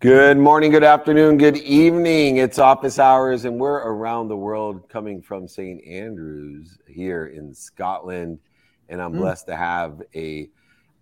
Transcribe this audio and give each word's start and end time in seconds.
Good 0.00 0.38
morning, 0.38 0.70
good 0.70 0.82
afternoon, 0.82 1.36
good 1.36 1.58
evening. 1.58 2.38
It's 2.38 2.58
office 2.58 2.98
hours, 2.98 3.44
and 3.44 3.60
we're 3.60 3.82
around 3.82 4.28
the 4.28 4.36
world 4.36 4.88
coming 4.88 5.20
from 5.20 5.46
St. 5.46 5.84
Andrews 5.86 6.78
here 6.88 7.26
in 7.26 7.52
Scotland. 7.52 8.38
And 8.88 9.02
I'm 9.02 9.12
mm. 9.12 9.18
blessed 9.18 9.48
to 9.48 9.56
have 9.56 10.00
a 10.14 10.48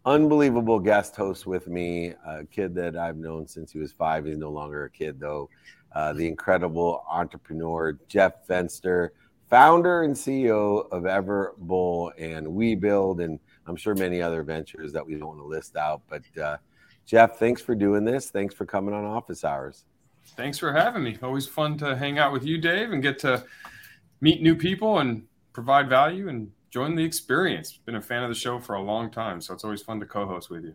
unbelievable 0.05 0.81
guest 0.81 1.15
host 1.15 1.47
with 1.47 1.69
me, 1.69 2.15
a 2.27 2.45
kid 2.47 2.75
that 2.75 2.97
I've 2.97 3.19
known 3.19 3.47
since 3.47 3.71
he 3.71 3.79
was 3.79 3.93
five. 3.93 4.25
He's 4.25 4.37
no 4.37 4.51
longer 4.51 4.87
a 4.87 4.91
kid, 4.91 5.21
though. 5.21 5.49
Uh, 5.93 6.13
the 6.13 6.27
incredible 6.27 7.05
entrepreneur, 7.09 7.97
Jeff 8.09 8.49
Fenster, 8.49 9.11
founder 9.49 10.03
and 10.03 10.17
CEO 10.17 10.91
of 10.91 11.05
Everbowl 11.05 12.11
and 12.19 12.49
WeBuild, 12.49 13.25
and 13.25 13.39
I'm 13.69 13.77
sure 13.77 13.95
many 13.95 14.21
other 14.21 14.43
ventures 14.43 14.93
that 14.95 15.07
we 15.07 15.15
don't 15.15 15.29
want 15.29 15.39
to 15.39 15.47
list 15.47 15.77
out. 15.77 16.03
But 16.09 16.23
uh, 16.43 16.57
Jeff, 17.09 17.39
thanks 17.39 17.63
for 17.63 17.75
doing 17.75 18.05
this. 18.05 18.29
Thanks 18.29 18.55
for 18.55 18.67
coming 18.67 18.93
on 18.93 19.07
Office 19.07 19.43
Hours. 19.43 19.87
Thanks 20.37 20.59
for 20.59 20.75
having 20.75 21.03
me. 21.03 21.17
Always 21.23 21.47
fun 21.47 21.79
to 21.79 21.97
hang 21.97 22.19
out 22.19 22.35
with 22.35 22.45
you, 22.45 22.59
Dave, 22.59 22.93
and 22.93 23.03
get 23.03 23.19
to 23.21 23.47
meet 24.21 24.43
new 24.43 24.55
people 24.55 24.99
and 24.99 25.27
provide 25.55 25.89
value 25.89 26.29
and 26.29 26.53
join 26.71 26.95
the 26.95 27.03
experience. 27.03 27.79
Been 27.87 27.95
a 27.95 28.03
fan 28.03 28.25
of 28.25 28.29
the 28.29 28.35
show 28.35 28.59
for 28.59 28.75
a 28.75 28.83
long 28.83 29.11
time, 29.11 29.41
so 29.41 29.55
it's 29.55 29.65
always 29.65 29.81
fun 29.81 29.99
to 30.01 30.07
co-host 30.07 30.51
with 30.51 30.65
you. 30.65 30.75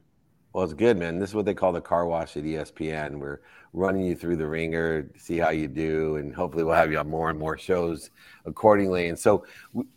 Well, 0.54 0.64
it's 0.64 0.74
good, 0.76 1.00
man. 1.00 1.18
This 1.18 1.32
is 1.32 1.36
what 1.36 1.46
they 1.46 1.56
call 1.56 1.72
the 1.72 1.82
car 1.82 2.06
wash 2.06 2.38
at 2.38 2.44
ESPN. 2.44 3.16
We're 3.16 3.42
running 3.74 4.04
you 4.04 4.16
through 4.16 4.36
the 4.36 4.48
ringer, 4.48 5.10
see 5.18 5.40
how 5.40 5.50
you 5.50 5.68
do, 5.68 6.18
and 6.18 6.32
hopefully 6.32 6.64
we'll 6.64 6.76
have 6.76 6.92
you 6.92 7.00
on 7.00 7.10
more 7.10 7.32
and 7.32 7.40
more 7.40 7.58
shows 7.58 8.12
accordingly. 8.46 9.10
And 9.10 9.18
so 9.18 9.48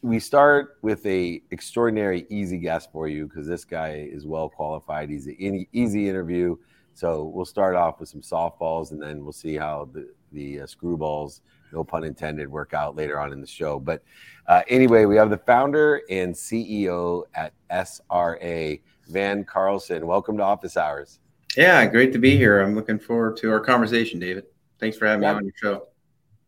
we 0.01 0.19
start 0.19 0.79
with 0.81 1.05
a 1.05 1.43
extraordinary 1.51 2.25
easy 2.31 2.57
guest 2.57 2.91
for 2.91 3.07
you 3.07 3.27
because 3.27 3.47
this 3.47 3.67
guy 3.67 4.09
is 4.11 4.27
well 4.27 4.49
qualified. 4.49 5.11
He's 5.11 5.27
an 5.27 5.67
easy 5.75 6.09
interview. 6.09 6.57
So 6.95 7.25
we'll 7.25 7.45
start 7.45 7.77
off 7.77 8.01
with 8.01 8.09
some 8.09 8.23
softballs, 8.23 8.93
and 8.93 9.03
then 9.03 9.23
we'll 9.23 9.33
see 9.33 9.57
how 9.57 9.91
the 9.93 10.09
the 10.33 10.61
uh, 10.63 10.67
screwballs, 10.67 11.41
no 11.71 11.85
pun 11.85 12.03
intended, 12.03 12.49
work 12.49 12.73
out 12.73 12.97
later 12.97 13.21
on 13.21 13.31
in 13.31 13.43
the 13.43 13.47
show. 13.47 13.79
But 13.79 14.03
uh, 14.47 14.63
anyway, 14.69 15.05
we 15.05 15.17
have 15.17 15.29
the 15.29 15.37
founder 15.37 16.01
and 16.09 16.35
CEO 16.35 17.25
at 17.35 17.53
SRA 17.71 18.81
Van 19.09 19.45
Carlson. 19.45 20.07
Welcome 20.07 20.37
to 20.39 20.43
Office 20.43 20.77
Hours. 20.77 21.21
Yeah, 21.57 21.87
great 21.87 22.13
to 22.13 22.19
be 22.19 22.37
here. 22.37 22.61
I'm 22.61 22.75
looking 22.75 22.99
forward 22.99 23.37
to 23.39 23.51
our 23.51 23.61
conversation, 23.61 24.19
David. 24.19 24.45
Thanks 24.79 24.97
for 24.97 25.07
having 25.07 25.23
yeah, 25.23 25.33
me 25.33 25.39
on 25.39 25.45
your 25.45 25.55
show. 25.57 25.89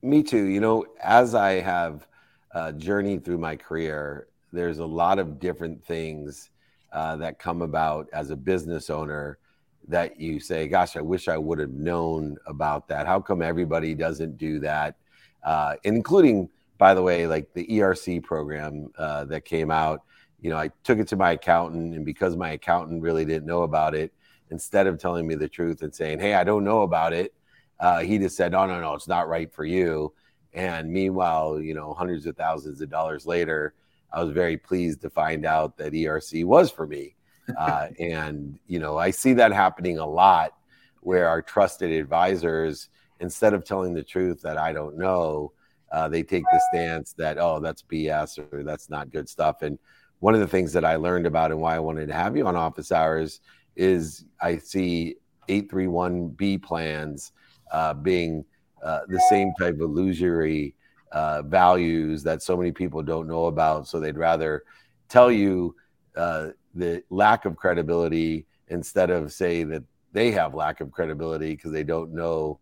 Me 0.03 0.23
too. 0.23 0.45
You 0.45 0.61
know, 0.61 0.85
as 1.03 1.35
I 1.35 1.61
have 1.61 2.07
uh, 2.55 2.73
journeyed 2.73 3.25
through 3.25 3.39
my 3.39 3.57
career, 3.57 4.29
there's 4.53 4.79
a 4.79 4.87
lot 4.87 5.19
of 5.19 5.39
different 5.39 5.85
things 5.85 6.51
uh, 6.93 7.17
that 7.17 7.39
come 7.39 7.63
about 7.63 8.09
as 8.13 8.31
a 8.31 8.37
business 8.37 8.91
owner 8.91 9.39
that 9.87 10.21
you 10.21 10.41
say, 10.41 10.69
"Gosh, 10.69 10.97
I 10.97 11.01
wish 11.01 11.29
I 11.29 11.39
would 11.39 11.59
have 11.59 11.73
known 11.73 12.37
about 12.47 12.89
that." 12.89 13.07
How 13.07 13.21
come 13.21 13.41
everybody 13.41 13.95
doesn't 13.95 14.37
do 14.37 14.59
that? 14.61 14.97
Uh, 15.43 15.77
including, 15.85 16.49
by 16.77 16.95
the 16.95 17.03
way, 17.03 17.27
like 17.27 17.53
the 17.55 17.67
ERC 17.67 18.23
program 18.23 18.91
uh, 18.99 19.25
that 19.27 19.45
came 19.45 19.71
out 19.71 20.03
you 20.41 20.51
know, 20.51 20.57
I 20.57 20.71
took 20.85 20.99
it 20.99 21.09
to 21.09 21.17
my 21.17 21.33
accountant, 21.33 21.95
and 21.95 22.05
because 22.05 22.37
my 22.37 22.51
accountant 22.51 23.03
really 23.03 23.25
didn't 23.25 23.47
know 23.47 23.63
about 23.63 23.95
it, 23.95 24.13
instead 24.51 24.87
of 24.87 24.99
telling 24.99 25.27
me 25.27 25.35
the 25.35 25.49
truth 25.49 25.83
and 25.83 25.95
saying, 25.95 26.21
"Hey, 26.21 26.35
I 26.35 26.45
don't 26.45 26.65
know 26.65 26.83
about 26.83 27.13
it," 27.13 27.35
uh, 27.81 28.01
he 28.01 28.19
just 28.19 28.37
said, 28.37 28.53
"No, 28.53 28.67
no, 28.67 28.81
no, 28.81 28.95
it's 28.95 29.09
not 29.09 29.29
right 29.29 29.53
for 29.53 29.65
you." 29.65 30.13
And 30.55 30.91
meanwhile, 30.91 31.61
you 31.61 31.75
know, 31.75 31.93
hundreds 31.95 32.27
of 32.27 32.37
thousands 32.37 32.81
of 32.81 32.91
dollars 32.91 33.27
later, 33.27 33.75
I 34.13 34.23
was 34.23 34.33
very 34.33 34.57
pleased 34.57 35.03
to 35.03 35.11
find 35.11 35.45
out 35.45 35.77
that 35.79 35.93
ERC 35.93 36.45
was 36.45 36.71
for 36.71 36.87
me. 36.87 37.15
Uh, 37.57 37.89
and 37.99 38.59
you 38.67 38.79
know, 38.79 38.99
I 38.99 39.11
see 39.11 39.33
that 39.33 39.53
happening 39.53 39.99
a 39.99 40.07
lot, 40.07 40.53
where 41.01 41.27
our 41.27 41.41
trusted 41.41 41.91
advisors, 41.91 42.91
instead 43.21 43.55
of 43.55 43.65
telling 43.65 43.95
the 43.95 44.03
truth 44.03 44.43
that 44.43 44.59
I 44.59 44.75
don't 44.75 44.99
know, 44.99 45.53
uh, 45.91 46.11
they 46.11 46.23
take 46.23 46.45
the 46.53 46.63
stance 46.69 47.15
that 47.15 47.39
oh, 47.39 47.59
that's 47.59 47.83
BS 47.83 48.53
or 48.53 48.63
that's 48.65 48.91
not 48.91 49.11
good 49.11 49.31
stuff. 49.31 49.63
And 49.63 49.79
one 50.21 50.35
of 50.35 50.41
the 50.41 50.49
things 50.49 50.73
that 50.73 50.85
I 50.85 50.97
learned 50.97 51.27
about 51.27 51.51
and 51.51 51.61
why 51.61 51.77
I 51.77 51.79
wanted 51.79 52.09
to 52.09 52.15
have 52.15 52.37
you 52.37 52.47
on 52.47 52.57
office 52.57 52.91
hours 52.91 53.41
is 53.77 54.25
I 54.41 54.59
see 54.59 55.17
831B 55.49 56.63
plans 56.63 57.33
uh, 57.71 57.95
being 57.95 58.45
uh, 58.83 59.01
the 59.09 59.21
same 59.31 59.53
type 59.59 59.75
of 59.75 59.81
illusory 59.81 60.75
uh, 61.13 61.43
values 61.43 62.23
that 62.23 62.43
so 62.43 62.57
many 62.57 62.73
people 62.73 63.03
don't 63.03 63.29
know 63.29 63.47
about. 63.47 63.87
So 63.87 64.01
they'd 64.01 64.19
rather 64.19 64.65
tell 65.09 65.31
you 65.31 65.75
uh, 66.17 66.49
the 66.75 67.03
lack 67.11 67.45
of 67.45 67.57
credibility 67.57 68.47
instead 68.69 69.11
of 69.11 69.33
say 69.33 69.65
that 69.65 69.83
they 70.13 70.31
have 70.33 70.55
lack 70.55 70.81
of 70.81 70.91
credibility 70.91 71.55
because 71.55 71.73
they 71.73 71.85
don't 71.85 72.13
know 72.13 72.59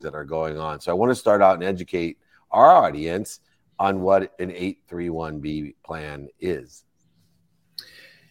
that 0.00 0.14
are 0.14 0.24
going 0.24 0.58
on. 0.58 0.80
So 0.80 0.90
I 0.90 0.94
want 0.94 1.10
to 1.10 1.14
start 1.14 1.42
out 1.42 1.54
and 1.54 1.64
educate 1.64 2.18
our 2.50 2.70
audience 2.70 3.40
on 3.78 4.00
what 4.00 4.34
an 4.38 4.50
831B 4.50 5.74
plan 5.84 6.28
is. 6.40 6.84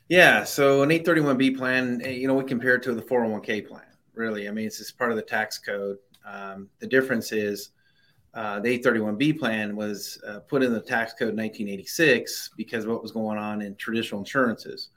Yeah, 0.09 0.43
so 0.43 0.83
an 0.83 0.89
831B 0.89 1.57
plan, 1.57 2.01
eh, 2.03 2.11
you 2.11 2.27
know, 2.27 2.35
we 2.35 2.43
compare 2.43 2.75
it 2.75 2.83
to 2.83 2.93
the 2.93 3.01
401k 3.01 3.67
plan. 3.67 3.85
Really, 4.13 4.47
I 4.47 4.51
mean, 4.51 4.67
it's 4.67 4.77
just 4.77 4.97
part 4.97 5.11
of 5.11 5.17
the 5.17 5.23
tax 5.23 5.57
code. 5.57 5.97
Um, 6.25 6.69
the 6.79 6.87
difference 6.87 7.31
is 7.31 7.71
uh, 8.33 8.59
the 8.59 8.79
831B 8.79 9.39
plan 9.39 9.75
was 9.75 10.21
uh, 10.27 10.39
put 10.39 10.63
in 10.63 10.73
the 10.73 10.81
tax 10.81 11.13
code 11.13 11.29
in 11.29 11.37
1986 11.37 12.51
because 12.57 12.85
of 12.85 12.91
what 12.91 13.01
was 13.01 13.11
going 13.11 13.37
on 13.37 13.61
in 13.61 13.75
traditional 13.75 14.21
insurances. 14.21 14.89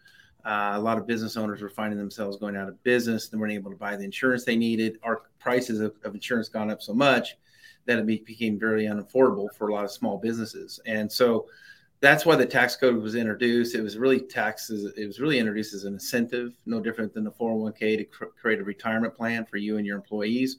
Uh, 0.45 0.73
a 0.75 0.81
lot 0.81 0.97
of 0.97 1.07
business 1.07 1.37
owners 1.37 1.61
were 1.61 1.69
finding 1.69 1.99
themselves 1.99 2.37
going 2.37 2.57
out 2.57 2.69
of 2.69 2.81
business 2.84 3.33
and 3.33 3.41
weren't 3.41 3.53
able 3.53 3.71
to 3.71 3.77
buy 3.77 3.97
the 3.97 4.05
insurance 4.05 4.45
they 4.45 4.57
needed. 4.57 4.99
Our 5.03 5.23
prices 5.39 5.81
of, 5.81 5.95
of 6.05 6.15
insurance 6.15 6.49
gone 6.49 6.71
up 6.71 6.81
so 6.81 6.95
much 6.95 7.37
that 7.86 7.98
it 7.98 8.06
became 8.26 8.58
very 8.58 8.84
unaffordable 8.84 9.52
for 9.54 9.69
a 9.69 9.74
lot 9.74 9.84
of 9.84 9.91
small 9.91 10.19
businesses. 10.19 10.80
And 10.86 11.10
so 11.10 11.47
that's 12.00 12.26
why 12.26 12.36
the 12.36 12.47
tax 12.47 12.76
code 12.76 12.97
was 12.97 13.14
introduced. 13.14 13.74
It 13.74 13.80
was 13.80 13.97
really 13.97 14.20
taxes. 14.20 14.92
It 14.97 15.06
was 15.06 15.19
really 15.19 15.38
introduced 15.38 15.72
as 15.72 15.84
an 15.84 15.94
incentive, 15.94 16.52
no 16.66 16.80
different 16.80 17.14
than 17.14 17.24
the 17.24 17.32
401k 17.32 17.98
to 17.98 18.04
cr- 18.04 18.24
create 18.41 18.60
a 18.60 18.64
retirement 18.64 19.14
plan 19.14 19.47
for 19.47 19.56
you 19.56 19.78
and 19.78 19.86
your 19.86 19.97
employees. 19.97 20.58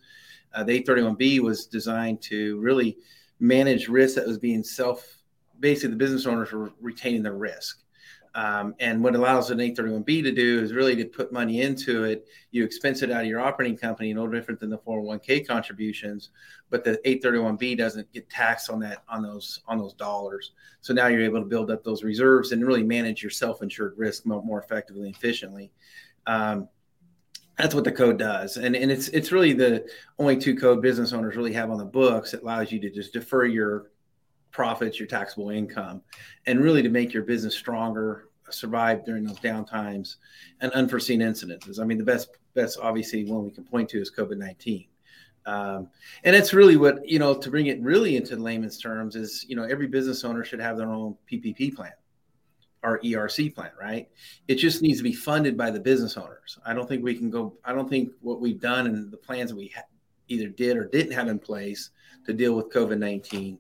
Uh, 0.53 0.63
the 0.63 0.81
831b 0.83 1.39
was 1.41 1.67
designed 1.67 2.21
to 2.23 2.59
really 2.59 2.97
manage 3.39 3.87
risk 3.87 4.15
that 4.15 4.25
was 4.25 4.39
being 4.39 4.63
self. 4.63 5.21
Basically, 5.59 5.91
the 5.91 5.97
business 5.97 6.25
owners 6.25 6.51
were 6.51 6.71
retaining 6.81 7.23
the 7.23 7.31
risk. 7.31 7.83
Um, 8.37 8.75
and 8.79 9.03
what 9.03 9.15
allows 9.15 9.49
an 9.49 9.57
831B 9.57 10.21
to 10.21 10.31
do 10.31 10.61
is 10.61 10.71
really 10.71 10.95
to 10.97 11.05
put 11.05 11.33
money 11.33 11.61
into 11.61 12.03
it. 12.03 12.27
You 12.51 12.63
expense 12.63 13.01
it 13.01 13.09
out 13.09 13.21
of 13.21 13.27
your 13.27 13.39
operating 13.39 13.75
company, 13.75 14.13
no 14.13 14.27
different 14.27 14.59
than 14.59 14.69
the 14.69 14.77
401k 14.77 15.47
contributions, 15.47 16.29
but 16.69 16.83
the 16.83 16.99
831B 17.03 17.75
doesn't 17.75 18.13
get 18.13 18.29
taxed 18.29 18.69
on 18.69 18.79
that 18.81 19.01
on 19.09 19.23
those 19.23 19.61
on 19.67 19.79
those 19.79 19.95
dollars. 19.95 20.51
So 20.81 20.93
now 20.93 21.07
you're 21.07 21.23
able 21.23 21.39
to 21.39 21.47
build 21.47 21.71
up 21.71 21.83
those 21.83 22.03
reserves 22.03 22.51
and 22.51 22.63
really 22.63 22.83
manage 22.83 23.23
your 23.23 23.31
self-insured 23.31 23.95
risk 23.97 24.27
more, 24.27 24.43
more 24.43 24.61
effectively 24.61 25.07
and 25.07 25.15
efficiently. 25.15 25.71
Um, 26.27 26.69
that's 27.57 27.73
what 27.73 27.85
the 27.85 27.91
code 27.91 28.19
does, 28.19 28.57
and 28.57 28.75
and 28.75 28.91
it's 28.91 29.07
it's 29.07 29.31
really 29.31 29.53
the 29.53 29.89
only 30.19 30.37
two 30.37 30.55
code 30.55 30.79
business 30.83 31.11
owners 31.11 31.35
really 31.35 31.53
have 31.53 31.71
on 31.71 31.79
the 31.79 31.85
books. 31.85 32.35
It 32.35 32.43
allows 32.43 32.71
you 32.71 32.79
to 32.81 32.91
just 32.91 33.13
defer 33.13 33.45
your 33.45 33.89
profits, 34.51 34.99
your 34.99 35.07
taxable 35.07 35.49
income, 35.49 36.01
and 36.45 36.61
really 36.61 36.81
to 36.81 36.89
make 36.89 37.13
your 37.13 37.23
business 37.23 37.55
stronger, 37.55 38.27
survive 38.49 39.05
during 39.05 39.23
those 39.23 39.39
downtimes 39.39 40.15
and 40.61 40.71
unforeseen 40.71 41.19
incidences. 41.19 41.79
I 41.79 41.83
mean, 41.83 41.97
the 41.97 42.03
best, 42.03 42.29
best 42.53 42.79
obviously 42.81 43.25
one 43.25 43.43
we 43.43 43.51
can 43.51 43.63
point 43.63 43.89
to 43.89 44.01
is 44.01 44.11
COVID 44.11 44.37
19. 44.37 44.87
Um, 45.45 45.89
and 46.25 46.35
it's 46.35 46.53
really 46.53 46.75
what, 46.75 47.07
you 47.07 47.19
know, 47.19 47.33
to 47.33 47.49
bring 47.49 47.67
it 47.67 47.81
really 47.81 48.17
into 48.17 48.35
layman's 48.35 48.77
terms 48.77 49.15
is, 49.15 49.45
you 49.47 49.55
know, 49.55 49.63
every 49.63 49.87
business 49.87 50.25
owner 50.25 50.43
should 50.43 50.59
have 50.59 50.77
their 50.77 50.89
own 50.89 51.15
PPP 51.31 51.73
plan 51.73 51.93
or 52.83 52.99
ERC 52.99 53.55
plan, 53.55 53.71
right? 53.79 54.09
It 54.49 54.55
just 54.55 54.81
needs 54.81 54.97
to 54.97 55.03
be 55.03 55.13
funded 55.13 55.57
by 55.57 55.71
the 55.71 55.79
business 55.79 56.17
owners. 56.17 56.59
I 56.65 56.73
don't 56.73 56.87
think 56.87 57.03
we 57.03 57.15
can 57.15 57.29
go, 57.29 57.57
I 57.63 57.71
don't 57.71 57.89
think 57.89 58.11
what 58.21 58.41
we've 58.41 58.59
done 58.59 58.87
and 58.87 59.09
the 59.09 59.17
plans 59.17 59.49
that 59.49 59.55
we 59.55 59.69
ha- 59.69 59.83
either 60.27 60.49
did 60.49 60.75
or 60.75 60.85
didn't 60.85 61.13
have 61.13 61.29
in 61.29 61.39
place 61.39 61.91
to 62.25 62.33
deal 62.33 62.53
with 62.53 62.69
COVID 62.69 62.97
19 62.97 63.57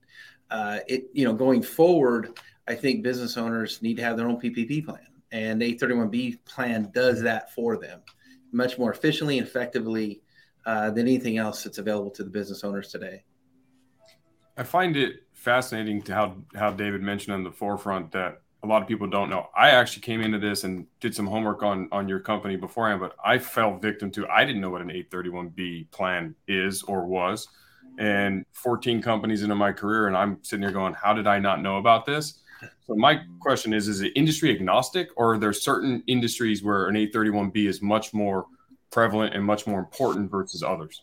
uh, 0.49 0.79
it 0.87 1.05
you 1.13 1.25
know 1.25 1.33
going 1.33 1.61
forward, 1.61 2.39
I 2.67 2.75
think 2.75 3.03
business 3.03 3.37
owners 3.37 3.81
need 3.81 3.97
to 3.97 4.03
have 4.03 4.17
their 4.17 4.27
own 4.27 4.39
PPP 4.39 4.85
plan, 4.85 5.07
and 5.31 5.61
831B 5.61 6.45
plan 6.45 6.91
does 6.93 7.21
that 7.21 7.53
for 7.53 7.77
them 7.77 8.01
much 8.51 8.77
more 8.77 8.91
efficiently 8.91 9.37
and 9.37 9.47
effectively 9.47 10.21
uh, 10.65 10.89
than 10.91 11.07
anything 11.07 11.37
else 11.37 11.63
that's 11.63 11.77
available 11.77 12.11
to 12.11 12.23
the 12.23 12.29
business 12.29 12.63
owners 12.63 12.89
today. 12.89 13.23
I 14.57 14.63
find 14.63 14.97
it 14.97 15.23
fascinating 15.33 16.01
to 16.03 16.13
how 16.13 16.35
how 16.55 16.71
David 16.71 17.01
mentioned 17.01 17.33
on 17.33 17.43
the 17.43 17.51
forefront 17.51 18.11
that 18.11 18.41
a 18.63 18.67
lot 18.67 18.81
of 18.81 18.87
people 18.87 19.07
don't 19.07 19.29
know. 19.29 19.47
I 19.55 19.69
actually 19.69 20.01
came 20.01 20.21
into 20.21 20.39
this 20.39 20.63
and 20.63 20.87
did 20.99 21.15
some 21.15 21.27
homework 21.27 21.63
on 21.63 21.87
on 21.91 22.09
your 22.09 22.19
company 22.19 22.55
beforehand, 22.55 22.99
but 22.99 23.15
I 23.23 23.37
fell 23.37 23.77
victim 23.77 24.11
to 24.11 24.27
I 24.27 24.45
didn't 24.45 24.61
know 24.61 24.69
what 24.69 24.81
an 24.81 24.89
831B 24.89 25.91
plan 25.91 26.35
is 26.47 26.83
or 26.83 27.05
was 27.05 27.47
and 27.97 28.45
14 28.53 29.01
companies 29.01 29.43
into 29.43 29.55
my 29.55 29.71
career, 29.71 30.07
and 30.07 30.15
I'm 30.15 30.37
sitting 30.43 30.63
here 30.63 30.71
going, 30.71 30.93
how 30.93 31.13
did 31.13 31.27
I 31.27 31.39
not 31.39 31.61
know 31.61 31.77
about 31.77 32.05
this? 32.05 32.39
So 32.87 32.95
my 32.95 33.21
question 33.39 33.73
is: 33.73 33.87
Is 33.87 34.01
it 34.01 34.13
industry 34.15 34.51
agnostic, 34.51 35.09
or 35.15 35.33
are 35.33 35.37
there 35.37 35.53
certain 35.53 36.03
industries 36.07 36.63
where 36.63 36.87
an 36.87 36.95
831B 36.95 37.67
is 37.67 37.81
much 37.81 38.13
more 38.13 38.45
prevalent 38.91 39.35
and 39.35 39.43
much 39.43 39.67
more 39.67 39.79
important 39.79 40.31
versus 40.31 40.63
others? 40.63 41.01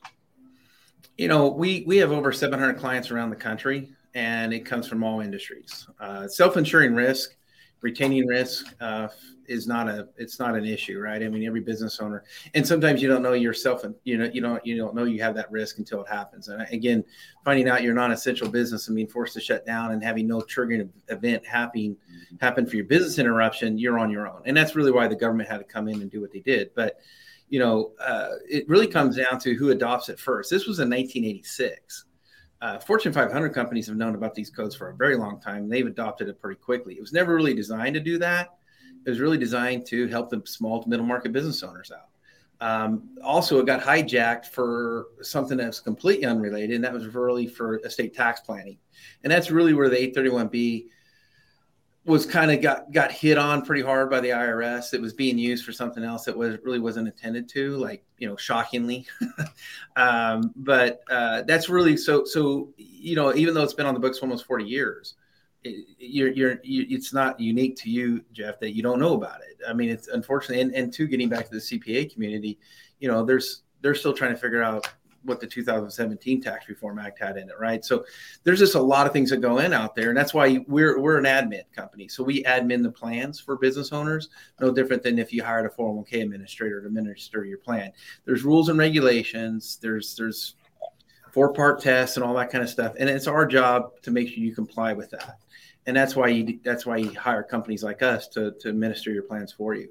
You 1.19 1.29
know, 1.29 1.49
we 1.49 1.85
we 1.87 1.99
have 1.99 2.11
over 2.11 2.33
700 2.33 2.75
clients 2.75 3.11
around 3.11 3.31
the 3.31 3.37
country, 3.37 3.91
and 4.15 4.53
it 4.53 4.61
comes 4.61 4.89
from 4.89 5.05
all 5.05 5.21
industries. 5.21 5.87
Uh, 6.01 6.27
self-insuring 6.27 6.95
risk, 6.95 7.37
retaining 7.83 8.27
risk 8.27 8.75
uh, 8.81 9.09
is 9.49 9.67
not 9.67 9.89
a 9.89 10.09
it's 10.17 10.39
not 10.39 10.55
an 10.55 10.65
issue, 10.65 10.99
right? 10.99 11.23
I 11.23 11.29
mean, 11.29 11.47
every 11.47 11.61
business 11.61 12.01
owner, 12.01 12.25
and 12.55 12.67
sometimes 12.67 13.03
you 13.03 13.09
don't 13.09 13.23
know 13.23 13.33
yourself, 13.33 13.85
and 13.85 13.95
you 14.05 14.19
know 14.19 14.31
you 14.33 14.41
don't 14.41 14.65
you 14.67 14.77
don't 14.77 14.95
know 14.95 15.05
you 15.05 15.23
have 15.23 15.35
that 15.35 15.51
risk 15.51 15.79
until 15.79 16.03
it 16.03 16.09
happens. 16.09 16.49
And 16.49 16.63
again, 16.71 17.05
finding 17.45 17.69
out 17.69 17.83
you're 17.83 17.95
non-essential 17.95 18.49
business 18.49 18.89
and 18.89 18.97
being 18.97 19.09
forced 19.09 19.35
to 19.35 19.41
shut 19.41 19.67
down 19.67 19.93
and 19.93 20.03
having 20.03 20.27
no 20.27 20.41
triggering 20.41 20.89
event 21.09 21.47
happen 21.47 21.97
happen 22.41 22.67
for 22.67 22.77
your 22.77 22.87
business 22.87 23.19
interruption, 23.19 23.79
you're 23.79 23.99
on 23.99 24.11
your 24.11 24.29
own. 24.29 24.43
And 24.45 24.57
that's 24.57 24.75
really 24.75 24.93
why 24.93 25.09
the 25.09 25.17
government 25.17 25.49
had 25.49 25.59
to 25.59 25.65
come 25.65 25.89
in 25.89 26.01
and 26.03 26.11
do 26.11 26.21
what 26.21 26.33
they 26.33 26.41
did. 26.41 26.71
But 26.75 27.01
you 27.49 27.61
know, 27.61 27.93
uh, 28.01 28.31
it 28.49 28.69
really 28.69 28.87
comes 28.87 29.17
down 29.17 29.39
to 29.41 29.55
who 29.55 29.71
adopts 29.71 30.09
it 30.09 30.19
first. 30.19 30.51
This 30.51 30.67
was 30.67 30.79
in 30.79 30.89
1986. 30.89 32.07
Uh, 32.61 32.79
Fortune 32.79 33.13
500 33.13 33.51
companies 33.51 33.87
have 33.87 33.97
known 33.97 34.15
about 34.15 34.35
these 34.35 34.49
codes 34.49 34.75
for 34.75 34.89
a 34.89 34.97
very 34.97 35.17
long 35.17 35.39
time. 35.39 35.69
They've 35.69 35.87
adopted 35.87 36.29
it 36.29 36.41
pretty 36.41 36.59
quickly. 36.59 36.95
It 36.95 37.01
was 37.01 37.13
never 37.13 37.35
really 37.35 37.53
designed 37.53 37.95
to 37.95 38.01
do 38.01 38.17
that. 38.19 38.55
It 39.05 39.11
was 39.11 39.21
really 39.21 39.39
designed 39.39 39.87
to 39.87 40.07
help 40.09 40.31
the 40.31 40.43
small 40.45 40.83
to 40.83 40.89
middle 40.89 41.07
market 41.07 41.33
business 41.33 41.63
owners 41.63 41.91
out. 41.91 42.09
Um, 42.61 43.11
also, 43.23 43.59
it 43.59 43.67
got 43.67 43.83
hijacked 43.83 44.47
for 44.47 45.09
something 45.23 45.59
that's 45.59 45.81
completely 45.81 46.27
unrelated, 46.27 46.77
and 46.77 46.85
that 46.85 46.93
was 46.93 47.07
really 47.07 47.47
for 47.47 47.79
estate 47.85 48.15
tax 48.15 48.41
planning. 48.41 48.79
And 49.23 49.31
that's 49.31 49.51
really 49.51 49.75
where 49.75 49.89
the 49.89 49.97
831B 49.97 50.87
was 52.07 52.27
kind 52.27 52.51
of 52.51 52.61
got 52.61 52.93
got 52.93 53.11
hit 53.11 53.39
on 53.39 53.65
pretty 53.65 53.83
hard 53.83 54.11
by 54.11 54.21
the 54.21 54.29
IRS. 54.29 54.93
It 54.93 55.01
was 55.01 55.13
being 55.13 55.39
used 55.39 55.65
for 55.65 55.73
something 55.73 56.05
else 56.05 56.25
that 56.25 56.37
was 56.37 56.57
really 56.63 56.79
wasn't 56.79 57.09
intended 57.09 57.49
to, 57.51 57.77
like 57.77 58.05
you 58.19 58.29
know, 58.29 58.37
shockingly. 58.37 59.07
um, 59.97 60.53
but 60.57 61.01
uh, 61.11 61.43
that's 61.43 61.69
really 61.69 61.97
so 61.97 62.25
so 62.25 62.73
you 62.77 63.17
know, 63.17 63.35
even 63.35 63.55
though 63.55 63.63
it's 63.63 63.75
been 63.75 63.87
on 63.87 63.95
the 63.95 64.01
books 64.01 64.19
for 64.19 64.27
almost 64.27 64.47
forty 64.47 64.65
years, 64.65 65.15
it, 65.15 65.24
you're, 65.65 66.29
you're 66.29 66.61
you, 66.63 66.87
it's 66.89 67.13
not 67.13 67.41
unique 67.41 67.77
to 67.77 67.91
you, 67.91 68.25
Jeff, 68.33 68.61
that 68.61 68.75
you 68.75 68.83
don't 68.83 68.99
know 68.99 69.15
about 69.15 69.41
it. 69.41 69.59
I 69.69 69.73
mean, 69.73 69.91
it's 69.91 70.09
unfortunately, 70.09 70.61
and 70.61 70.75
and 70.75 70.93
to 70.93 71.07
getting 71.07 71.29
back 71.29 71.47
to 71.47 71.51
the 71.53 71.59
CPA 71.59 72.13
community, 72.13 72.59
you 73.01 73.09
know, 73.09 73.25
there's 73.25 73.63
they're 73.81 73.95
still 73.95 74.13
trying 74.13 74.33
to 74.33 74.39
figure 74.39 74.63
out 74.63 74.89
what 75.25 75.41
the 75.41 75.47
2017 75.47 76.43
Tax 76.43 76.69
Reform 76.69 76.99
Act 76.99 77.19
had 77.19 77.37
in 77.37 77.49
it, 77.49 77.59
right? 77.59 77.85
So 77.85 78.05
there's 78.43 78.59
just 78.59 78.75
a 78.75 78.81
lot 78.81 79.07
of 79.07 79.13
things 79.13 79.31
that 79.31 79.39
go 79.39 79.59
in 79.59 79.73
out 79.73 79.95
there, 79.95 80.11
and 80.11 80.17
that's 80.17 80.35
why 80.35 80.65
we're 80.69 81.01
we're 81.01 81.19
an 81.19 81.25
admin 81.25 81.65
company. 81.75 82.09
So 82.09 82.23
we 82.23 82.43
admin 82.45 82.83
the 82.83 82.93
plans 82.93 83.41
for 83.41 83.57
business 83.57 83.93
owners, 83.93 84.29
no 84.61 84.71
different 84.71 85.03
than 85.03 85.19
if 85.19 85.33
you 85.33 85.43
hired 85.43 85.67
a 85.67 85.71
401k 85.71 86.23
administrator 86.23 86.81
to 86.83 86.87
administer 86.87 87.45
your 87.45 87.59
plan. 87.59 87.93
There's 88.25 88.45
rules 88.45 88.69
and 88.69 88.79
regulations. 88.79 89.79
There's 89.81 90.15
there's 90.15 90.57
four 91.33 91.53
part 91.53 91.81
tests 91.81 92.17
and 92.17 92.25
all 92.25 92.35
that 92.35 92.51
kind 92.51 92.63
of 92.63 92.71
stuff, 92.71 92.95
and 92.99 93.09
it's 93.09 93.27
our 93.27 93.47
job 93.47 94.01
to 94.03 94.11
make 94.11 94.29
sure 94.29 94.39
you 94.39 94.55
comply 94.55 94.93
with 94.93 95.11
that. 95.11 95.39
And 95.87 95.97
that's 95.97 96.17
why 96.17 96.29
you 96.29 96.59
that's 96.65 96.87
why 96.87 96.97
you 96.97 97.11
hire 97.13 97.43
companies 97.43 97.83
like 97.83 98.03
us 98.03 98.29
to 98.29 98.53
to 98.61 98.69
administer 98.69 99.13
your 99.13 99.23
plans 99.25 99.53
for 99.53 99.75
you. 99.75 99.91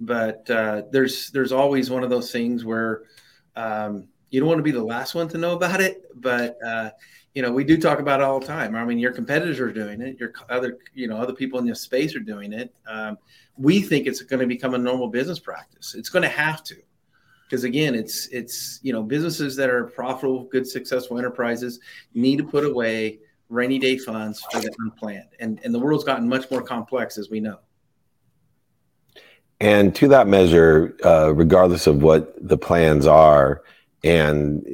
But 0.00 0.48
uh, 0.50 0.82
there's 0.90 1.30
there's 1.30 1.52
always 1.52 1.90
one 1.90 2.02
of 2.02 2.10
those 2.10 2.32
things 2.32 2.64
where 2.64 3.02
um, 3.56 4.08
you 4.30 4.40
don't 4.40 4.48
want 4.48 4.58
to 4.58 4.64
be 4.64 4.70
the 4.70 4.82
last 4.82 5.14
one 5.14 5.28
to 5.28 5.38
know 5.38 5.52
about 5.52 5.80
it, 5.80 6.04
but 6.20 6.58
uh, 6.64 6.90
you 7.34 7.42
know 7.42 7.52
we 7.52 7.64
do 7.64 7.76
talk 7.78 8.00
about 8.00 8.20
it 8.20 8.24
all 8.24 8.40
the 8.40 8.46
time. 8.46 8.74
I 8.74 8.84
mean, 8.84 8.98
your 8.98 9.12
competitors 9.12 9.60
are 9.60 9.72
doing 9.72 10.00
it. 10.00 10.18
Your 10.18 10.32
other 10.48 10.78
you 10.94 11.06
know 11.06 11.16
other 11.16 11.34
people 11.34 11.58
in 11.58 11.66
this 11.66 11.80
space 11.80 12.16
are 12.16 12.20
doing 12.20 12.52
it. 12.52 12.74
Um, 12.86 13.18
we 13.56 13.80
think 13.80 14.06
it's 14.06 14.22
going 14.22 14.40
to 14.40 14.46
become 14.46 14.74
a 14.74 14.78
normal 14.78 15.08
business 15.08 15.38
practice. 15.38 15.94
It's 15.94 16.08
going 16.08 16.22
to 16.22 16.28
have 16.28 16.64
to, 16.64 16.76
because 17.48 17.64
again, 17.64 17.94
it's 17.94 18.26
it's 18.28 18.80
you 18.82 18.92
know 18.92 19.02
businesses 19.02 19.54
that 19.56 19.70
are 19.70 19.84
profitable, 19.84 20.44
good, 20.44 20.66
successful 20.66 21.18
enterprises 21.18 21.78
need 22.14 22.38
to 22.38 22.44
put 22.44 22.64
away 22.64 23.18
rainy 23.52 23.78
day 23.78 23.98
funds 23.98 24.44
for 24.50 24.60
the 24.60 24.74
unplanned, 24.78 25.28
and 25.40 25.60
and 25.64 25.74
the 25.74 25.78
world's 25.78 26.04
gotten 26.04 26.28
much 26.28 26.50
more 26.50 26.62
complex 26.62 27.18
as 27.18 27.30
we 27.30 27.40
know. 27.40 27.58
And 29.60 29.94
to 29.94 30.08
that 30.08 30.26
measure, 30.26 30.96
uh, 31.04 31.32
regardless 31.34 31.86
of 31.86 32.02
what 32.02 32.34
the 32.40 32.58
plans 32.58 33.06
are, 33.06 33.62
and 34.04 34.66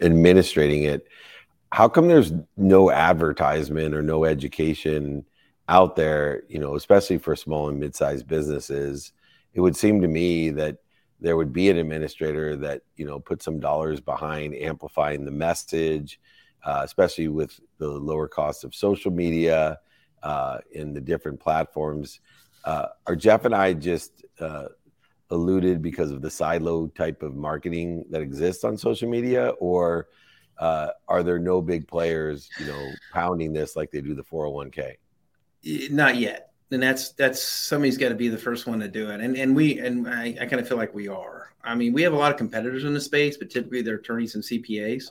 administrating 0.00 0.84
it 0.84 1.06
how 1.72 1.88
come 1.88 2.06
there's 2.06 2.32
no 2.58 2.90
advertisement 2.90 3.94
or 3.94 4.02
no 4.02 4.24
education 4.24 5.24
out 5.68 5.96
there 5.96 6.42
you 6.48 6.58
know 6.58 6.74
especially 6.74 7.18
for 7.18 7.36
small 7.36 7.68
and 7.68 7.78
mid-sized 7.78 8.26
businesses 8.26 9.12
it 9.54 9.60
would 9.60 9.76
seem 9.76 10.00
to 10.00 10.08
me 10.08 10.50
that 10.50 10.78
there 11.20 11.36
would 11.36 11.52
be 11.52 11.70
an 11.70 11.76
administrator 11.76 12.56
that 12.56 12.82
you 12.96 13.06
know 13.06 13.20
put 13.20 13.42
some 13.42 13.60
dollars 13.60 14.00
behind 14.00 14.54
amplifying 14.54 15.24
the 15.24 15.30
message 15.30 16.20
uh, 16.64 16.82
especially 16.84 17.28
with 17.28 17.58
the 17.78 17.88
lower 17.88 18.28
cost 18.28 18.64
of 18.64 18.74
social 18.74 19.10
media 19.10 19.78
uh, 20.22 20.58
in 20.72 20.92
the 20.92 21.00
different 21.00 21.38
platforms 21.38 22.20
uh, 22.64 22.86
are 23.06 23.16
jeff 23.16 23.44
and 23.44 23.54
i 23.54 23.72
just 23.72 24.24
uh, 24.40 24.66
alluded 25.32 25.80
because 25.80 26.10
of 26.10 26.22
the 26.22 26.30
silo 26.30 26.86
type 26.88 27.22
of 27.22 27.34
marketing 27.34 28.04
that 28.10 28.20
exists 28.20 28.64
on 28.64 28.76
social 28.76 29.08
media, 29.08 29.48
or 29.58 30.08
uh, 30.58 30.88
are 31.08 31.22
there 31.22 31.38
no 31.38 31.60
big 31.60 31.88
players, 31.88 32.50
you 32.60 32.66
know, 32.66 32.90
pounding 33.12 33.52
this 33.52 33.74
like 33.74 33.90
they 33.90 34.00
do 34.00 34.14
the 34.14 34.22
401k? 34.22 34.96
Not 35.90 36.16
yet, 36.16 36.50
and 36.70 36.82
that's 36.82 37.12
that's 37.12 37.42
somebody's 37.42 37.96
got 37.96 38.10
to 38.10 38.14
be 38.14 38.28
the 38.28 38.38
first 38.38 38.66
one 38.66 38.78
to 38.80 38.88
do 38.88 39.10
it, 39.10 39.20
and 39.20 39.36
and 39.36 39.56
we 39.56 39.78
and 39.78 40.06
I, 40.06 40.36
I 40.40 40.46
kind 40.46 40.60
of 40.60 40.68
feel 40.68 40.76
like 40.76 40.94
we 40.94 41.08
are. 41.08 41.52
I 41.64 41.74
mean, 41.74 41.92
we 41.92 42.02
have 42.02 42.12
a 42.12 42.16
lot 42.16 42.32
of 42.32 42.36
competitors 42.36 42.84
in 42.84 42.92
the 42.92 43.00
space, 43.00 43.36
but 43.36 43.48
typically 43.48 43.82
they're 43.82 43.96
attorneys 43.96 44.34
and 44.34 44.44
CPAs. 44.44 45.10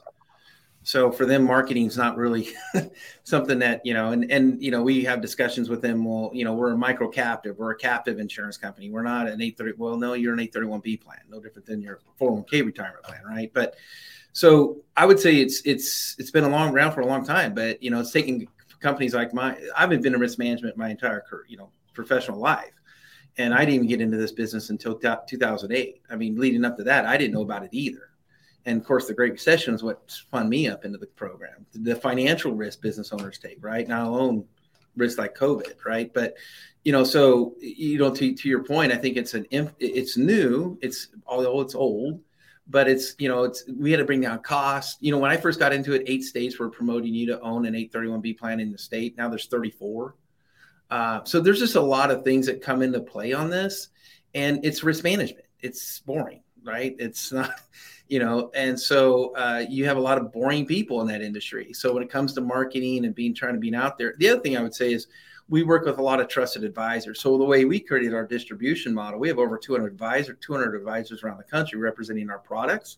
So 0.83 1.11
for 1.11 1.25
them, 1.25 1.43
marketing 1.43 1.85
is 1.85 1.95
not 1.95 2.17
really 2.17 2.49
something 3.23 3.59
that 3.59 3.85
you 3.85 3.93
know, 3.93 4.11
and 4.11 4.31
and 4.31 4.61
you 4.61 4.71
know, 4.71 4.81
we 4.81 5.03
have 5.03 5.21
discussions 5.21 5.69
with 5.69 5.81
them. 5.81 6.03
Well, 6.03 6.31
you 6.33 6.43
know, 6.43 6.53
we're 6.53 6.71
a 6.71 6.77
micro 6.77 7.07
captive, 7.07 7.57
we're 7.59 7.71
a 7.71 7.77
captive 7.77 8.19
insurance 8.19 8.57
company. 8.57 8.89
We're 8.89 9.03
not 9.03 9.27
an 9.27 9.41
830. 9.41 9.73
Well, 9.77 9.97
no, 9.97 10.13
you're 10.13 10.33
an 10.33 10.39
831b 10.39 11.01
plan, 11.01 11.19
no 11.29 11.39
different 11.39 11.67
than 11.67 11.81
your 11.81 11.99
401k 12.19 12.65
retirement 12.65 13.03
plan, 13.03 13.21
right? 13.25 13.51
But 13.53 13.75
so 14.33 14.77
I 14.97 15.05
would 15.05 15.19
say 15.19 15.35
it's 15.35 15.61
it's 15.65 16.15
it's 16.17 16.31
been 16.31 16.45
a 16.45 16.49
long 16.49 16.73
round 16.73 16.95
for 16.95 17.01
a 17.01 17.05
long 17.05 17.23
time, 17.23 17.53
but 17.53 17.81
you 17.83 17.91
know, 17.91 17.99
it's 17.99 18.11
taking 18.11 18.47
companies 18.79 19.13
like 19.13 19.33
mine. 19.35 19.57
I've 19.77 19.89
been 19.89 20.05
in 20.05 20.19
risk 20.19 20.39
management 20.39 20.77
my 20.77 20.89
entire 20.89 21.21
career, 21.21 21.45
you 21.47 21.57
know, 21.57 21.69
professional 21.93 22.39
life. 22.39 22.73
And 23.37 23.53
I 23.53 23.59
didn't 23.59 23.75
even 23.75 23.87
get 23.87 24.01
into 24.01 24.17
this 24.17 24.33
business 24.33 24.71
until 24.71 24.95
2008. 24.95 26.01
I 26.09 26.15
mean, 26.17 26.35
leading 26.35 26.65
up 26.65 26.75
to 26.77 26.83
that, 26.83 27.05
I 27.05 27.15
didn't 27.15 27.33
know 27.33 27.43
about 27.43 27.63
it 27.63 27.69
either 27.71 28.10
and 28.65 28.79
of 28.79 28.85
course 28.85 29.07
the 29.07 29.13
great 29.13 29.33
recession 29.33 29.73
is 29.73 29.83
what 29.83 30.01
spun 30.07 30.49
me 30.49 30.67
up 30.67 30.85
into 30.85 30.97
the 30.97 31.07
program. 31.07 31.65
The 31.73 31.95
financial 31.95 32.53
risk 32.53 32.81
business 32.81 33.11
owners 33.11 33.37
take 33.37 33.57
right? 33.61 33.87
Not 33.87 34.07
alone 34.07 34.45
risks 34.95 35.17
like 35.17 35.35
covid 35.35 35.75
right? 35.85 36.13
But 36.13 36.35
you 36.83 36.91
know 36.91 37.03
so 37.03 37.55
you 37.59 37.97
know 37.97 38.13
to, 38.13 38.33
to 38.33 38.49
your 38.49 38.63
point 38.63 38.91
i 38.91 38.95
think 38.95 39.17
it's 39.17 39.33
an 39.33 39.45
it's 39.79 40.17
new 40.17 40.77
it's 40.81 41.09
although 41.27 41.61
it's 41.61 41.75
old 41.75 42.19
but 42.67 42.87
it's 42.87 43.15
you 43.19 43.29
know 43.29 43.43
it's 43.43 43.63
we 43.77 43.91
had 43.91 43.97
to 43.97 44.05
bring 44.05 44.21
down 44.21 44.39
cost 44.39 44.97
you 45.01 45.11
know 45.11 45.17
when 45.17 45.31
i 45.31 45.37
first 45.37 45.59
got 45.59 45.73
into 45.73 45.93
it 45.93 46.03
eight 46.07 46.23
states 46.23 46.57
were 46.57 46.69
promoting 46.69 47.13
you 47.13 47.27
to 47.27 47.39
own 47.41 47.65
an 47.65 47.73
831b 47.73 48.37
plan 48.37 48.59
in 48.59 48.71
the 48.71 48.77
state. 48.77 49.17
Now 49.17 49.29
there's 49.29 49.47
34 49.47 50.15
uh, 50.89 51.23
so 51.23 51.39
there's 51.39 51.59
just 51.59 51.75
a 51.75 51.81
lot 51.81 52.11
of 52.11 52.23
things 52.23 52.47
that 52.47 52.61
come 52.61 52.81
into 52.81 52.99
play 52.99 53.31
on 53.31 53.49
this 53.49 53.89
and 54.33 54.63
it's 54.65 54.83
risk 54.83 55.03
management. 55.03 55.45
It's 55.59 55.99
boring 55.99 56.43
right? 56.63 56.95
It's 56.99 57.31
not 57.31 57.59
you 58.11 58.19
know 58.19 58.51
and 58.53 58.77
so 58.77 59.33
uh, 59.37 59.63
you 59.69 59.85
have 59.85 59.95
a 59.95 59.99
lot 59.99 60.17
of 60.17 60.33
boring 60.33 60.65
people 60.65 60.99
in 60.99 61.07
that 61.07 61.21
industry. 61.21 61.71
So 61.71 61.93
when 61.93 62.03
it 62.03 62.09
comes 62.09 62.33
to 62.33 62.41
marketing 62.41 63.05
and 63.05 63.15
being 63.15 63.33
trying 63.33 63.53
to 63.53 63.59
be 63.59 63.73
out 63.73 63.97
there 63.97 64.13
the 64.17 64.27
other 64.29 64.41
thing 64.41 64.57
i 64.57 64.61
would 64.61 64.75
say 64.75 64.91
is 64.91 65.07
we 65.47 65.63
work 65.63 65.85
with 65.85 65.97
a 65.97 66.01
lot 66.01 66.21
of 66.21 66.27
trusted 66.27 66.63
advisors. 66.63 67.19
So 67.19 67.37
the 67.37 67.43
way 67.43 67.65
we 67.65 67.79
created 67.79 68.13
our 68.13 68.27
distribution 68.27 68.93
model 68.93 69.17
we 69.17 69.29
have 69.29 69.39
over 69.39 69.57
200 69.57 69.87
advisors 69.87 70.35
200 70.41 70.75
advisors 70.75 71.23
around 71.23 71.37
the 71.37 71.45
country 71.45 71.79
representing 71.79 72.29
our 72.29 72.39
products. 72.39 72.97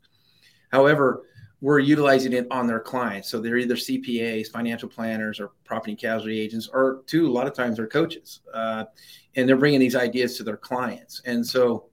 However 0.72 1.24
we're 1.62 1.80
utilizing 1.80 2.34
it 2.34 2.46
on 2.52 2.68
their 2.68 2.82
clients. 2.82 3.30
So 3.30 3.40
they're 3.40 3.58
either 3.58 3.76
cpas 3.76 4.52
financial 4.52 4.90
planners 4.90 5.40
or 5.40 5.52
property 5.64 5.92
and 5.92 6.02
casualty 6.02 6.40
agents 6.40 6.68
or 6.74 7.04
two 7.06 7.30
a 7.30 7.32
lot 7.32 7.46
of 7.46 7.54
times 7.54 7.78
they're 7.78 7.88
coaches 7.88 8.42
uh, 8.54 8.86
and 9.36 9.48
they're 9.48 9.58
bringing 9.58 9.80
these 9.80 9.96
ideas 9.96 10.38
to 10.38 10.44
their 10.44 10.58
clients. 10.58 11.22
And 11.26 11.46
so 11.46 11.86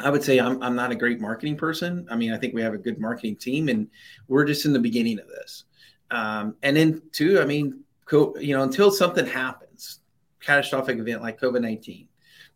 I 0.00 0.10
would 0.10 0.22
say 0.22 0.38
I'm, 0.38 0.62
I'm 0.62 0.74
not 0.74 0.90
a 0.90 0.96
great 0.96 1.20
marketing 1.20 1.56
person. 1.56 2.06
I 2.10 2.16
mean, 2.16 2.32
I 2.32 2.38
think 2.38 2.54
we 2.54 2.62
have 2.62 2.74
a 2.74 2.78
good 2.78 2.98
marketing 2.98 3.36
team, 3.36 3.68
and 3.68 3.88
we're 4.28 4.44
just 4.44 4.64
in 4.64 4.72
the 4.72 4.78
beginning 4.78 5.18
of 5.18 5.28
this. 5.28 5.64
Um, 6.10 6.56
and 6.62 6.76
then, 6.76 7.02
two, 7.12 7.40
I 7.40 7.44
mean, 7.44 7.80
co- 8.04 8.36
you 8.38 8.56
know, 8.56 8.62
until 8.62 8.90
something 8.90 9.26
happens, 9.26 10.00
catastrophic 10.40 10.98
event 10.98 11.22
like 11.22 11.40
COVID 11.40 11.62
19, 11.62 12.08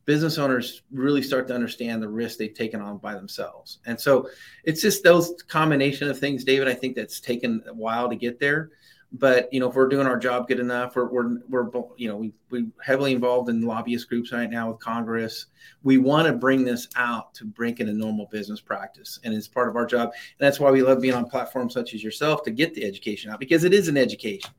business 0.05 0.39
owners 0.39 0.83
really 0.93 1.23
start 1.23 1.49
to 1.49 1.55
understand 1.55 2.03
the 2.03 2.09
risk 2.09 2.39
they've 2.39 2.55
taken 2.55 2.81
on 2.81 2.99
by 2.99 3.15
themselves. 3.15 3.79
And 3.87 3.99
so 3.99 4.29
it's 4.65 4.83
just 4.83 5.03
those 5.03 5.35
combination 5.49 6.11
of 6.11 6.19
things, 6.19 6.45
David, 6.45 6.69
I 6.69 6.75
think 6.75 6.97
that's 6.97 7.21
taken 7.21 7.63
a 7.67 7.75
while 7.75 8.09
to 8.09 8.17
get 8.17 8.39
there. 8.39 8.71
But 9.15 9.49
you 9.53 9.61
know 9.61 9.69
if 9.69 9.77
we're 9.77 9.89
doing 9.89 10.07
our 10.07 10.19
job 10.19 10.49
good 10.49 10.59
enough 10.59 10.97
we're 10.97 11.07
we're, 11.07 11.39
we're 11.49 11.71
you 11.97 12.09
know 12.09 12.17
we 12.17 12.33
we 12.51 12.67
heavily 12.83 13.13
involved 13.13 13.49
in 13.49 13.63
lobbyist 13.63 14.09
groups 14.09 14.33
right 14.33 14.51
now 14.51 14.71
with 14.71 14.81
congress. 14.81 15.47
We 15.83 15.99
want 15.99 16.27
to 16.27 16.33
bring 16.33 16.65
this 16.65 16.89
out 16.97 17.33
to 17.35 17.45
bring 17.45 17.79
in 17.79 17.89
a 17.89 17.93
normal 17.93 18.27
business 18.27 18.61
practice 18.61 19.21
and 19.25 19.33
it's 19.33 19.49
part 19.49 19.69
of 19.69 19.77
our 19.77 19.87
job. 19.87 20.11
And 20.11 20.47
that's 20.47 20.61
why 20.61 20.71
we 20.71 20.83
love 20.83 21.01
being 21.01 21.15
on 21.15 21.27
platforms 21.27 21.75
such 21.75 21.95
as 21.95 22.03
yourself 22.03 22.43
to 22.45 22.51
get 22.51 22.75
the 22.75 22.85
education 22.85 23.31
out 23.31 23.41
because 23.41 23.65
it 23.65 23.73
is 23.73 23.89
an 23.89 23.97
education. 23.97 24.51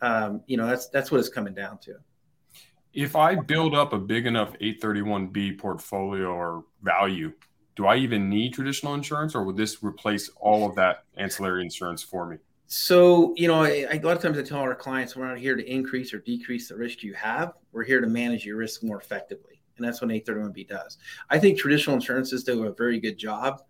Um, 0.00 0.42
you 0.46 0.56
know 0.56 0.66
that's 0.66 0.88
that's 0.88 1.10
what 1.10 1.20
it's 1.20 1.28
coming 1.28 1.54
down 1.54 1.78
to. 1.78 1.96
If 2.92 3.14
i 3.14 3.34
build 3.34 3.74
up 3.74 3.92
a 3.92 3.98
big 3.98 4.26
enough 4.26 4.54
831b 4.58 5.58
portfolio 5.58 6.28
or 6.28 6.64
value 6.82 7.32
do 7.76 7.86
i 7.86 7.94
even 7.96 8.28
need 8.28 8.52
traditional 8.52 8.94
insurance 8.94 9.36
or 9.36 9.44
would 9.44 9.56
this 9.56 9.82
replace 9.82 10.28
all 10.40 10.68
of 10.68 10.74
that 10.74 11.04
ancillary 11.16 11.62
insurance 11.62 12.02
for 12.02 12.26
me 12.26 12.38
so, 12.72 13.34
you 13.36 13.48
know, 13.48 13.64
a 13.64 13.98
lot 13.98 14.16
of 14.16 14.22
times 14.22 14.38
I 14.38 14.42
tell 14.42 14.58
our 14.58 14.76
clients 14.76 15.16
we're 15.16 15.26
not 15.26 15.38
here 15.38 15.56
to 15.56 15.68
increase 15.68 16.14
or 16.14 16.20
decrease 16.20 16.68
the 16.68 16.76
risk 16.76 17.02
you 17.02 17.12
have. 17.14 17.54
We're 17.72 17.82
here 17.82 18.00
to 18.00 18.06
manage 18.06 18.46
your 18.46 18.58
risk 18.58 18.84
more 18.84 19.00
effectively. 19.00 19.60
And 19.76 19.84
that's 19.84 20.00
what 20.00 20.12
831B 20.12 20.68
does. 20.68 20.98
I 21.28 21.40
think 21.40 21.58
traditional 21.58 21.96
insurances 21.96 22.44
do 22.44 22.66
a 22.66 22.72
very 22.72 23.00
good 23.00 23.18
job 23.18 23.60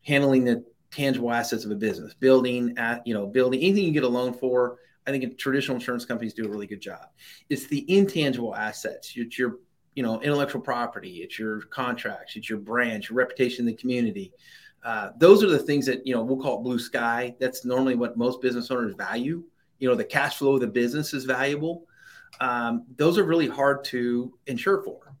handling 0.00 0.44
the 0.44 0.64
tangible 0.90 1.30
assets 1.30 1.66
of 1.66 1.70
a 1.70 1.74
business, 1.74 2.14
building 2.14 2.72
at, 2.78 3.06
you 3.06 3.12
know, 3.12 3.26
building 3.26 3.60
anything 3.60 3.84
you 3.84 3.92
get 3.92 4.04
a 4.04 4.08
loan 4.08 4.32
for. 4.32 4.78
I 5.06 5.10
think 5.10 5.36
traditional 5.36 5.74
insurance 5.74 6.06
companies 6.06 6.32
do 6.32 6.46
a 6.46 6.48
really 6.48 6.66
good 6.66 6.80
job. 6.80 7.08
It's 7.50 7.66
the 7.66 7.84
intangible 7.94 8.54
assets. 8.54 9.12
It's 9.16 9.38
your, 9.38 9.58
you 9.94 10.02
know, 10.02 10.18
intellectual 10.22 10.62
property. 10.62 11.18
It's 11.18 11.38
your 11.38 11.60
contracts. 11.60 12.36
It's 12.36 12.48
your 12.48 12.60
brand, 12.60 13.06
your 13.06 13.18
reputation 13.18 13.60
in 13.60 13.66
the 13.66 13.78
community. 13.78 14.32
Uh, 14.86 15.10
those 15.18 15.42
are 15.42 15.48
the 15.48 15.58
things 15.58 15.84
that 15.84 16.06
you 16.06 16.14
know 16.14 16.22
we'll 16.22 16.40
call 16.40 16.60
it 16.60 16.62
blue 16.62 16.78
sky. 16.78 17.34
That's 17.40 17.64
normally 17.64 17.96
what 17.96 18.16
most 18.16 18.40
business 18.40 18.70
owners 18.70 18.94
value. 18.94 19.42
You 19.80 19.88
know, 19.88 19.96
the 19.96 20.04
cash 20.04 20.36
flow 20.36 20.54
of 20.54 20.60
the 20.60 20.68
business 20.68 21.12
is 21.12 21.24
valuable. 21.24 21.86
Um, 22.40 22.84
those 22.96 23.18
are 23.18 23.24
really 23.24 23.48
hard 23.48 23.82
to 23.86 24.32
insure 24.46 24.84
for, 24.84 25.12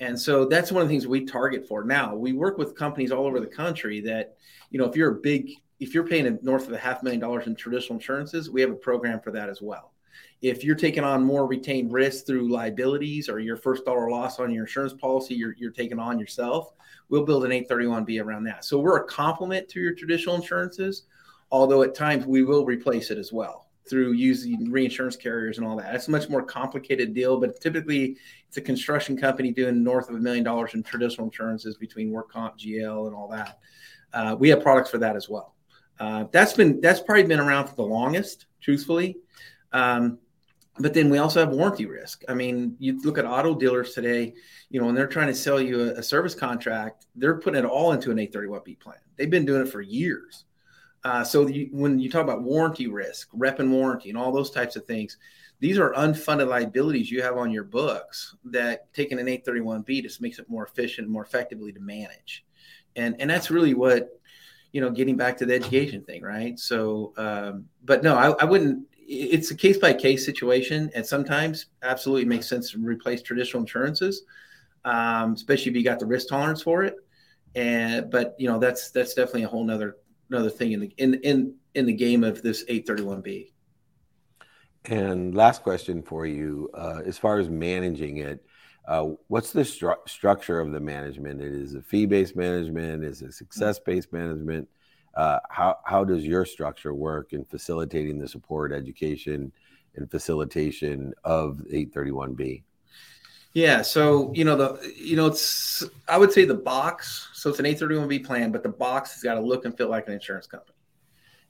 and 0.00 0.20
so 0.20 0.44
that's 0.44 0.72
one 0.72 0.82
of 0.82 0.88
the 0.88 0.92
things 0.92 1.06
we 1.06 1.24
target 1.24 1.68
for. 1.68 1.84
Now 1.84 2.16
we 2.16 2.32
work 2.32 2.58
with 2.58 2.74
companies 2.74 3.12
all 3.12 3.24
over 3.24 3.38
the 3.38 3.46
country 3.46 4.00
that 4.00 4.34
you 4.70 4.78
know 4.80 4.86
if 4.86 4.96
you're 4.96 5.12
a 5.12 5.20
big 5.20 5.52
if 5.78 5.94
you're 5.94 6.06
paying 6.06 6.36
north 6.42 6.66
of 6.66 6.72
a 6.72 6.78
half 6.78 7.04
million 7.04 7.20
dollars 7.20 7.46
in 7.46 7.54
traditional 7.54 8.00
insurances, 8.00 8.50
we 8.50 8.60
have 8.60 8.72
a 8.72 8.74
program 8.74 9.20
for 9.20 9.30
that 9.30 9.48
as 9.48 9.62
well. 9.62 9.92
If 10.40 10.64
you're 10.64 10.74
taking 10.74 11.04
on 11.04 11.22
more 11.22 11.46
retained 11.46 11.92
risk 11.92 12.26
through 12.26 12.50
liabilities 12.50 13.28
or 13.28 13.38
your 13.38 13.56
first 13.56 13.84
dollar 13.84 14.10
loss 14.10 14.40
on 14.40 14.50
your 14.50 14.64
insurance 14.64 14.92
policy, 14.92 15.34
you're, 15.34 15.54
you're 15.56 15.70
taking 15.70 16.00
on 16.00 16.18
yourself, 16.18 16.72
we'll 17.12 17.26
build 17.26 17.44
an 17.44 17.50
831B 17.50 18.24
around 18.24 18.44
that. 18.44 18.64
So 18.64 18.78
we're 18.78 18.96
a 18.96 19.04
complement 19.04 19.68
to 19.68 19.80
your 19.80 19.94
traditional 19.94 20.34
insurances, 20.34 21.02
although 21.50 21.82
at 21.82 21.94
times 21.94 22.24
we 22.24 22.42
will 22.42 22.64
replace 22.64 23.10
it 23.10 23.18
as 23.18 23.30
well 23.30 23.68
through 23.86 24.12
using 24.12 24.70
reinsurance 24.70 25.14
carriers 25.14 25.58
and 25.58 25.66
all 25.66 25.76
that. 25.76 25.94
It's 25.94 26.08
a 26.08 26.10
much 26.10 26.30
more 26.30 26.42
complicated 26.42 27.12
deal, 27.12 27.38
but 27.38 27.60
typically 27.60 28.16
it's 28.48 28.56
a 28.56 28.62
construction 28.62 29.14
company 29.18 29.52
doing 29.52 29.84
north 29.84 30.08
of 30.08 30.14
a 30.14 30.18
million 30.18 30.42
dollars 30.42 30.72
in 30.72 30.82
traditional 30.82 31.26
insurances 31.26 31.76
between 31.76 32.10
work 32.10 32.32
comp, 32.32 32.58
GL, 32.58 33.06
and 33.06 33.14
all 33.14 33.28
that. 33.28 33.58
Uh, 34.14 34.34
we 34.38 34.48
have 34.48 34.62
products 34.62 34.88
for 34.88 34.98
that 34.98 35.14
as 35.14 35.28
well. 35.28 35.54
Uh, 36.00 36.24
that's 36.32 36.54
been 36.54 36.80
that's 36.80 37.00
probably 37.00 37.24
been 37.24 37.40
around 37.40 37.66
for 37.66 37.76
the 37.76 37.82
longest, 37.82 38.46
truthfully. 38.62 39.18
Um, 39.74 40.18
but 40.78 40.94
then 40.94 41.10
we 41.10 41.18
also 41.18 41.40
have 41.40 41.50
warranty 41.50 41.86
risk. 41.86 42.22
I 42.28 42.34
mean, 42.34 42.76
you 42.78 43.00
look 43.02 43.18
at 43.18 43.26
auto 43.26 43.54
dealers 43.54 43.92
today, 43.92 44.32
you 44.70 44.80
know, 44.80 44.86
when 44.86 44.94
they're 44.94 45.06
trying 45.06 45.26
to 45.26 45.34
sell 45.34 45.60
you 45.60 45.82
a, 45.82 45.98
a 45.98 46.02
service 46.02 46.34
contract, 46.34 47.06
they're 47.14 47.38
putting 47.38 47.62
it 47.62 47.66
all 47.66 47.92
into 47.92 48.10
an 48.10 48.16
831B 48.16 48.80
plan. 48.80 48.96
They've 49.16 49.30
been 49.30 49.44
doing 49.44 49.62
it 49.62 49.68
for 49.68 49.82
years. 49.82 50.44
Uh, 51.04 51.24
so 51.24 51.46
you, 51.46 51.68
when 51.72 51.98
you 51.98 52.10
talk 52.10 52.22
about 52.22 52.42
warranty 52.42 52.86
risk, 52.86 53.28
rep 53.32 53.58
and 53.58 53.70
warranty, 53.72 54.08
and 54.08 54.16
all 54.16 54.32
those 54.32 54.50
types 54.50 54.76
of 54.76 54.86
things, 54.86 55.18
these 55.60 55.78
are 55.78 55.92
unfunded 55.92 56.48
liabilities 56.48 57.10
you 57.10 57.22
have 57.22 57.36
on 57.36 57.50
your 57.50 57.64
books 57.64 58.34
that 58.44 58.92
taking 58.94 59.18
an 59.18 59.26
831B 59.26 60.02
just 60.02 60.20
makes 60.20 60.38
it 60.38 60.48
more 60.48 60.64
efficient, 60.64 61.08
more 61.08 61.24
effectively 61.24 61.72
to 61.72 61.80
manage. 61.80 62.44
And 62.96 63.16
and 63.20 63.30
that's 63.30 63.50
really 63.50 63.74
what, 63.74 64.08
you 64.72 64.80
know, 64.80 64.90
getting 64.90 65.16
back 65.16 65.36
to 65.38 65.46
the 65.46 65.54
education 65.54 66.02
thing, 66.02 66.22
right? 66.22 66.58
So, 66.58 67.12
um, 67.16 67.66
but 67.84 68.02
no, 68.02 68.16
I, 68.16 68.30
I 68.42 68.44
wouldn't 68.44 68.86
it's 69.06 69.50
a 69.50 69.54
case 69.54 69.78
by 69.78 69.92
case 69.92 70.24
situation, 70.24 70.90
and 70.94 71.04
sometimes 71.04 71.66
absolutely 71.82 72.24
makes 72.24 72.48
sense 72.48 72.70
to 72.72 72.78
replace 72.78 73.22
traditional 73.22 73.62
insurances, 73.62 74.22
um, 74.84 75.34
especially 75.34 75.70
if 75.70 75.76
you 75.76 75.84
got 75.84 75.98
the 75.98 76.06
risk 76.06 76.28
tolerance 76.28 76.62
for 76.62 76.84
it. 76.84 76.96
And 77.54 78.10
but 78.10 78.34
you 78.38 78.48
know 78.48 78.58
that's 78.58 78.90
that's 78.90 79.14
definitely 79.14 79.44
a 79.44 79.48
whole 79.48 79.64
nother 79.64 79.96
another 80.30 80.50
thing 80.50 80.72
in 80.72 80.80
the 80.80 80.94
in 80.96 81.14
in 81.14 81.54
in 81.74 81.86
the 81.86 81.92
game 81.92 82.24
of 82.24 82.42
this 82.42 82.64
831b. 82.64 83.52
And 84.86 85.34
last 85.34 85.62
question 85.62 86.02
for 86.02 86.26
you, 86.26 86.70
uh, 86.74 87.02
as 87.04 87.16
far 87.16 87.38
as 87.38 87.48
managing 87.48 88.16
it, 88.16 88.44
uh, 88.88 89.10
what's 89.28 89.52
the 89.52 89.60
stru- 89.60 90.08
structure 90.08 90.58
of 90.58 90.72
the 90.72 90.80
management? 90.80 91.40
It 91.40 91.52
is 91.52 91.74
a 91.74 91.82
fee-based 91.82 92.34
management, 92.34 93.04
is 93.04 93.22
it 93.22 93.32
success-based 93.34 94.12
management? 94.12 94.68
Uh, 95.14 95.38
how 95.50 95.78
how 95.84 96.04
does 96.04 96.24
your 96.24 96.44
structure 96.44 96.94
work 96.94 97.32
in 97.32 97.44
facilitating 97.44 98.18
the 98.18 98.28
support, 98.28 98.72
education, 98.72 99.52
and 99.96 100.10
facilitation 100.10 101.12
of 101.24 101.60
831B? 101.70 102.62
Yeah, 103.54 103.82
so 103.82 104.32
you 104.34 104.44
know 104.44 104.56
the 104.56 104.94
you 104.96 105.16
know 105.16 105.26
it's 105.26 105.84
I 106.08 106.16
would 106.16 106.32
say 106.32 106.44
the 106.44 106.54
box. 106.54 107.28
So 107.34 107.50
it's 107.50 107.58
an 107.58 107.66
831B 107.66 108.24
plan, 108.24 108.52
but 108.52 108.62
the 108.62 108.70
box 108.70 109.12
has 109.14 109.22
got 109.22 109.34
to 109.34 109.40
look 109.40 109.64
and 109.64 109.76
feel 109.76 109.88
like 109.88 110.06
an 110.06 110.14
insurance 110.14 110.46
company. 110.46 110.76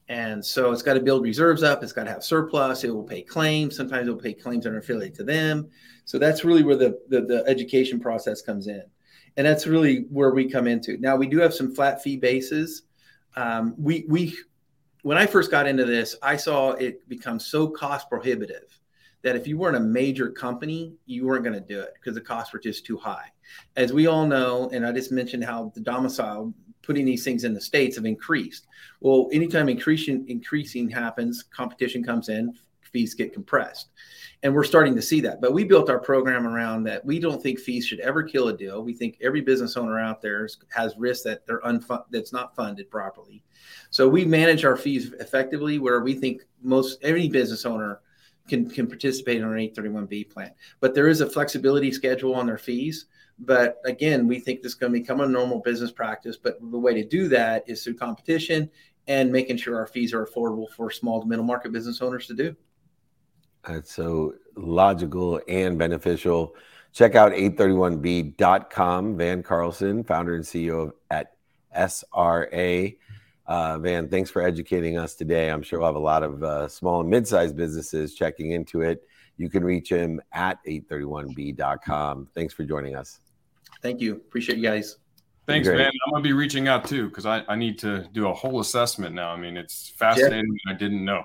And 0.08 0.44
so 0.44 0.72
it's 0.72 0.82
got 0.82 0.94
to 0.94 1.00
build 1.00 1.22
reserves 1.22 1.62
up. 1.62 1.82
It's 1.82 1.92
got 1.92 2.04
to 2.04 2.10
have 2.10 2.24
surplus. 2.24 2.84
It 2.84 2.90
will 2.90 3.04
pay 3.04 3.22
claims. 3.22 3.76
Sometimes 3.76 4.08
it 4.08 4.10
will 4.10 4.20
pay 4.20 4.34
claims 4.34 4.64
that 4.64 4.72
are 4.72 4.78
affiliated 4.78 5.16
to 5.18 5.24
them. 5.24 5.70
So 6.04 6.18
that's 6.18 6.44
really 6.44 6.62
where 6.62 6.76
the, 6.76 6.98
the, 7.08 7.22
the 7.22 7.44
education 7.46 8.00
process 8.00 8.42
comes 8.42 8.66
in. 8.66 8.82
And 9.36 9.46
that's 9.46 9.66
really 9.66 10.06
where 10.10 10.32
we 10.32 10.50
come 10.50 10.66
into. 10.66 10.98
Now 10.98 11.16
we 11.16 11.28
do 11.28 11.38
have 11.38 11.54
some 11.54 11.74
flat 11.74 12.02
fee 12.02 12.16
bases 12.16 12.82
um, 13.36 13.74
we 13.78 14.04
we 14.08 14.36
when 15.02 15.18
I 15.18 15.26
first 15.26 15.50
got 15.50 15.66
into 15.66 15.84
this, 15.84 16.16
I 16.22 16.36
saw 16.36 16.72
it 16.72 17.08
become 17.08 17.38
so 17.40 17.66
cost 17.66 18.08
prohibitive 18.08 18.78
that 19.22 19.36
if 19.36 19.46
you 19.46 19.56
weren't 19.56 19.76
a 19.76 19.80
major 19.80 20.30
company, 20.30 20.94
you 21.06 21.26
weren't 21.26 21.44
going 21.44 21.54
to 21.54 21.60
do 21.60 21.80
it 21.80 21.94
because 21.94 22.14
the 22.14 22.20
costs 22.20 22.52
were 22.52 22.58
just 22.58 22.84
too 22.84 22.96
high. 22.96 23.26
As 23.76 23.92
we 23.92 24.06
all 24.06 24.26
know, 24.26 24.68
and 24.72 24.84
I 24.86 24.92
just 24.92 25.12
mentioned 25.12 25.44
how 25.44 25.72
the 25.74 25.80
domicile 25.80 26.52
putting 26.82 27.04
these 27.04 27.24
things 27.24 27.44
in 27.44 27.54
the 27.54 27.60
states 27.60 27.96
have 27.96 28.04
increased. 28.04 28.66
Well, 29.00 29.28
anytime 29.32 29.68
increasing 29.68 30.24
increasing 30.28 30.88
happens, 30.88 31.42
competition 31.42 32.02
comes 32.02 32.28
in, 32.28 32.54
fees 32.92 33.14
get 33.14 33.32
compressed. 33.32 33.90
And 34.42 34.54
we're 34.54 34.64
starting 34.64 34.94
to 34.96 35.02
see 35.02 35.20
that. 35.20 35.40
But 35.40 35.52
we 35.52 35.64
built 35.64 35.88
our 35.88 36.00
program 36.00 36.46
around 36.46 36.84
that. 36.84 37.04
We 37.04 37.20
don't 37.20 37.42
think 37.42 37.60
fees 37.60 37.86
should 37.86 38.00
ever 38.00 38.22
kill 38.22 38.48
a 38.48 38.56
deal. 38.56 38.82
We 38.82 38.92
think 38.92 39.18
every 39.22 39.40
business 39.40 39.76
owner 39.76 39.98
out 39.98 40.20
there 40.20 40.48
has 40.70 40.96
risk 40.98 41.24
that 41.24 41.46
they're 41.46 41.62
that's 42.10 42.32
not 42.32 42.56
funded 42.56 42.90
properly. 42.90 43.42
So 43.90 44.08
we 44.08 44.24
manage 44.24 44.64
our 44.64 44.76
fees 44.76 45.12
effectively 45.20 45.78
where 45.78 46.00
we 46.00 46.14
think 46.14 46.42
most 46.62 46.98
any 47.02 47.28
business 47.28 47.64
owner 47.64 48.00
can, 48.48 48.68
can 48.68 48.86
participate 48.86 49.38
in 49.38 49.44
an 49.44 49.52
831B 49.52 50.30
plan. 50.30 50.52
But 50.80 50.94
there 50.94 51.08
is 51.08 51.20
a 51.20 51.30
flexibility 51.30 51.92
schedule 51.92 52.34
on 52.34 52.46
their 52.46 52.58
fees. 52.58 53.06
But 53.38 53.80
again, 53.84 54.26
we 54.26 54.40
think 54.40 54.62
this 54.62 54.72
is 54.72 54.78
going 54.78 54.92
to 54.92 54.98
become 54.98 55.20
a 55.20 55.26
normal 55.26 55.60
business 55.60 55.92
practice. 55.92 56.36
But 56.36 56.58
the 56.60 56.78
way 56.78 56.94
to 56.94 57.04
do 57.04 57.28
that 57.28 57.64
is 57.66 57.82
through 57.82 57.94
competition 57.94 58.70
and 59.08 59.32
making 59.32 59.56
sure 59.56 59.76
our 59.76 59.86
fees 59.86 60.12
are 60.12 60.26
affordable 60.26 60.70
for 60.70 60.90
small 60.90 61.20
to 61.20 61.26
middle 61.26 61.44
market 61.44 61.72
business 61.72 62.00
owners 62.00 62.26
to 62.28 62.34
do. 62.34 62.56
That's 63.66 63.92
so 63.92 64.34
logical 64.56 65.40
and 65.48 65.78
beneficial. 65.78 66.54
Check 66.92 67.14
out 67.14 67.32
831b.com. 67.32 69.16
Van 69.16 69.42
Carlson, 69.42 70.04
founder 70.04 70.34
and 70.34 70.44
CEO 70.44 70.88
of, 70.88 70.92
at 71.10 71.32
SRA. 71.76 72.96
Uh, 73.46 73.78
Van, 73.78 74.08
thanks 74.08 74.30
for 74.30 74.42
educating 74.42 74.98
us 74.98 75.14
today. 75.14 75.50
I'm 75.50 75.62
sure 75.62 75.78
we'll 75.80 75.88
have 75.88 75.96
a 75.96 75.98
lot 75.98 76.22
of 76.22 76.42
uh, 76.42 76.68
small 76.68 77.00
and 77.00 77.10
mid 77.10 77.26
sized 77.26 77.56
businesses 77.56 78.14
checking 78.14 78.52
into 78.52 78.82
it. 78.82 79.02
You 79.36 79.48
can 79.48 79.64
reach 79.64 79.90
him 79.90 80.20
at 80.32 80.58
831b.com. 80.66 82.28
Thanks 82.34 82.54
for 82.54 82.64
joining 82.64 82.94
us. 82.94 83.20
Thank 83.80 84.00
you. 84.00 84.14
Appreciate 84.14 84.58
you 84.58 84.64
guys. 84.64 84.98
Thanks, 85.46 85.66
man. 85.66 85.80
I'm 85.80 86.10
going 86.12 86.22
to 86.22 86.28
be 86.28 86.32
reaching 86.32 86.68
out 86.68 86.86
too 86.86 87.08
because 87.08 87.26
I, 87.26 87.42
I 87.48 87.56
need 87.56 87.78
to 87.80 88.08
do 88.12 88.28
a 88.28 88.32
whole 88.32 88.60
assessment 88.60 89.14
now. 89.14 89.30
I 89.30 89.36
mean, 89.36 89.56
it's 89.56 89.88
fascinating. 89.88 90.56
I 90.68 90.74
didn't 90.74 91.04
know. 91.04 91.24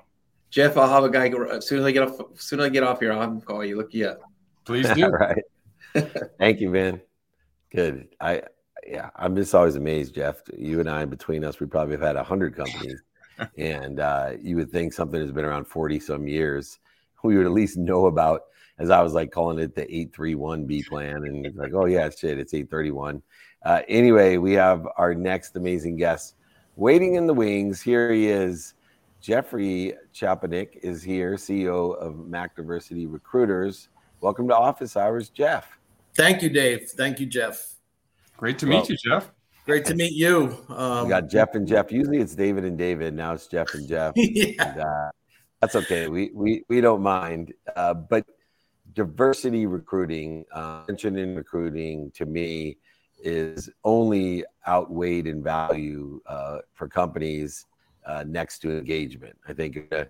Jeff, 0.50 0.78
I'll 0.78 0.90
have 0.90 1.04
a 1.04 1.10
guy 1.10 1.30
as 1.52 1.68
soon 1.68 1.80
as 1.80 1.86
I 1.86 1.92
get 1.92 2.04
off. 2.04 2.20
As 2.36 2.44
soon 2.44 2.60
as 2.60 2.68
I 2.68 2.70
get 2.70 2.84
off 2.84 3.00
here, 3.00 3.12
I'll 3.12 3.22
have 3.22 3.32
him 3.32 3.42
call 3.42 3.66
you. 3.66 3.76
Look 3.78 3.94
you 3.94 4.08
up. 4.08 4.22
Please 4.66 4.90
do. 4.94 5.08
right. 5.10 5.44
Thank 6.40 6.62
you, 6.62 6.70
man. 6.70 7.02
Good. 7.72 8.08
I 8.22 8.44
yeah, 8.88 9.10
I'm 9.16 9.36
just 9.36 9.54
always 9.54 9.76
amazed, 9.76 10.16
Jeff. 10.16 10.42
You 10.58 10.80
and 10.80 10.90
I, 10.90 11.04
between 11.06 11.44
us, 11.44 11.60
we 11.60 11.68
probably 11.68 11.94
have 11.96 12.02
had 12.02 12.16
a 12.16 12.24
hundred 12.24 12.56
companies, 12.56 13.02
and 13.58 14.00
uh, 14.00 14.34
you 14.42 14.56
would 14.56 14.72
think 14.72 14.94
something 14.94 15.20
has 15.20 15.32
been 15.32 15.46
around 15.46 15.66
forty 15.66 16.00
some 16.00 16.28
years. 16.28 16.80
We 17.24 17.38
would 17.38 17.46
at 17.46 17.52
least 17.52 17.78
know 17.78 18.06
about. 18.06 18.44
As 18.80 18.92
I 18.92 19.02
was 19.02 19.14
like 19.14 19.32
calling 19.32 19.58
it 19.58 19.74
the 19.74 19.92
eight 19.94 20.14
three 20.14 20.36
one 20.36 20.66
B 20.66 20.84
plan, 20.84 21.26
and 21.26 21.54
like, 21.56 21.74
oh 21.74 21.86
yeah, 21.86 22.10
shit, 22.10 22.38
it's 22.38 22.54
eight 22.54 22.70
thirty 22.70 22.92
one. 22.92 23.24
Uh, 23.66 23.82
anyway, 23.88 24.38
we 24.38 24.54
have 24.54 24.88
our 24.98 25.16
next 25.16 25.56
amazing 25.56 25.98
guest 25.98 26.36
waiting 26.76 27.16
in 27.16 27.26
the 27.26 27.34
wings. 27.34 27.82
Here 27.82 28.14
he 28.14 28.28
is. 28.28 28.76
Jeffrey 29.28 29.94
Chaponick 30.14 30.78
is 30.84 31.04
here, 31.04 31.34
CEO 31.34 31.98
of 31.98 32.30
Mac 32.30 32.56
Diversity 32.56 33.08
Recruiters. 33.08 33.90
Welcome 34.22 34.48
to 34.48 34.56
Office 34.56 34.96
Hours, 34.96 35.28
Jeff. 35.28 35.68
Thank 36.16 36.42
you, 36.42 36.48
Dave. 36.48 36.92
Thank 36.92 37.20
you, 37.20 37.26
Jeff. 37.26 37.76
Great 38.38 38.58
to 38.60 38.66
meet 38.66 38.88
you, 38.88 38.96
Jeff. 38.96 39.30
Great 39.66 39.84
to 39.84 39.96
meet 39.96 40.14
you. 40.14 40.58
Um, 40.70 41.04
we 41.04 41.10
got 41.10 41.28
Jeff 41.28 41.56
and 41.56 41.68
Jeff. 41.68 41.92
Usually 41.92 42.20
it's 42.20 42.36
David 42.36 42.64
and 42.64 42.78
David. 42.78 43.14
Now 43.16 43.34
it's 43.34 43.48
Jeff 43.48 43.74
and 43.74 43.86
Jeff. 43.86 44.14
yeah. 44.16 44.54
And, 44.60 44.80
uh, 44.80 45.12
that's 45.60 45.76
okay. 45.76 46.08
We 46.08 46.32
we 46.34 46.64
we 46.70 46.80
don't 46.80 47.02
mind. 47.02 47.54
Uh, 47.76 47.96
but 47.96 48.26
diversity 48.94 49.66
recruiting, 49.66 50.46
uh, 50.54 50.84
mention 50.88 51.18
in 51.18 51.36
recruiting, 51.36 52.12
to 52.12 52.26
me, 52.26 52.78
is 53.22 53.70
only 53.84 54.46
outweighed 54.66 55.28
in 55.28 55.44
value 55.44 56.22
uh, 56.28 56.60
for 56.76 56.88
companies 56.88 57.66
uh, 58.08 58.24
next 58.26 58.60
to 58.60 58.78
engagement. 58.78 59.38
I 59.48 59.54
think 59.54 59.94
uh, 59.94 60.06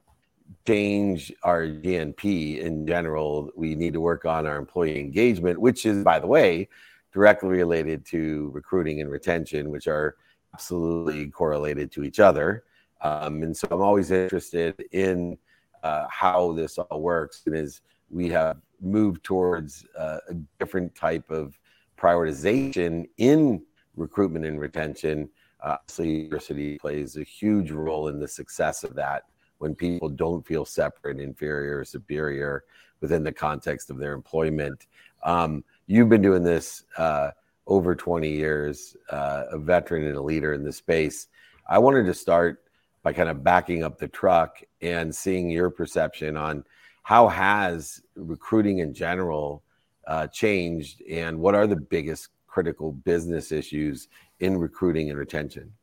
change 0.65 1.33
our 1.43 1.63
GNP 1.63 2.59
in 2.59 2.87
general, 2.87 3.49
we 3.55 3.75
need 3.75 3.93
to 3.93 3.99
work 3.99 4.25
on 4.25 4.45
our 4.45 4.57
employee 4.57 4.99
engagement, 4.99 5.59
which 5.59 5.85
is, 5.85 6.03
by 6.03 6.19
the 6.19 6.27
way, 6.27 6.69
directly 7.13 7.49
related 7.49 8.05
to 8.05 8.51
recruiting 8.53 9.01
and 9.01 9.09
retention, 9.09 9.71
which 9.71 9.87
are 9.87 10.15
absolutely 10.53 11.27
correlated 11.27 11.91
to 11.91 12.03
each 12.03 12.19
other. 12.19 12.63
Um, 13.01 13.43
and 13.43 13.55
so 13.55 13.67
I'm 13.71 13.81
always 13.81 14.11
interested 14.11 14.83
in 14.91 15.37
uh, 15.83 16.05
how 16.09 16.53
this 16.53 16.77
all 16.77 17.01
works. 17.01 17.43
And 17.45 17.55
as 17.55 17.81
we 18.09 18.29
have 18.29 18.57
moved 18.81 19.23
towards 19.23 19.85
uh, 19.97 20.19
a 20.29 20.33
different 20.59 20.95
type 20.95 21.29
of 21.29 21.59
prioritization 21.97 23.07
in 23.17 23.63
recruitment 23.95 24.45
and 24.45 24.59
retention, 24.59 25.29
uh, 25.61 25.77
plays 25.87 27.17
a 27.17 27.23
huge 27.23 27.71
role 27.71 28.07
in 28.09 28.19
the 28.19 28.27
success 28.27 28.83
of 28.83 28.95
that 28.95 29.23
when 29.57 29.73
people 29.73 30.09
don't 30.09 30.45
feel 30.45 30.65
separate, 30.65 31.19
inferior, 31.19 31.83
superior 31.83 32.63
within 33.01 33.23
the 33.23 33.31
context 33.31 33.89
of 33.89 33.97
their 33.97 34.13
employment. 34.13 34.87
Um, 35.23 35.63
you've 35.87 36.09
been 36.09 36.21
doing 36.21 36.43
this 36.43 36.83
uh, 36.97 37.31
over 37.65 37.95
20 37.95 38.29
years, 38.29 38.95
uh, 39.09 39.45
a 39.51 39.57
veteran 39.57 40.05
and 40.05 40.15
a 40.15 40.21
leader 40.21 40.53
in 40.53 40.63
the 40.63 40.71
space. 40.71 41.27
I 41.67 41.79
wanted 41.79 42.05
to 42.05 42.13
start 42.13 42.63
by 43.03 43.13
kind 43.13 43.29
of 43.29 43.43
backing 43.43 43.83
up 43.83 43.97
the 43.97 44.07
truck 44.07 44.61
and 44.81 45.13
seeing 45.13 45.49
your 45.49 45.69
perception 45.69 46.37
on 46.37 46.63
how 47.03 47.27
has 47.27 48.01
recruiting 48.15 48.79
in 48.79 48.93
general 48.93 49.63
uh, 50.07 50.27
changed 50.27 51.01
and 51.09 51.39
what 51.39 51.55
are 51.55 51.67
the 51.67 51.75
biggest 51.75 52.29
critical 52.47 52.91
business 52.91 53.51
issues 53.51 54.07
in 54.39 54.57
recruiting 54.57 55.09
and 55.09 55.17
retention? 55.17 55.73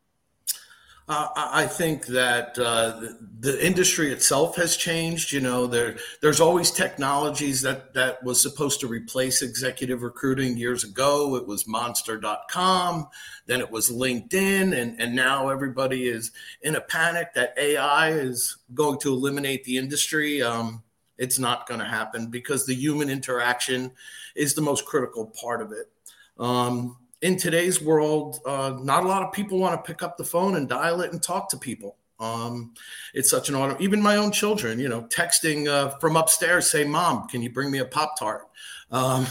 Uh, 1.06 1.28
I 1.36 1.66
think 1.66 2.06
that 2.06 2.58
uh, 2.58 2.98
the 3.40 3.64
industry 3.64 4.10
itself 4.10 4.56
has 4.56 4.74
changed. 4.74 5.32
You 5.32 5.42
know, 5.42 5.66
there 5.66 5.96
there's 6.22 6.40
always 6.40 6.70
technologies 6.70 7.60
that 7.60 7.92
that 7.92 8.24
was 8.24 8.40
supposed 8.40 8.80
to 8.80 8.86
replace 8.86 9.42
executive 9.42 10.00
recruiting 10.02 10.56
years 10.56 10.82
ago. 10.82 11.36
It 11.36 11.46
was 11.46 11.66
Monster.com, 11.66 13.08
then 13.44 13.60
it 13.60 13.70
was 13.70 13.90
LinkedIn, 13.90 14.74
and 14.74 14.98
and 14.98 15.14
now 15.14 15.50
everybody 15.50 16.08
is 16.08 16.32
in 16.62 16.74
a 16.74 16.80
panic 16.80 17.34
that 17.34 17.52
AI 17.58 18.12
is 18.12 18.56
going 18.72 18.98
to 19.00 19.12
eliminate 19.12 19.64
the 19.64 19.76
industry. 19.76 20.40
Um, 20.40 20.82
it's 21.18 21.38
not 21.38 21.68
going 21.68 21.80
to 21.80 21.86
happen 21.86 22.28
because 22.28 22.64
the 22.64 22.74
human 22.74 23.10
interaction 23.10 23.92
is 24.34 24.54
the 24.54 24.62
most 24.62 24.86
critical 24.86 25.26
part 25.26 25.60
of 25.60 25.70
it. 25.70 25.92
Um, 26.38 26.96
in 27.24 27.38
today's 27.38 27.80
world, 27.80 28.40
uh, 28.44 28.76
not 28.82 29.02
a 29.02 29.08
lot 29.08 29.22
of 29.22 29.32
people 29.32 29.58
want 29.58 29.82
to 29.82 29.90
pick 29.90 30.02
up 30.02 30.18
the 30.18 30.24
phone 30.24 30.56
and 30.56 30.68
dial 30.68 31.00
it 31.00 31.10
and 31.10 31.22
talk 31.22 31.48
to 31.48 31.56
people. 31.56 31.96
Um, 32.20 32.74
it's 33.14 33.30
such 33.30 33.48
an 33.48 33.54
auto. 33.54 33.82
Even 33.82 34.02
my 34.02 34.16
own 34.16 34.30
children, 34.30 34.78
you 34.78 34.90
know, 34.90 35.04
texting 35.04 35.66
uh, 35.66 35.88
from 36.00 36.16
upstairs, 36.16 36.70
say, 36.70 36.84
"Mom, 36.84 37.26
can 37.28 37.40
you 37.40 37.48
bring 37.48 37.70
me 37.70 37.78
a 37.78 37.86
pop 37.86 38.18
tart?" 38.18 38.42
Um, 38.90 39.26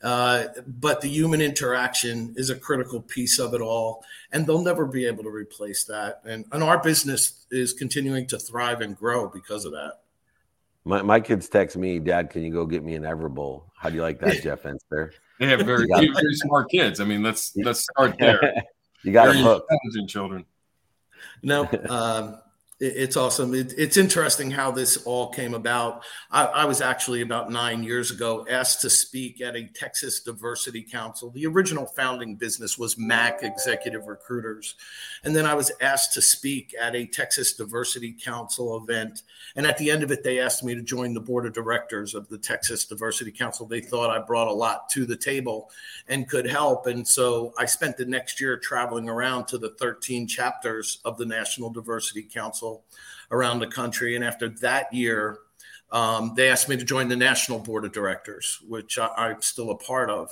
uh, 0.00 0.44
but 0.64 1.00
the 1.00 1.08
human 1.08 1.40
interaction 1.40 2.34
is 2.36 2.50
a 2.50 2.54
critical 2.54 3.02
piece 3.02 3.40
of 3.40 3.52
it 3.52 3.60
all, 3.60 4.04
and 4.30 4.46
they'll 4.46 4.62
never 4.62 4.86
be 4.86 5.04
able 5.04 5.24
to 5.24 5.30
replace 5.30 5.82
that. 5.84 6.22
And 6.24 6.44
and 6.52 6.62
our 6.62 6.80
business 6.80 7.46
is 7.50 7.72
continuing 7.72 8.28
to 8.28 8.38
thrive 8.38 8.80
and 8.80 8.96
grow 8.96 9.28
because 9.28 9.64
of 9.64 9.72
that. 9.72 10.02
My 10.84 11.02
my 11.02 11.18
kids 11.18 11.48
text 11.48 11.76
me, 11.76 11.98
Dad, 11.98 12.30
can 12.30 12.42
you 12.42 12.52
go 12.52 12.64
get 12.64 12.84
me 12.84 12.94
an 12.94 13.02
Everbowl? 13.02 13.64
How 13.76 13.90
do 13.90 13.96
you 13.96 14.02
like 14.02 14.20
that, 14.20 14.40
Jeff 14.42 14.62
Fenster? 14.62 15.10
They 15.38 15.48
have 15.48 15.60
very, 15.60 15.86
very 15.88 16.34
smart 16.34 16.70
kids. 16.70 17.00
I 17.00 17.04
mean, 17.04 17.22
let's 17.22 17.52
let's 17.56 17.80
start 17.80 18.16
there. 18.18 18.62
you 19.02 19.12
got 19.12 19.26
them 19.26 19.42
hooked. 19.42 19.70
Intelligent 19.70 20.10
children. 20.10 20.44
No, 21.42 21.68
um, 21.88 22.38
it's 22.84 23.16
awesome. 23.16 23.54
It, 23.54 23.72
it's 23.78 23.96
interesting 23.96 24.50
how 24.50 24.70
this 24.70 24.98
all 25.04 25.28
came 25.30 25.54
about. 25.54 26.04
I, 26.30 26.44
I, 26.44 26.64
was 26.66 26.80
actually 26.80 27.22
about 27.22 27.50
nine 27.50 27.82
years 27.82 28.10
ago 28.10 28.46
asked 28.50 28.82
to 28.82 28.90
speak 28.90 29.40
at 29.40 29.56
a 29.56 29.66
Texas 29.66 30.20
Diversity 30.20 30.82
Council. 30.82 31.30
The 31.30 31.46
original 31.46 31.86
founding 31.86 32.36
business 32.36 32.76
was 32.76 32.98
Mac 32.98 33.42
Executive 33.42 34.06
Recruiters. 34.06 34.74
And 35.24 35.34
then 35.34 35.46
I 35.46 35.54
was 35.54 35.72
asked 35.80 36.12
to 36.14 36.22
speak 36.22 36.74
at 36.78 36.94
a 36.94 37.06
Texas 37.06 37.54
Diversity 37.54 38.12
Council 38.12 38.76
event. 38.76 39.22
And 39.56 39.66
at 39.66 39.78
the 39.78 39.90
end 39.90 40.02
of 40.02 40.10
it, 40.10 40.22
they 40.22 40.40
asked 40.40 40.62
me 40.62 40.74
to 40.74 40.82
join 40.82 41.14
the 41.14 41.20
board 41.20 41.46
of 41.46 41.52
directors 41.52 42.14
of 42.14 42.28
the 42.28 42.38
Texas 42.38 42.84
Diversity 42.84 43.32
Council. 43.32 43.66
They 43.66 43.80
thought 43.80 44.10
I 44.10 44.18
brought 44.18 44.48
a 44.48 44.52
lot 44.52 44.88
to 44.90 45.06
the 45.06 45.16
table 45.16 45.70
and 46.08 46.28
could 46.28 46.46
help. 46.46 46.86
And 46.86 47.06
so 47.06 47.54
I 47.58 47.64
spent 47.64 47.96
the 47.96 48.04
next 48.04 48.40
year 48.40 48.58
traveling 48.58 49.08
around 49.08 49.46
to 49.46 49.58
the 49.58 49.70
13 49.70 50.26
chapters 50.26 50.98
of 51.04 51.16
the 51.16 51.26
National 51.26 51.70
Diversity 51.70 52.22
Council 52.22 52.73
around 53.30 53.58
the 53.58 53.66
country. 53.66 54.16
And 54.16 54.24
after 54.24 54.48
that 54.60 54.92
year, 54.92 55.38
um, 55.94 56.32
they 56.34 56.48
asked 56.48 56.68
me 56.68 56.76
to 56.76 56.84
join 56.84 57.08
the 57.08 57.16
national 57.16 57.60
board 57.60 57.84
of 57.84 57.92
directors, 57.92 58.58
which 58.66 58.98
I, 58.98 59.30
am 59.30 59.42
still 59.42 59.70
a 59.70 59.76
part 59.76 60.10
of. 60.10 60.28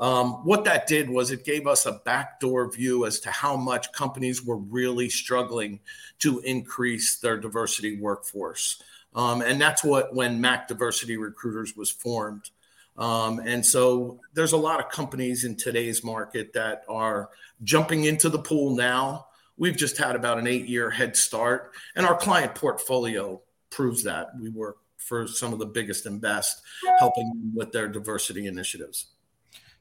Um, 0.00 0.44
what 0.44 0.64
that 0.64 0.86
did 0.86 1.10
was 1.10 1.30
it 1.30 1.44
gave 1.44 1.66
us 1.66 1.84
a 1.84 2.00
backdoor 2.04 2.72
view 2.72 3.04
as 3.04 3.20
to 3.20 3.30
how 3.30 3.56
much 3.56 3.92
companies 3.92 4.42
were 4.42 4.56
really 4.56 5.10
struggling 5.10 5.80
to 6.20 6.38
increase 6.40 7.18
their 7.18 7.36
diversity 7.36 8.00
workforce. 8.00 8.82
Um, 9.14 9.42
and 9.42 9.60
that's 9.60 9.84
what 9.84 10.14
when 10.14 10.40
Mac 10.40 10.68
Diversity 10.68 11.18
Recruiters 11.18 11.76
was 11.76 11.90
formed. 11.90 12.50
Um, 12.96 13.40
and 13.40 13.64
so 13.64 14.20
there's 14.32 14.52
a 14.52 14.56
lot 14.56 14.80
of 14.80 14.90
companies 14.90 15.44
in 15.44 15.56
today's 15.56 16.02
market 16.02 16.54
that 16.54 16.84
are 16.88 17.28
jumping 17.64 18.04
into 18.04 18.30
the 18.30 18.38
pool 18.38 18.74
now 18.74 19.26
We've 19.62 19.76
just 19.76 19.96
had 19.96 20.16
about 20.16 20.40
an 20.40 20.48
eight 20.48 20.66
year 20.66 20.90
head 20.90 21.14
start, 21.16 21.70
and 21.94 22.04
our 22.04 22.16
client 22.16 22.52
portfolio 22.52 23.40
proves 23.70 24.02
that. 24.02 24.30
We 24.36 24.48
work 24.48 24.78
for 24.96 25.28
some 25.28 25.52
of 25.52 25.60
the 25.60 25.66
biggest 25.66 26.04
and 26.04 26.20
best, 26.20 26.62
helping 26.98 27.52
with 27.54 27.70
their 27.70 27.86
diversity 27.86 28.48
initiatives. 28.48 29.12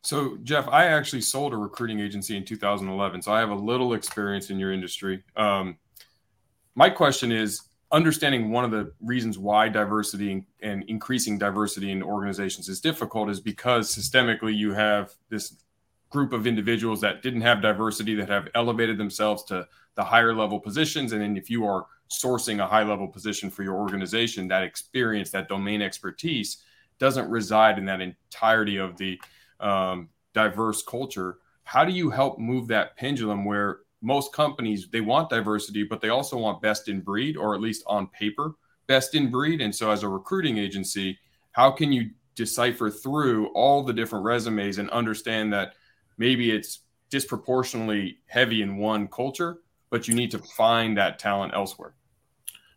So, 0.04 0.38
Jeff, 0.44 0.67
I 0.67 0.86
actually 0.86 1.22
sold 1.24 1.52
a 1.56 1.58
recruiting 1.58 2.00
agency 2.00 2.38
in 2.38 2.46
2011, 2.46 3.24
so 3.24 3.34
I 3.34 3.39
have 3.39 3.50
a 3.50 3.56
little 3.56 3.96
experience 3.96 4.52
in 4.52 4.60
your 4.60 4.72
industry. 4.72 5.24
Um, 5.36 5.78
my 6.76 6.91
question 6.91 7.32
is 7.32 7.62
understanding 7.91 8.52
one 8.52 8.63
of 8.63 8.70
the 8.70 8.94
reasons 9.02 9.39
why 9.39 9.67
diversity 9.67 10.46
and 10.62 10.84
increasing 10.89 11.39
diversity 11.39 11.89
in 11.89 12.04
organizations 12.04 12.70
is 12.70 12.82
difficult 12.82 13.32
is 13.32 13.39
because 13.39 13.91
systemically 13.91 14.56
you 14.56 14.74
have 14.74 15.12
this 15.30 15.56
group 16.12 16.34
of 16.34 16.45
individuals 16.45 17.02
that 17.02 17.24
didn't 17.24 17.41
have 17.41 17.62
diversity 17.62 18.13
that 18.15 18.30
have 18.30 18.50
elevated 18.54 18.97
themselves 18.97 19.43
to 19.45 19.67
the 19.95 20.04
higher 20.04 20.36
level 20.36 20.60
positions. 20.60 21.13
And 21.13 21.21
then 21.21 21.36
if 21.36 21.50
you 21.50 21.65
are 21.65 21.88
sourcing 22.12 22.62
a 22.62 22.67
high 22.67 22.84
level 22.84 23.08
position 23.08 23.50
for 23.50 23.63
your 23.63 23.76
organization 23.76 24.47
that 24.50 24.63
experience 24.63 25.32
that 25.32 25.47
domain 25.47 25.82
expertise 25.82 26.63
doesn't 27.00 27.30
reside 27.30 27.78
in 27.78 27.86
that 27.86 28.02
entirety 28.02 28.78
of 28.78 28.97
the 28.97 29.19
um, 29.60 30.10
diverse 30.34 30.84
culture. 30.84 31.38
How 31.63 31.86
do 31.86 31.91
you 31.91 32.10
help 32.10 32.38
move 32.38 32.67
that 32.67 32.97
pendulum 32.97 33.45
where 33.45 33.80
most 34.02 34.34
companies 34.34 34.88
they 34.91 35.02
want 35.02 35.30
diversity 35.30 35.84
but 35.84 36.02
they 36.02 36.10
also 36.10 36.38
want 36.38 36.62
best 36.62 36.89
in 36.89 37.00
breed 37.00 37.38
or 37.38 37.56
at 37.56 37.62
least 37.62 37.84
on 37.88 38.08
paper 38.08 38.54
best 38.88 39.15
in 39.15 39.32
breed? 39.32 39.62
And 39.62 39.74
so 39.74 39.91
as 39.91 40.04
a 40.04 40.10
recruiting 40.10 40.58
agency 40.58 41.17
how 41.54 41.71
can 41.71 41.91
you 41.91 42.10
decipher 42.36 42.89
through 42.89 43.47
all 43.47 43.84
the 43.84 43.93
different 43.93 44.26
resumes 44.26 44.78
and 44.78 44.89
understand 44.89 45.52
that 45.54 45.74
maybe 46.17 46.52
it's 46.52 46.80
disproportionately 47.10 48.19
heavy 48.28 48.62
in 48.62 48.78
one 48.78 49.08
culture, 49.08 49.60
but 49.89 50.08
you 50.08 50.15
need 50.15 50.32
to 50.32 50.39
find 50.39 50.97
that 50.97 51.19
talent 51.19 51.54
elsewhere. 51.54 51.93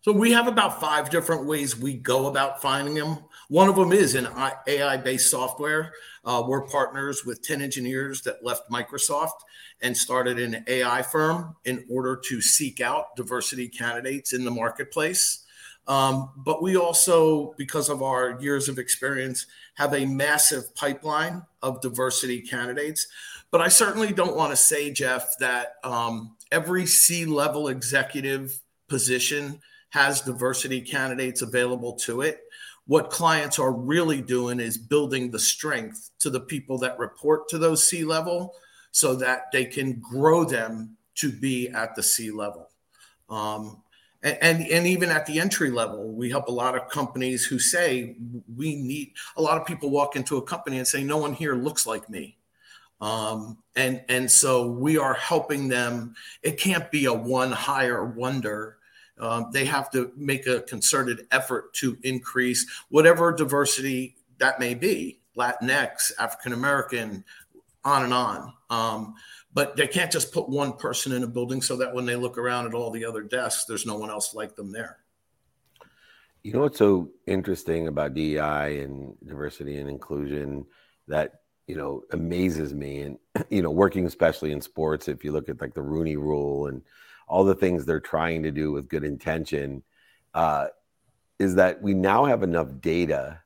So 0.05 0.12
we 0.12 0.33
have 0.33 0.49
about 0.49 0.83
five 0.83 1.09
different 1.09 1.47
ways 1.47 1.79
we 1.79 1.94
go 1.94 2.27
about 2.27 2.61
finding 2.61 2.92
them. 2.92 3.20
One 3.49 3.70
of 3.70 3.77
them 3.77 3.90
is 3.90 4.14
in 4.14 4.29
AI-based 4.66 5.31
software. 5.31 5.94
Uh, 6.27 6.42
we're 6.47 6.66
partners 6.66 7.25
with 7.25 7.42
10 7.42 7.62
engineers 7.62 8.20
that 8.23 8.44
left 8.44 8.70
Microsoft 8.70 9.40
and 9.81 9.97
started 9.97 10.38
an 10.38 10.62
AI 10.66 11.01
firm 11.01 11.57
in 11.64 11.87
order 11.90 12.20
to 12.29 12.42
seek 12.42 12.83
out 12.83 13.16
diversity 13.16 13.66
candidates 13.66 14.35
in 14.35 14.44
the 14.44 14.51
marketplace. 14.51 15.44
Um, 15.87 16.31
but 16.37 16.62
we 16.62 16.77
also, 16.77 17.55
because 17.59 17.90
of 17.90 18.03
our 18.03 18.40
years 18.40 18.68
of 18.68 18.79
experience, 18.79 19.47
have 19.75 19.92
a 19.92 20.07
massive 20.07 20.75
pipeline 20.75 21.42
of 21.62 21.81
diversity 21.81 22.40
candidates. 22.40 23.07
But 23.51 23.61
I 23.61 23.68
certainly 23.68 24.12
don't 24.12 24.37
want 24.37 24.51
to 24.51 24.57
say, 24.57 24.90
Jeff, 24.90 25.37
that 25.38 25.77
um, 25.85 26.37
every 26.51 26.87
C 26.87 27.27
level 27.27 27.68
executive 27.68 28.59
position 28.88 29.61
has 29.90 30.23
diversity 30.23 30.81
candidates 30.81 31.42
available 31.42 31.92
to 31.92 32.23
it. 32.23 32.40
What 32.87 33.11
clients 33.11 33.59
are 33.59 33.73
really 33.73 34.20
doing 34.20 34.61
is 34.61 34.77
building 34.77 35.31
the 35.31 35.38
strength 35.38 36.11
to 36.18 36.31
the 36.31 36.40
people 36.40 36.79
that 36.79 36.99
report 36.99 37.49
to 37.51 37.59
those 37.59 37.87
C 37.87 38.05
level 38.05 38.55
so 38.90 39.14
that 39.16 39.53
they 39.53 39.64
can 39.64 40.01
grow 40.01 40.44
them 40.44 40.97
to 41.16 41.31
be 41.31 41.68
at 41.68 41.94
the 41.94 42.03
C 42.03 42.31
level. 42.31 42.70
Um, 43.31 43.83
and, 44.25 44.39
and, 44.41 44.67
and 44.67 44.87
even 44.87 45.11
at 45.11 45.27
the 45.27 45.39
entry 45.39 45.71
level, 45.71 46.11
we 46.11 46.31
help 46.31 46.49
a 46.49 46.53
lot 46.53 46.75
of 46.75 46.89
companies 46.89 47.45
who 47.45 47.59
say 47.59 48.17
we 48.57 48.75
need 48.75 49.13
a 49.37 49.43
lot 49.43 49.61
of 49.61 49.67
people 49.67 49.91
walk 49.91 50.17
into 50.17 50.39
a 50.39 50.43
company 50.43 50.79
and 50.79 50.89
say, 50.89 51.05
no 51.05 51.19
one 51.19 51.35
here 51.35 51.55
looks 51.55 51.87
like 51.87 52.09
me. 52.09 52.39
Um, 53.01 53.59
and 53.77 54.03
and 54.09 54.31
so 54.31 54.71
we 54.71 54.97
are 54.97 55.15
helping 55.15 55.69
them. 55.69 56.15
It 56.43 56.59
can't 56.59 56.91
be 56.91 57.05
a 57.05 57.13
one 57.13 57.53
hire 57.53 58.05
wonder. 58.05 58.79
Um, 59.19 59.51
they 59.53 59.67
have 59.67 59.91
to 59.93 60.11
make 60.17 60.47
a 60.47 60.63
concerted 60.63 61.27
effort 61.31 61.75
to 61.75 61.99
increase 62.03 62.67
whatever 62.89 63.31
diversity 63.31 64.17
that 64.39 64.59
may 64.59 64.75
be, 64.75 65.21
Latinx, 65.37 66.13
African 66.19 66.53
American, 66.53 67.25
on 67.85 68.05
and 68.05 68.15
on. 68.15 68.53
Um, 68.71 69.15
but 69.55 69.77
they 69.77 69.87
can't 69.87 70.11
just 70.11 70.33
put 70.33 70.49
one 70.49 70.73
person 70.73 71.12
in 71.12 71.23
a 71.23 71.29
building 71.29 71.62
so 71.62 71.77
that 71.77 71.95
when 71.95 72.05
they 72.05 72.17
look 72.17 72.37
around 72.37 72.67
at 72.67 72.75
all 72.75 72.90
the 72.90 73.05
other 73.05 73.23
desks, 73.23 73.64
there's 73.64 73.87
no 73.87 73.97
one 73.97 74.11
else 74.11 74.35
like 74.35 74.57
them 74.57 74.73
there. 74.73 74.99
You 76.43 76.53
know 76.53 76.61
what's 76.61 76.79
so 76.79 77.11
interesting 77.27 77.87
about 77.87 78.14
DEI 78.14 78.81
and 78.83 79.14
diversity 79.25 79.79
and 79.79 79.88
inclusion 79.88 80.67
that 81.09 81.40
you 81.67 81.77
know 81.77 82.03
amazes 82.11 82.75
me, 82.75 83.03
and 83.03 83.19
you 83.49 83.62
know 83.62 83.71
working 83.71 84.07
especially 84.07 84.53
in 84.53 84.61
sports. 84.61 85.09
If 85.09 85.25
you 85.25 85.33
look 85.33 85.49
at 85.49 85.61
like 85.61 85.73
the 85.73 85.83
Rooney 85.83 86.17
Rule 86.17 86.67
and 86.67 86.83
all 87.29 87.45
the 87.45 87.55
things 87.55 87.87
they're 87.87 88.01
trying 88.01 88.43
to 88.43 88.51
do 88.51 88.73
with 88.73 88.88
good 88.88 89.05
intention, 89.05 89.83
uh, 90.35 90.67
is 91.38 91.55
that 91.55 91.81
we 91.81 91.95
now 91.95 92.27
have 92.27 92.43
enough 92.43 92.69
data 92.81 93.40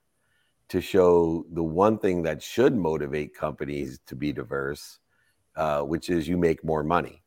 to 0.71 0.81
show 0.81 1.47
the 1.53 1.63
one 1.63 1.99
thing 1.99 2.23
that 2.25 2.43
should 2.43 2.75
motivate 2.75 3.35
companies 3.35 4.01
to 4.07 4.17
be 4.17 4.33
diverse 4.33 4.99
uh, 5.59 5.83
which 5.83 6.09
is 6.09 6.29
you 6.29 6.39
make 6.39 6.65
more 6.65 6.85
money. 6.85 7.23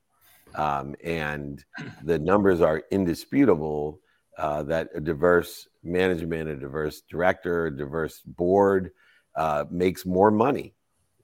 Um, 0.56 0.96
and 1.04 1.64
the 2.04 2.18
numbers 2.18 2.62
are 2.62 2.84
indisputable 2.90 4.00
uh, 4.38 4.64
that 4.64 4.90
a 4.96 5.02
diverse 5.02 5.68
management, 5.84 6.50
a 6.50 6.56
diverse 6.56 7.02
director, 7.02 7.68
a 7.68 7.78
diverse 7.78 8.22
board 8.26 8.92
uh, 9.36 9.66
makes 9.70 10.06
more 10.06 10.32
money. 10.32 10.74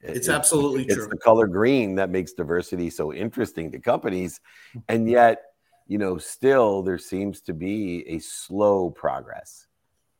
It's, 0.02 0.28
absolutely 0.30 0.84
it's 0.84 0.94
true. 0.94 1.06
It's 1.06 1.14
the 1.14 1.18
color 1.18 1.48
green 1.48 1.96
that 1.96 2.10
makes 2.10 2.34
diversity 2.34 2.90
so 2.90 3.14
interesting 3.14 3.72
to 3.72 3.80
companies. 3.80 4.42
And 4.90 5.10
yet, 5.10 5.42
you 5.88 5.98
know, 5.98 6.18
still 6.18 6.84
there 6.84 6.98
seems 6.98 7.40
to 7.42 7.54
be 7.54 8.06
a 8.08 8.20
slow 8.20 8.90
progress, 8.90 9.68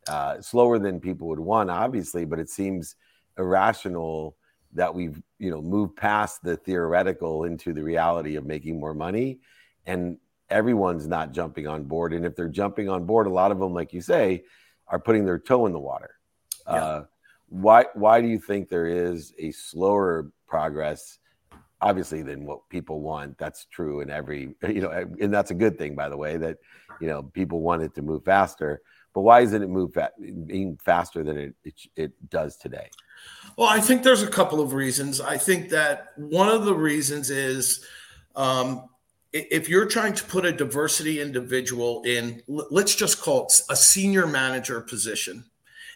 uh, 0.08 0.42
slower 0.42 0.80
than 0.80 1.02
people 1.02 1.28
would 1.28 1.40
want, 1.40 1.70
obviously, 1.70 2.24
but 2.24 2.40
it 2.40 2.50
seems 2.50 2.96
irrational 3.38 4.38
that 4.74 4.94
we've 4.94 5.22
you 5.40 5.50
know 5.50 5.62
moved 5.62 5.96
past 5.96 6.44
the 6.44 6.58
theoretical 6.58 7.46
into 7.46 7.74
the 7.74 7.84
reality 7.84 8.36
of 8.36 8.46
making 8.46 8.80
more 8.80 8.94
money. 8.94 9.40
And 9.86 10.18
everyone's 10.50 11.08
not 11.08 11.34
jumping 11.34 11.68
on 11.68 11.84
board. 11.84 12.14
And 12.14 12.26
if 12.26 12.36
they're 12.36 12.48
jumping 12.48 12.90
on 12.90 13.06
board 13.06 13.28
a 13.28 13.32
lot 13.32 13.52
of 13.52 13.60
them 13.60 13.74
like 13.74 13.94
you 13.94 14.02
say 14.02 14.44
are 14.88 15.00
putting 15.00 15.26
their 15.26 15.40
toe 15.40 15.66
in 15.66 15.74
the 15.74 15.80
water. 15.80 16.16
Yeah. 16.68 16.74
uh, 16.74 17.06
why 17.50 17.86
why 17.94 18.22
do 18.22 18.28
you 18.28 18.40
think 18.40 18.70
there 18.70 18.88
is 18.88 19.34
a 19.40 19.52
slower 19.52 20.32
progress 20.48 21.20
obviously 21.82 22.22
than 22.22 22.46
what 22.46 22.68
people 22.70 23.02
want? 23.02 23.38
That's 23.38 23.66
true 23.66 24.02
in 24.02 24.10
every 24.10 24.56
you 24.68 24.82
know 24.82 24.92
and 24.92 25.34
that's 25.34 25.52
a 25.52 25.56
good 25.56 25.78
thing 25.78 25.96
by 25.96 26.10
the 26.10 26.18
way 26.18 26.38
that 26.38 26.58
you 27.00 27.08
know 27.08 27.24
people 27.24 27.62
want 27.62 27.84
it 27.84 27.96
to 27.96 28.02
move 28.02 28.24
faster 28.26 28.82
but 29.18 29.24
why 29.24 29.42
isn't 29.42 29.64
it 29.64 29.68
move 29.68 29.98
being 30.46 30.78
faster 30.86 31.24
than 31.24 31.38
it, 31.40 31.56
it, 31.64 31.74
it 31.96 32.30
does 32.30 32.56
today 32.56 32.88
well, 33.58 33.68
I 33.68 33.80
think 33.80 34.04
there's 34.04 34.22
a 34.22 34.28
couple 34.28 34.62
of 34.62 34.74
reasons. 34.74 35.20
I 35.20 35.40
think 35.40 35.70
that 35.70 36.10
one 36.16 36.48
of 36.48 36.66
the 36.66 36.76
reasons 36.76 37.32
is 37.32 37.84
um, 38.36 38.88
if 39.34 39.68
you're 39.68 39.88
trying 39.88 40.14
to 40.14 40.24
put 40.26 40.46
a 40.46 40.52
diversity 40.52 41.20
individual 41.20 42.04
in, 42.04 42.44
let's 42.48 42.94
just 42.94 43.20
call 43.20 43.48
it 43.48 43.62
a 43.72 43.76
senior 43.76 44.28
manager 44.28 44.80
position, 44.82 45.44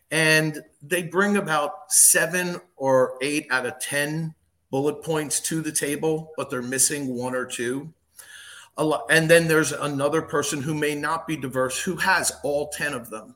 and 0.10 0.63
they 0.81 1.03
bring 1.03 1.38
about 1.38 1.91
seven 1.91 2.60
or 2.77 3.19
eight 3.21 3.45
out 3.51 3.67
of 3.67 3.79
10 3.79 4.34
bullet 4.71 5.03
points 5.03 5.39
to 5.41 5.62
the 5.62 5.71
table, 5.71 6.31
but 6.38 6.49
they're 6.49 6.63
missing 6.63 7.15
one 7.15 7.36
or 7.36 7.45
two. 7.45 7.93
A 8.77 8.84
lot, 8.84 9.05
and 9.10 9.29
then 9.29 9.47
there's 9.47 9.73
another 9.73 10.21
person 10.21 10.62
who 10.62 10.73
may 10.73 10.95
not 10.95 11.27
be 11.27 11.36
diverse 11.36 11.81
who 11.81 11.97
has 11.97 12.31
all 12.43 12.69
10 12.69 12.93
of 12.93 13.10
them. 13.10 13.36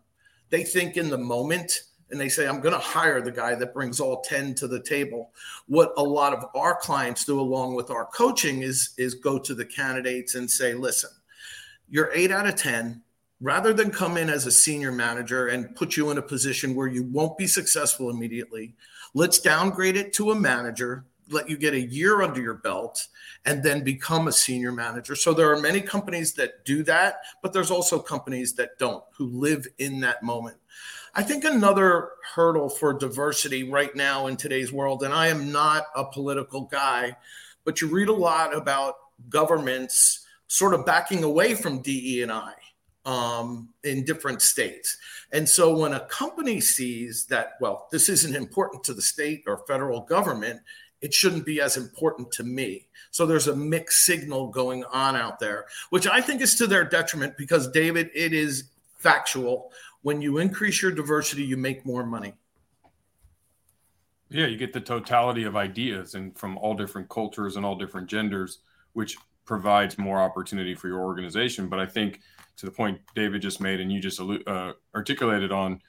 They 0.50 0.64
think 0.64 0.98
in 0.98 1.10
the 1.10 1.18
moment 1.18 1.82
and 2.12 2.20
they 2.20 2.30
say, 2.30 2.48
I'm 2.48 2.62
going 2.62 2.74
to 2.74 2.80
hire 2.80 3.20
the 3.22 3.32
guy 3.32 3.56
that 3.56 3.74
brings 3.74 4.00
all 4.00 4.22
10 4.22 4.56
to 4.56 4.68
the 4.68 4.82
table. 4.82 5.32
What 5.68 5.94
a 5.98 6.04
lot 6.04 6.34
of 6.34 6.46
our 6.56 6.76
clients 6.76 7.26
do 7.26 7.40
along 7.40 7.76
with 7.76 7.90
our 7.90 8.06
coaching 8.06 8.62
is, 8.62 8.94
is 8.98 9.16
go 9.16 9.40
to 9.40 9.56
the 9.56 9.66
candidates 9.66 10.36
and 10.36 10.50
say, 10.50 10.74
listen, 10.74 11.10
you're 11.90 12.12
eight 12.14 12.32
out 12.32 12.48
of 12.48 12.56
10. 12.56 13.02
Rather 13.42 13.74
than 13.74 13.92
come 13.92 14.18
in 14.18 14.30
as 14.30 14.46
a 14.46 14.52
senior 14.52 14.92
manager 14.92 15.48
and 15.48 15.76
put 15.76 15.98
you 15.98 16.10
in 16.10 16.18
a 16.18 16.22
position 16.22 16.74
where 16.74 16.88
you 16.88 17.04
won't 17.04 17.38
be 17.38 17.48
successful 17.48 18.10
immediately, 18.10 18.74
let's 19.14 19.40
downgrade 19.40 19.98
it 19.98 20.14
to 20.14 20.32
a 20.32 20.40
manager, 20.40 21.06
let 21.30 21.50
you 21.50 21.58
get 21.58 21.74
a 21.74 21.80
year 21.80 22.22
under 22.22 22.42
your 22.42 22.56
belt, 22.56 23.08
and 23.46 23.64
then 23.64 23.84
become 23.84 24.28
a 24.28 24.32
senior 24.32 24.72
manager. 24.72 25.16
So 25.16 25.34
there 25.34 25.52
are 25.52 25.60
many 25.60 25.82
companies 25.82 26.34
that 26.34 26.66
do 26.66 26.84
that, 26.84 27.22
but 27.42 27.54
there's 27.54 27.72
also 27.72 28.00
companies 28.00 28.54
that 28.54 28.78
don't, 28.78 29.04
who 29.16 29.28
live 29.28 29.68
in 29.78 30.00
that 30.02 30.24
moment. 30.24 30.58
I 31.14 31.24
think 31.24 31.46
another 31.46 32.10
hurdle 32.36 32.70
for 32.70 32.94
diversity 32.94 33.64
right 33.64 33.96
now 33.96 34.28
in 34.28 34.36
today's 34.36 34.74
world, 34.74 35.04
and 35.04 35.14
I 35.14 35.28
am 35.28 35.52
not 35.52 35.86
a 35.96 36.06
political 36.06 36.62
guy, 36.62 37.16
but 37.64 37.80
you 37.82 37.88
read 37.88 38.10
a 38.10 38.14
lot 38.14 38.56
about 38.56 38.96
governments 39.30 40.26
sort 40.48 40.74
of 40.74 40.86
backing 40.86 41.24
away 41.24 41.56
from 41.56 41.82
DE 41.82 42.22
and 42.22 42.32
I 42.32 42.54
um, 43.06 43.70
in 43.84 44.04
different 44.04 44.42
states. 44.42 44.98
And 45.32 45.48
so 45.48 45.78
when 45.78 45.94
a 45.94 46.06
company 46.08 46.60
sees 46.60 47.26
that, 47.26 47.54
well, 47.62 47.88
this 47.92 48.10
isn't 48.10 48.36
important 48.36 48.84
to 48.86 48.94
the 48.94 49.02
state 49.02 49.44
or 49.48 49.64
federal 49.68 50.02
government, 50.02 50.62
it 51.02 51.14
shouldn't 51.14 51.46
be 51.46 51.62
as 51.62 51.78
important 51.78 52.32
to 52.34 52.44
me. 52.44 52.88
So 53.12 53.26
there's 53.26 53.48
a 53.48 53.56
mixed 53.56 54.06
signal 54.06 54.48
going 54.48 54.84
on 54.86 55.16
out 55.16 55.40
there, 55.40 55.66
which 55.90 56.08
I 56.08 56.22
think 56.22 56.42
is 56.42 56.56
to 56.56 56.68
their 56.68 56.84
detriment 56.84 57.38
because, 57.38 57.70
David, 57.70 58.10
it 58.14 58.34
is 58.34 58.70
factual 58.98 59.72
when 60.06 60.22
you 60.22 60.38
increase 60.38 60.84
your 60.84 60.92
diversity, 60.92 61.44
you 61.44 61.58
make 61.58 61.84
more 61.84 62.06
money. 62.06 62.36
Yeah, 64.30 64.46
you 64.46 64.56
get 64.56 64.72
the 64.72 64.80
totality 64.80 65.46
of 65.46 65.56
ideas 65.56 66.14
and 66.14 66.38
from 66.38 66.60
all 66.60 66.76
different 66.76 67.10
cultures 67.10 67.56
and 67.56 67.66
all 67.66 67.76
different 67.76 68.08
genders, 68.08 68.60
which 68.94 69.18
provides 69.46 69.98
more 69.98 70.20
opportunity 70.20 70.76
for 70.76 70.90
your 70.90 71.00
organization. 71.00 71.70
But 71.70 71.80
I 71.80 71.88
think 71.88 72.20
to 72.58 72.68
the 72.68 72.72
point 72.72 73.00
David 73.16 73.42
just 73.42 73.60
made 73.60 73.80
and 73.80 73.92
you 73.92 74.00
just 74.00 74.20
uh, 74.22 74.74
articulated 74.94 75.52
on, 75.52 75.82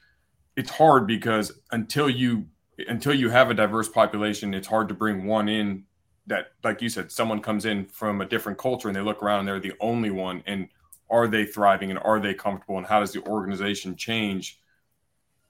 it's 0.55 0.71
hard 0.71 1.05
because 1.05 1.51
until 1.71 2.09
you 2.09 2.47
until 2.87 3.13
you 3.13 3.29
have 3.29 3.49
a 3.49 3.53
diverse 3.53 3.89
population, 3.89 4.53
it's 4.53 4.67
hard 4.67 4.87
to 4.89 4.93
bring 4.93 5.25
one 5.25 5.49
in 5.49 5.83
that, 6.27 6.51
like 6.63 6.81
you 6.81 6.89
said, 6.89 7.11
someone 7.11 7.41
comes 7.41 7.65
in 7.65 7.85
from 7.85 8.21
a 8.21 8.25
different 8.25 8.57
culture 8.57 8.89
and 8.89 8.95
they 8.95 9.01
look 9.01 9.23
around 9.23 9.39
and 9.39 9.47
they're 9.47 9.59
the 9.59 9.73
only 9.79 10.11
one, 10.11 10.43
and 10.45 10.67
are 11.09 11.27
they 11.27 11.45
thriving 11.45 11.89
and 11.89 11.99
are 11.99 12.19
they 12.19 12.33
comfortable? 12.33 12.77
And 12.77 12.85
how 12.85 12.99
does 12.99 13.13
the 13.13 13.23
organization 13.25 13.95
change 13.95 14.59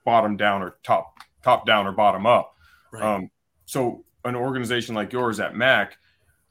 bottom 0.05 0.37
down 0.37 0.61
or 0.61 0.77
top 0.83 1.15
top 1.43 1.65
down 1.65 1.87
or 1.87 1.91
bottom 1.91 2.25
up? 2.25 2.55
Right. 2.91 3.03
um, 3.03 3.29
so 3.65 4.05
an 4.23 4.35
organization 4.35 4.95
like 4.95 5.11
yours 5.11 5.39
at 5.39 5.55
mac 5.55 5.97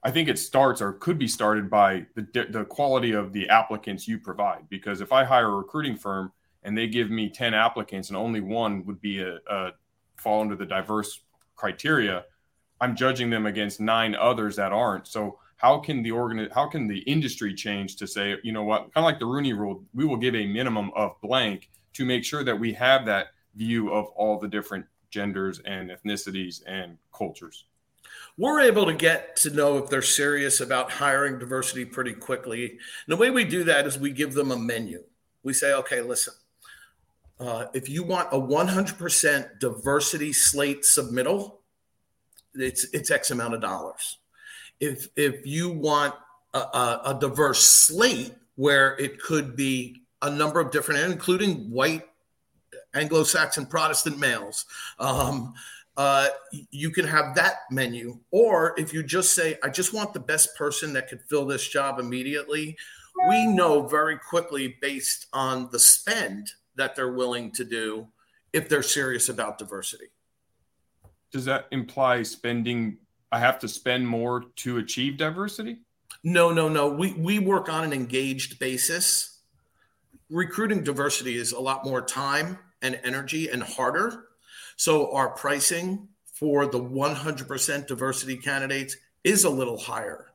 i 0.03 0.11
think 0.11 0.29
it 0.29 0.39
starts 0.39 0.81
or 0.81 0.93
could 0.93 1.19
be 1.19 1.27
started 1.27 1.71
by 1.71 2.07
the, 2.15 2.47
the 2.51 2.65
quality 2.65 3.13
of 3.13 3.33
the 3.33 3.49
applicants 3.49 4.07
you 4.07 4.19
provide. 4.19 4.69
Because 4.69 5.01
if 5.01 5.13
i 5.13 5.25
hire 5.25 5.49
a 5.49 5.57
recruiting 5.57 5.97
firm 5.97 6.33
and 6.63 6.77
they 6.77 6.87
give 6.87 7.11
me 7.11 7.29
10 7.31 7.55
applicants 7.55 8.09
and 8.09 8.17
only 8.17 8.41
one 8.41 8.85
would 8.85 9.01
be 9.01 9.21
a, 9.21 9.39
a 9.49 9.73
fall 10.17 10.41
under 10.41 10.57
the 10.57 10.67
diverse 10.67 11.21
criteria 11.55 12.25
i'm 12.81 12.97
judging 12.97 13.31
them 13.31 13.47
against 13.47 13.81
nine 13.81 14.15
others 14.15 14.57
that 14.57 14.73
aren't. 14.73 15.07
So 15.07 15.39
how 15.57 15.79
can 15.79 16.03
the 16.03 16.11
organ 16.11 16.49
how 16.55 16.69
can 16.69 16.87
the 16.87 16.99
industry 17.01 17.55
change 17.55 17.97
to 17.97 18.07
say 18.07 18.37
you 18.43 18.53
know 18.53 18.65
what 18.65 18.93
kind 18.93 18.97
of 18.97 19.05
like 19.05 19.19
the 19.19 19.27
rooney 19.27 19.53
rule 19.53 19.83
we 19.95 20.05
will 20.05 20.17
give 20.17 20.35
a 20.35 20.47
minimum 20.47 20.91
of 20.95 21.21
blank 21.23 21.71
to 21.95 22.05
make 22.05 22.25
sure 22.25 22.45
that 22.45 22.59
we 22.59 22.73
have 22.75 23.07
that 23.07 23.29
view 23.55 23.93
of 23.93 24.07
all 24.09 24.39
the 24.39 24.49
different 24.49 24.85
genders 25.11 25.61
and 25.61 25.91
ethnicities 25.91 26.63
and 26.67 26.99
cultures? 27.17 27.65
We're 28.37 28.61
able 28.61 28.85
to 28.85 28.93
get 28.93 29.37
to 29.37 29.51
know 29.51 29.79
if 29.79 29.89
they're 29.89 30.03
serious 30.03 30.61
about 30.61 30.93
hiring 30.93 31.39
diversity 31.39 31.87
pretty 31.87 32.13
quickly. 32.13 32.73
And 32.73 32.79
the 33.09 33.17
way 33.17 33.31
we 33.31 33.45
do 33.45 33.65
that 33.65 33.87
is 33.87 33.99
we 33.99 34.11
give 34.11 34.35
them 34.35 34.51
a 34.51 34.59
menu. 34.59 35.05
We 35.43 35.55
say 35.55 35.73
okay 35.73 36.03
listen 36.03 36.35
uh, 37.39 37.67
if 37.75 37.89
you 37.89 38.03
want 38.03 38.29
a 38.33 38.41
100% 38.41 39.59
diversity 39.59 40.33
slate 40.33 40.83
submittal 40.83 41.59
it's 42.55 42.85
it's 42.95 43.11
x 43.11 43.31
amount 43.31 43.53
of 43.53 43.61
dollars 43.61 44.19
if 44.81 45.09
if 45.17 45.47
you 45.47 45.71
want 45.71 46.15
a, 46.55 46.59
a, 46.59 47.01
a 47.07 47.19
diverse 47.21 47.63
slate 47.63 48.35
where 48.55 48.97
it 48.99 49.21
could 49.21 49.55
be 49.55 50.03
a 50.23 50.31
number 50.31 50.61
of 50.61 50.71
different, 50.71 51.13
including 51.13 51.71
white 51.71 52.03
Anglo-Saxon 52.95 53.67
Protestant 53.67 54.19
males. 54.19 54.65
Um, 54.99 55.55
uh, 55.97 56.29
you 56.71 56.91
can 56.91 57.07
have 57.07 57.35
that 57.37 57.55
menu, 57.71 58.19
or 58.31 58.75
if 58.77 58.93
you 58.93 59.03
just 59.03 59.33
say, 59.33 59.59
"I 59.63 59.69
just 59.71 59.95
want 59.95 60.13
the 60.13 60.21
best 60.21 60.55
person 60.57 60.93
that 60.93 61.09
could 61.09 61.23
fill 61.23 61.47
this 61.47 61.67
job 61.67 61.99
immediately," 61.99 62.77
we 63.29 63.47
know 63.47 63.87
very 63.87 64.19
quickly 64.19 64.77
based 64.83 65.27
on 65.33 65.71
the 65.73 65.79
spend 65.79 66.53
that 66.77 66.97
they're 66.97 67.13
willing 67.13 67.51
to 67.53 67.65
do 67.65 68.09
if 68.53 68.69
they're 68.69 68.83
serious 68.83 69.29
about 69.29 69.59
diversity. 69.59 70.07
Does 71.33 71.45
that 71.45 71.67
imply 71.71 72.23
spending? 72.23 72.99
I 73.33 73.39
have 73.41 73.59
to 73.61 73.69
spend 73.69 74.07
more 74.07 74.45
to 74.57 74.79
achieve 74.79 75.17
diversity? 75.17 75.79
No, 76.23 76.53
no, 76.53 76.69
no. 76.69 76.89
We 76.89 77.13
we 77.15 77.39
work 77.39 77.69
on 77.69 77.85
an 77.85 77.93
engaged 77.93 78.59
basis. 78.59 79.41
Recruiting 80.31 80.83
diversity 80.83 81.37
is 81.37 81.53
a 81.53 81.61
lot 81.61 81.85
more 81.85 82.03
time 82.03 82.59
and 82.83 83.01
energy 83.05 83.49
and 83.49 83.63
harder. 83.63 84.25
So 84.77 85.13
our 85.13 85.31
pricing 85.31 86.09
for 86.33 86.67
the 86.67 86.81
100% 86.81 87.87
diversity 87.87 88.37
candidates 88.37 88.97
is 89.25 89.45
a 89.45 89.51
little 89.51 89.79
higher 89.79 90.27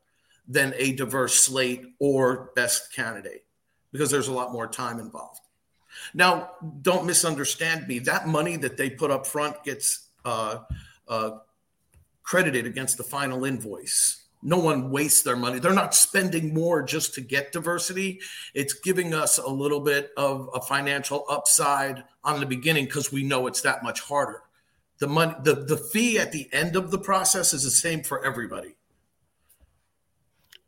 than 0.47 0.73
a 0.77 0.93
diverse 0.93 1.35
slate 1.35 1.85
or 1.99 2.51
best 2.55 2.93
candidate 2.93 3.45
because 3.91 4.09
there's 4.09 4.27
a 4.27 4.33
lot 4.33 4.51
more 4.51 4.67
time 4.67 4.99
involved. 4.99 5.41
Now, 6.13 6.51
don't 6.81 7.05
misunderstand 7.05 7.87
me. 7.87 7.99
That 7.99 8.27
money 8.27 8.57
that 8.57 8.77
they 8.77 8.89
put 8.89 9.11
up 9.11 9.25
front 9.25 9.63
gets 9.63 10.07
uh, 10.25 10.59
uh, 11.07 11.31
credited 12.23 12.65
against 12.65 12.97
the 12.97 13.03
final 13.03 13.45
invoice. 13.45 14.21
No 14.43 14.57
one 14.57 14.89
wastes 14.89 15.21
their 15.21 15.35
money. 15.35 15.59
They're 15.59 15.73
not 15.73 15.93
spending 15.93 16.53
more 16.53 16.81
just 16.81 17.13
to 17.15 17.21
get 17.21 17.51
diversity. 17.51 18.21
It's 18.55 18.73
giving 18.73 19.13
us 19.13 19.37
a 19.37 19.49
little 19.49 19.81
bit 19.81 20.11
of 20.17 20.49
a 20.53 20.61
financial 20.61 21.25
upside 21.29 22.03
on 22.23 22.39
the 22.39 22.45
beginning 22.45 22.85
because 22.85 23.11
we 23.11 23.23
know 23.23 23.45
it's 23.47 23.61
that 23.61 23.83
much 23.83 24.01
harder. 24.01 24.41
The 24.97 25.07
money, 25.07 25.35
the, 25.43 25.55
the 25.55 25.77
fee 25.77 26.17
at 26.17 26.31
the 26.31 26.49
end 26.51 26.75
of 26.75 26.89
the 26.89 26.97
process 26.97 27.53
is 27.53 27.63
the 27.63 27.69
same 27.69 28.01
for 28.01 28.23
everybody. 28.25 28.75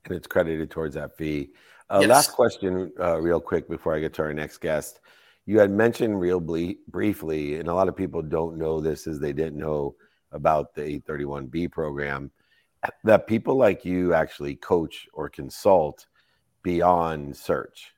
And 0.05 0.15
it's 0.15 0.27
credited 0.27 0.69
towards 0.69 0.95
that 0.95 1.17
fee. 1.17 1.51
Uh, 1.89 1.99
yes. 2.01 2.09
Last 2.09 2.31
question, 2.31 2.91
uh, 2.99 3.19
real 3.21 3.39
quick, 3.39 3.69
before 3.69 3.95
I 3.95 3.99
get 3.99 4.13
to 4.15 4.23
our 4.23 4.33
next 4.33 4.57
guest. 4.57 4.99
You 5.45 5.59
had 5.59 5.71
mentioned 5.71 6.19
real 6.19 6.39
ble- 6.39 6.75
briefly, 6.87 7.59
and 7.59 7.67
a 7.67 7.73
lot 7.73 7.89
of 7.89 7.95
people 7.95 8.21
don't 8.21 8.57
know 8.57 8.79
this 8.79 9.07
as 9.07 9.19
they 9.19 9.33
didn't 9.33 9.59
know 9.59 9.95
about 10.31 10.73
the 10.73 10.81
831B 10.81 11.71
program, 11.71 12.31
that 13.03 13.27
people 13.27 13.55
like 13.55 13.85
you 13.85 14.13
actually 14.13 14.55
coach 14.55 15.07
or 15.13 15.29
consult 15.29 16.07
beyond 16.63 17.35
search. 17.35 17.93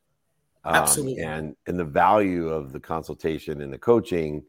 Um, 0.63 0.75
Absolutely. 0.75 1.23
And, 1.23 1.55
and 1.67 1.79
the 1.79 1.85
value 1.85 2.49
of 2.49 2.71
the 2.71 2.79
consultation 2.79 3.61
and 3.61 3.71
the 3.71 3.77
coaching 3.77 4.43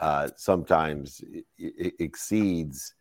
uh, 0.00 0.28
sometimes 0.36 1.22
it, 1.32 1.44
it 1.58 1.94
exceeds 1.98 2.94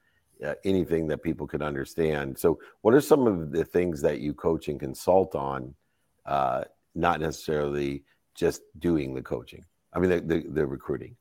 uh, 0.46 0.54
anything 0.66 1.08
that 1.08 1.24
people 1.24 1.48
could 1.48 1.62
understand. 1.62 2.38
So, 2.38 2.60
what 2.82 2.94
are 2.94 3.02
some 3.02 3.26
of 3.26 3.52
the 3.52 3.64
things 3.64 4.02
that 4.02 4.20
you 4.20 4.34
coach 4.34 4.68
and 4.68 4.80
consult 4.80 5.34
on, 5.34 5.74
uh, 6.26 6.66
not 6.96 7.22
necessarily 7.22 8.04
just 8.40 8.62
doing 8.80 9.14
the 9.14 9.22
coaching? 9.22 9.66
I 9.94 10.00
mean, 10.00 10.10
the, 10.10 10.22
the, 10.22 10.48
the 10.50 10.66
recruiting. 10.66 11.16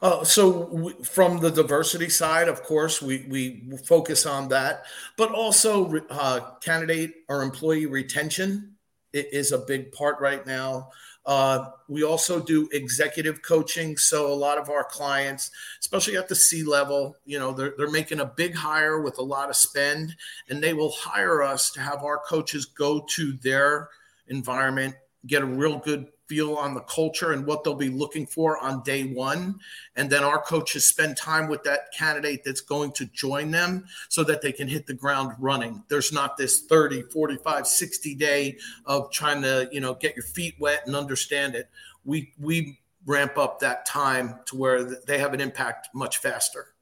Uh, 0.00 0.22
so 0.22 0.66
we, 0.66 0.92
from 1.02 1.40
the 1.40 1.50
diversity 1.50 2.08
side, 2.08 2.48
of 2.48 2.62
course, 2.62 3.02
we, 3.02 3.26
we 3.28 3.76
focus 3.84 4.26
on 4.26 4.48
that, 4.48 4.84
but 5.16 5.32
also 5.32 5.92
uh, 6.10 6.40
candidate 6.60 7.14
or 7.28 7.42
employee 7.42 7.86
retention 7.86 8.76
is 9.12 9.50
a 9.50 9.58
big 9.58 9.90
part 9.90 10.20
right 10.20 10.46
now. 10.46 10.90
Uh, 11.26 11.70
we 11.88 12.04
also 12.04 12.40
do 12.40 12.68
executive 12.72 13.42
coaching. 13.42 13.96
So 13.96 14.32
a 14.32 14.34
lot 14.34 14.56
of 14.56 14.70
our 14.70 14.84
clients, 14.84 15.50
especially 15.80 16.16
at 16.16 16.28
the 16.28 16.34
C 16.34 16.62
level, 16.62 17.16
you 17.26 17.38
know, 17.38 17.52
they're, 17.52 17.74
they're 17.76 17.90
making 17.90 18.20
a 18.20 18.24
big 18.24 18.54
hire 18.54 19.00
with 19.00 19.18
a 19.18 19.22
lot 19.22 19.50
of 19.50 19.56
spend, 19.56 20.14
and 20.48 20.62
they 20.62 20.74
will 20.74 20.92
hire 20.92 21.42
us 21.42 21.70
to 21.72 21.80
have 21.80 22.04
our 22.04 22.18
coaches 22.18 22.66
go 22.66 23.04
to 23.16 23.32
their 23.42 23.90
environment, 24.28 24.94
get 25.26 25.42
a 25.42 25.46
real 25.46 25.78
good 25.78 26.08
feel 26.28 26.54
on 26.54 26.74
the 26.74 26.80
culture 26.80 27.32
and 27.32 27.46
what 27.46 27.64
they'll 27.64 27.74
be 27.74 27.88
looking 27.88 28.26
for 28.26 28.58
on 28.58 28.82
day 28.82 29.04
one. 29.04 29.58
And 29.96 30.10
then 30.10 30.22
our 30.22 30.40
coaches 30.40 30.86
spend 30.86 31.16
time 31.16 31.48
with 31.48 31.62
that 31.64 31.92
candidate 31.96 32.42
that's 32.44 32.60
going 32.60 32.92
to 32.92 33.06
join 33.06 33.50
them 33.50 33.86
so 34.10 34.22
that 34.24 34.42
they 34.42 34.52
can 34.52 34.68
hit 34.68 34.86
the 34.86 34.94
ground 34.94 35.32
running. 35.38 35.82
There's 35.88 36.12
not 36.12 36.36
this 36.36 36.60
30, 36.60 37.02
45, 37.02 37.66
60 37.66 38.14
day 38.14 38.58
of 38.84 39.10
trying 39.10 39.42
to, 39.42 39.68
you 39.72 39.80
know, 39.80 39.94
get 39.94 40.14
your 40.14 40.24
feet 40.24 40.54
wet 40.60 40.82
and 40.86 40.94
understand 40.94 41.54
it. 41.54 41.70
We, 42.04 42.34
we 42.38 42.78
ramp 43.06 43.38
up 43.38 43.60
that 43.60 43.86
time 43.86 44.38
to 44.46 44.56
where 44.56 44.84
they 44.84 45.18
have 45.18 45.32
an 45.32 45.40
impact 45.40 45.88
much 45.94 46.18
faster. 46.18 46.74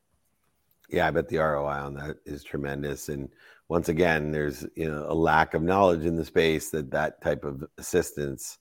Yeah, 0.88 1.06
I 1.06 1.10
bet 1.10 1.28
the 1.28 1.38
ROI 1.38 1.66
on 1.66 1.94
that 1.94 2.18
is 2.24 2.44
tremendous. 2.44 3.08
And 3.08 3.28
once 3.68 3.88
again, 3.88 4.30
there's 4.30 4.66
you 4.74 4.88
know 4.90 5.06
a 5.08 5.14
lack 5.14 5.54
of 5.54 5.62
knowledge 5.62 6.04
in 6.04 6.16
the 6.16 6.24
space 6.24 6.70
that 6.70 6.90
that 6.90 7.20
type 7.20 7.44
of 7.44 7.64
assistance 7.78 8.58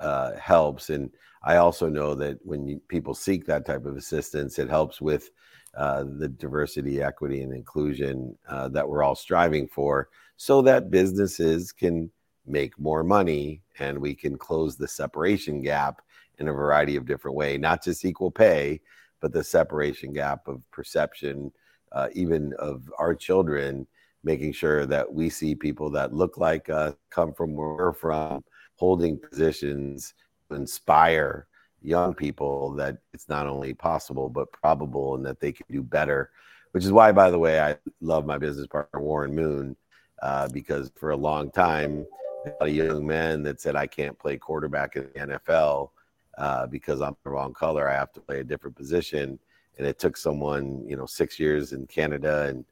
uh, 0.00 0.32
helps. 0.36 0.90
And 0.90 1.10
I 1.42 1.56
also 1.56 1.88
know 1.88 2.14
that 2.16 2.38
when 2.44 2.66
you, 2.66 2.80
people 2.88 3.14
seek 3.14 3.46
that 3.46 3.66
type 3.66 3.86
of 3.86 3.96
assistance, 3.96 4.58
it 4.58 4.68
helps 4.68 5.00
with 5.00 5.30
uh, 5.76 6.04
the 6.18 6.28
diversity, 6.28 7.02
equity, 7.02 7.42
and 7.42 7.52
inclusion 7.54 8.36
uh, 8.48 8.68
that 8.68 8.88
we're 8.88 9.02
all 9.02 9.14
striving 9.14 9.68
for, 9.68 10.08
so 10.36 10.62
that 10.62 10.90
businesses 10.90 11.72
can 11.72 12.10
make 12.46 12.78
more 12.78 13.04
money 13.04 13.62
and 13.78 13.98
we 13.98 14.14
can 14.14 14.36
close 14.36 14.76
the 14.76 14.88
separation 14.88 15.60
gap 15.60 16.00
in 16.38 16.48
a 16.48 16.52
variety 16.52 16.96
of 16.96 17.06
different 17.06 17.36
ways, 17.36 17.60
not 17.60 17.84
just 17.84 18.04
equal 18.04 18.30
pay, 18.30 18.80
but 19.20 19.32
the 19.32 19.44
separation 19.44 20.12
gap 20.12 20.48
of 20.48 20.62
perception, 20.70 21.52
uh, 21.92 22.08
even 22.12 22.54
of 22.58 22.90
our 22.98 23.14
children, 23.14 23.86
making 24.24 24.52
sure 24.52 24.86
that 24.86 25.12
we 25.12 25.28
see 25.28 25.54
people 25.54 25.90
that 25.90 26.12
look 26.12 26.38
like 26.38 26.68
us, 26.68 26.94
come 27.10 27.32
from 27.32 27.54
where 27.54 27.74
we're 27.74 27.92
from, 27.92 28.44
holding 28.76 29.18
positions 29.18 30.14
to 30.48 30.56
inspire 30.56 31.46
young 31.82 32.12
people 32.12 32.72
that 32.72 32.98
it's 33.12 33.28
not 33.28 33.46
only 33.46 33.72
possible 33.72 34.28
but 34.28 34.50
probable 34.50 35.14
and 35.14 35.24
that 35.24 35.38
they 35.38 35.52
can 35.52 35.64
do 35.70 35.80
better 35.80 36.30
which 36.72 36.84
is 36.84 36.90
why 36.90 37.12
by 37.12 37.30
the 37.30 37.38
way 37.38 37.60
i 37.60 37.76
love 38.00 38.26
my 38.26 38.36
business 38.36 38.66
partner 38.66 39.00
warren 39.00 39.32
moon 39.32 39.76
uh, 40.22 40.48
because 40.48 40.90
for 40.96 41.10
a 41.10 41.16
long 41.16 41.52
time 41.52 42.04
a 42.44 42.48
lot 42.48 42.68
of 42.68 42.74
young 42.74 43.06
men 43.06 43.44
that 43.44 43.60
said 43.60 43.76
i 43.76 43.86
can't 43.86 44.18
play 44.18 44.36
quarterback 44.36 44.96
in 44.96 45.04
the 45.14 45.20
nfl 45.20 45.90
uh, 46.38 46.66
because 46.66 47.00
i'm 47.00 47.16
the 47.24 47.30
wrong 47.30 47.52
color. 47.52 47.88
I 47.88 47.94
have 47.94 48.12
to 48.12 48.20
play 48.20 48.40
a 48.40 48.44
different 48.44 48.76
position. 48.76 49.38
And 49.76 49.86
it 49.86 49.98
took 49.98 50.16
someone 50.16 50.84
you 50.88 50.96
know 50.96 51.06
six 51.06 51.38
years 51.38 51.72
in 51.72 51.86
canada 51.86 52.46
and 52.46 52.64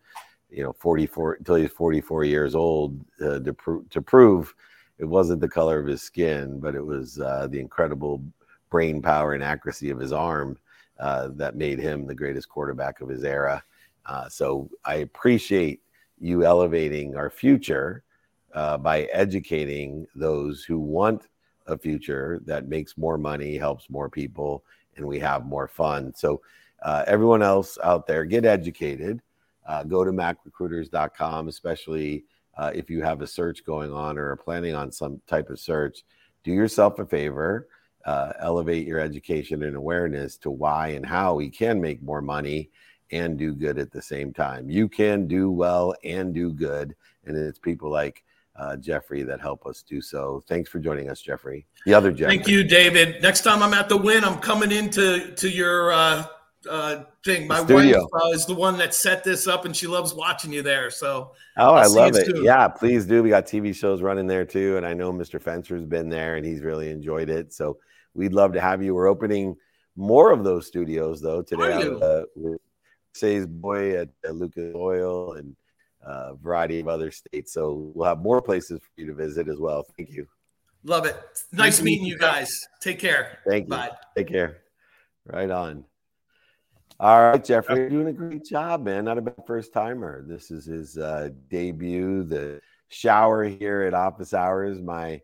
you 0.50 0.62
know 0.62 0.72
44 0.72 1.34
until 1.34 1.56
he's 1.56 1.70
44 1.70 2.24
years 2.24 2.54
old 2.54 2.98
uh, 3.20 3.40
to, 3.40 3.52
pr- 3.52 3.84
to 3.90 4.00
prove 4.00 4.54
it 4.98 5.04
wasn't 5.04 5.40
the 5.40 5.48
color 5.48 5.78
of 5.78 5.86
his 5.86 6.02
skin, 6.02 6.58
but 6.58 6.74
it 6.74 6.84
was 6.84 7.20
uh, 7.20 7.46
the 7.50 7.60
incredible 7.60 8.22
brain 8.70 9.02
power 9.02 9.34
and 9.34 9.42
accuracy 9.42 9.90
of 9.90 9.98
his 9.98 10.12
arm 10.12 10.58
uh, 10.98 11.28
that 11.34 11.56
made 11.56 11.78
him 11.78 12.06
the 12.06 12.14
greatest 12.14 12.48
quarterback 12.48 13.00
of 13.00 13.08
his 13.08 13.24
era. 13.24 13.62
Uh, 14.06 14.28
so 14.28 14.70
I 14.84 14.96
appreciate 14.96 15.82
you 16.18 16.44
elevating 16.44 17.16
our 17.16 17.28
future 17.28 18.04
uh, 18.54 18.78
by 18.78 19.02
educating 19.12 20.06
those 20.14 20.64
who 20.64 20.78
want 20.78 21.28
a 21.66 21.76
future 21.76 22.40
that 22.46 22.68
makes 22.68 22.96
more 22.96 23.18
money, 23.18 23.58
helps 23.58 23.90
more 23.90 24.08
people, 24.08 24.64
and 24.96 25.06
we 25.06 25.18
have 25.18 25.44
more 25.44 25.68
fun. 25.68 26.14
So 26.14 26.40
uh, 26.82 27.04
everyone 27.06 27.42
else 27.42 27.76
out 27.82 28.06
there, 28.06 28.24
get 28.24 28.46
educated. 28.46 29.20
Uh, 29.66 29.82
go 29.84 30.04
to 30.04 30.12
macrecruiters.com, 30.12 31.48
especially 31.48 32.24
uh, 32.56 32.70
if 32.74 32.88
you 32.88 33.02
have 33.02 33.22
a 33.22 33.26
search 33.26 33.64
going 33.64 33.92
on 33.92 34.18
or 34.18 34.30
are 34.30 34.36
planning 34.36 34.74
on 34.74 34.90
some 34.90 35.20
type 35.26 35.50
of 35.50 35.58
search, 35.58 36.04
do 36.44 36.52
yourself 36.52 36.98
a 36.98 37.06
favor, 37.06 37.68
uh, 38.04 38.32
elevate 38.40 38.86
your 38.86 39.00
education 39.00 39.64
and 39.64 39.76
awareness 39.76 40.36
to 40.36 40.50
why 40.50 40.88
and 40.88 41.04
how 41.04 41.34
we 41.34 41.50
can 41.50 41.80
make 41.80 42.02
more 42.02 42.22
money 42.22 42.70
and 43.10 43.38
do 43.38 43.52
good 43.54 43.78
at 43.78 43.90
the 43.90 44.02
same 44.02 44.32
time. 44.32 44.70
You 44.70 44.88
can 44.88 45.26
do 45.26 45.50
well 45.50 45.94
and 46.04 46.32
do 46.32 46.52
good. 46.52 46.94
And 47.24 47.36
it's 47.36 47.58
people 47.58 47.90
like 47.90 48.22
uh, 48.56 48.76
Jeffrey 48.76 49.22
that 49.22 49.40
help 49.40 49.66
us 49.66 49.82
do 49.82 50.00
so. 50.00 50.42
Thanks 50.48 50.70
for 50.70 50.78
joining 50.78 51.10
us, 51.10 51.20
Jeffrey. 51.20 51.66
The 51.84 51.94
other 51.94 52.10
Jeffrey. 52.10 52.36
Thank 52.36 52.48
you, 52.48 52.64
David. 52.64 53.22
Next 53.22 53.42
time 53.42 53.62
I'm 53.62 53.74
at 53.74 53.88
the 53.88 53.96
Wynn, 53.96 54.24
I'm 54.24 54.38
coming 54.38 54.72
into 54.72 55.34
to 55.34 55.48
your 55.48 55.92
uh, 55.92 56.26
uh, 56.68 57.04
thing. 57.24 57.46
My 57.46 57.60
wife 57.60 57.94
uh, 57.94 58.28
is 58.32 58.46
the 58.46 58.54
one 58.54 58.78
that 58.78 58.94
set 58.94 59.24
this 59.24 59.46
up, 59.46 59.64
and 59.64 59.74
she 59.74 59.86
loves 59.86 60.14
watching 60.14 60.52
you 60.52 60.62
there. 60.62 60.90
So, 60.90 61.32
oh, 61.56 61.74
I'll 61.74 61.76
i 61.76 61.86
love 61.86 62.16
it. 62.16 62.26
Soon. 62.26 62.44
Yeah, 62.44 62.68
please 62.68 63.06
do. 63.06 63.22
We 63.22 63.30
got 63.30 63.46
TV 63.46 63.74
shows 63.74 64.02
running 64.02 64.26
there 64.26 64.44
too, 64.44 64.76
and 64.76 64.86
I 64.86 64.94
know 64.94 65.12
Mr. 65.12 65.40
Fenster's 65.40 65.84
been 65.84 66.08
there, 66.08 66.36
and 66.36 66.44
he's 66.44 66.60
really 66.60 66.90
enjoyed 66.90 67.30
it. 67.30 67.52
So, 67.52 67.78
we'd 68.14 68.32
love 68.32 68.52
to 68.54 68.60
have 68.60 68.82
you. 68.82 68.94
We're 68.94 69.08
opening 69.08 69.56
more 69.96 70.32
of 70.32 70.44
those 70.44 70.66
studios 70.66 71.20
though 71.20 71.42
today. 71.42 71.88
Uh, 72.00 72.22
with 72.34 72.60
Say's 73.16 73.46
boy 73.46 73.98
at 73.98 74.08
uh, 74.28 74.32
Lucas 74.32 74.74
Oil 74.74 75.34
and 75.34 75.56
uh, 76.06 76.32
a 76.32 76.36
variety 76.36 76.80
of 76.80 76.88
other 76.88 77.10
states. 77.10 77.52
So 77.52 77.90
we'll 77.94 78.08
have 78.08 78.20
more 78.20 78.42
places 78.42 78.80
for 78.80 79.00
you 79.00 79.06
to 79.06 79.14
visit 79.14 79.48
as 79.48 79.58
well. 79.58 79.86
Thank 79.96 80.10
you. 80.10 80.26
Love 80.84 81.06
it. 81.06 81.16
Nice 81.52 81.82
meeting 81.82 82.06
you 82.06 82.18
guys. 82.18 82.60
Take 82.80 82.98
care. 83.00 83.38
Thank 83.48 83.64
you. 83.64 83.70
Bye. 83.70 83.90
Take 84.16 84.28
care. 84.28 84.58
Right 85.24 85.50
on. 85.50 85.84
All 86.98 87.20
right, 87.20 87.44
Jeffrey, 87.44 87.76
you're 87.76 87.90
doing 87.90 88.06
a 88.08 88.12
great 88.12 88.42
job, 88.42 88.82
man. 88.82 89.04
Not 89.04 89.18
a 89.18 89.22
bad 89.22 89.46
first 89.46 89.70
timer. 89.70 90.24
This 90.26 90.50
is 90.50 90.64
his 90.64 90.96
uh, 90.96 91.28
debut, 91.50 92.22
the 92.22 92.62
shower 92.88 93.44
here 93.44 93.82
at 93.82 93.92
Office 93.92 94.32
Hours. 94.32 94.80
My 94.80 95.20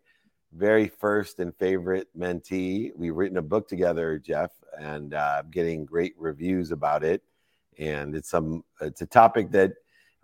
very 0.53 0.87
first 0.87 1.39
and 1.39 1.55
favorite 1.57 2.09
mentee. 2.15 2.91
We've 2.95 3.15
written 3.15 3.37
a 3.37 3.41
book 3.41 3.67
together, 3.67 4.19
Jeff, 4.19 4.51
and 4.79 5.15
uh, 5.15 5.37
I'm 5.39 5.49
getting 5.49 5.83
great 5.83 6.13
reviews 6.15 6.71
about 6.71 7.03
it. 7.03 7.23
And 7.79 8.15
it's 8.15 8.29
some 8.29 8.63
it's 8.79 9.01
a 9.01 9.07
topic 9.07 9.49
that 9.53 9.73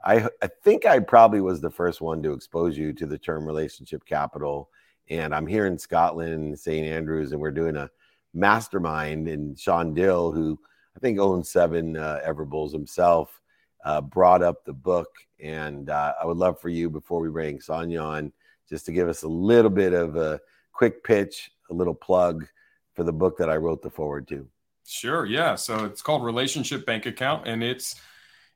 I 0.05 0.29
I 0.43 0.49
think 0.63 0.85
I 0.85 0.99
probably 0.99 1.41
was 1.41 1.62
the 1.62 1.71
first 1.71 1.99
one 1.99 2.21
to 2.21 2.33
expose 2.33 2.77
you 2.77 2.93
to 2.93 3.07
the 3.07 3.17
term 3.17 3.43
relationship 3.43 4.05
capital. 4.05 4.69
And 5.09 5.33
I'm 5.33 5.47
here 5.47 5.65
in 5.65 5.79
Scotland, 5.79 6.59
St. 6.59 6.85
Andrews, 6.85 7.31
and 7.31 7.41
we're 7.41 7.49
doing 7.49 7.75
a 7.75 7.89
mastermind. 8.35 9.27
And 9.27 9.57
Sean 9.57 9.95
Dill, 9.95 10.31
who 10.31 10.59
I 10.95 10.99
think 10.99 11.19
owns 11.19 11.52
seven 11.52 11.97
uh, 11.97 12.19
Everbowls 12.25 12.71
himself, 12.71 13.41
uh, 13.86 14.02
brought 14.02 14.43
up 14.43 14.65
the 14.65 14.73
book. 14.73 15.10
And 15.39 15.89
uh, 15.89 16.13
I 16.21 16.25
would 16.25 16.38
love 16.38 16.60
for 16.60 16.69
you, 16.69 16.89
before 16.89 17.19
we 17.21 17.30
bring 17.30 17.62
Sonia 17.62 18.02
on, 18.02 18.34
just 18.69 18.86
to 18.86 18.91
give 18.91 19.08
us 19.08 19.23
a 19.23 19.28
little 19.28 19.71
bit 19.71 19.93
of 19.93 20.15
a 20.15 20.39
quick 20.73 21.04
pitch, 21.04 21.52
a 21.69 21.73
little 21.73 21.93
plug 21.93 22.45
for 22.93 23.04
the 23.04 23.13
book 23.13 23.38
that 23.38 23.49
I 23.49 23.56
wrote 23.56 23.82
the 23.82 23.89
forward 23.89 24.28
to. 24.30 24.47
Sure. 24.86 25.25
Yeah. 25.25 25.56
So 25.56 25.86
it's 25.86 26.02
called 26.02 26.23
Relationship 26.23 26.86
Bank 26.86 27.06
Account, 27.06 27.47
and 27.47 27.63
it's 27.63 27.95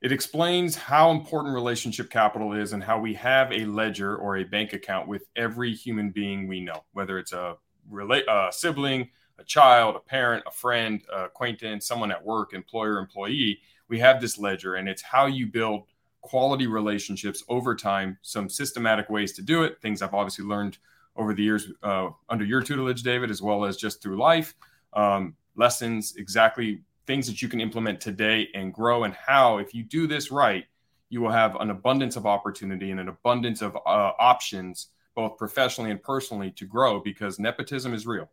it 0.02 0.12
explains 0.12 0.76
how 0.76 1.12
important 1.12 1.54
relationship 1.54 2.10
capital 2.10 2.52
is 2.52 2.74
and 2.74 2.84
how 2.84 3.00
we 3.00 3.14
have 3.14 3.54
a 3.54 3.64
ledger 3.64 4.18
or 4.18 4.36
a 4.36 4.44
bank 4.44 4.74
account 4.74 5.08
with 5.08 5.24
every 5.38 5.74
human 5.74 6.10
being 6.10 6.46
we 6.46 6.60
know, 6.60 6.84
whether 6.92 7.18
it's 7.18 7.32
a, 7.32 7.56
relate, 7.90 8.26
a 8.28 8.50
sibling, 8.52 9.10
a 9.40 9.44
child, 9.44 9.96
a 9.96 10.00
parent, 10.00 10.44
a 10.46 10.52
friend, 10.52 11.02
a 11.14 11.26
acquaintance, 11.26 11.88
someone 11.88 12.12
at 12.12 12.24
work, 12.24 12.54
employer, 12.54 13.00
employee. 13.00 13.60
We 13.90 14.00
have 14.00 14.22
this 14.22 14.38
ledger, 14.38 14.76
and 14.76 14.88
it's 14.88 15.02
how 15.02 15.26
you 15.26 15.48
build 15.48 15.84
quality 16.22 16.68
relationships 16.68 17.44
over 17.50 17.76
time, 17.76 18.18
some 18.22 18.50
systematic 18.50 19.10
ways 19.10 19.34
to 19.34 19.42
do 19.42 19.64
it, 19.64 19.82
things 19.82 20.02
I've 20.02 20.14
obviously 20.14 20.46
learned 20.46 20.78
over 21.16 21.34
the 21.34 21.44
years 21.44 21.72
uh, 21.84 22.10
under 22.30 22.46
your 22.46 22.62
tutelage, 22.62 23.04
David, 23.04 23.30
as 23.30 23.42
well 23.42 23.66
as 23.66 23.78
just 23.78 24.02
through 24.02 24.18
life. 24.18 24.56
Um, 24.94 25.36
lessons, 25.56 26.16
exactly 26.18 26.82
things 27.06 27.28
that 27.28 27.42
you 27.42 27.50
can 27.50 27.60
implement 27.60 28.00
today 28.00 28.48
and 28.56 28.74
grow, 28.74 29.04
and 29.04 29.14
how, 29.14 29.58
if 29.58 29.74
you 29.74 29.84
do 29.84 30.08
this 30.08 30.32
right, 30.32 30.66
you 31.10 31.22
will 31.22 31.32
have 31.32 31.56
an 31.58 31.70
abundance 31.70 32.16
of 32.16 32.26
opportunity 32.26 32.90
and 32.90 33.00
an 33.00 33.10
abundance 33.10 33.62
of 33.62 33.76
uh, 33.76 34.12
options, 34.20 34.88
both 35.16 35.38
professionally 35.38 35.92
and 35.92 36.02
personally, 36.02 36.50
to 36.52 36.66
grow 36.66 37.00
because 37.00 37.38
nepotism 37.38 37.94
is 37.94 38.08
real. 38.08 38.30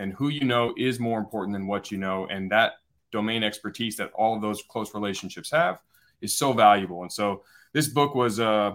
And 0.00 0.14
who 0.14 0.28
you 0.28 0.44
know 0.44 0.72
is 0.76 0.98
more 0.98 1.18
important 1.18 1.52
than 1.52 1.66
what 1.66 1.90
you 1.90 1.98
know. 1.98 2.26
And 2.26 2.50
that 2.50 2.72
domain 3.12 3.42
expertise 3.42 3.96
that 3.96 4.10
all 4.14 4.34
of 4.34 4.40
those 4.40 4.62
close 4.62 4.94
relationships 4.94 5.50
have 5.50 5.78
is 6.20 6.34
so 6.34 6.52
valuable. 6.52 7.02
And 7.02 7.12
so 7.12 7.42
this 7.72 7.86
book 7.88 8.14
was, 8.14 8.40
uh, 8.40 8.72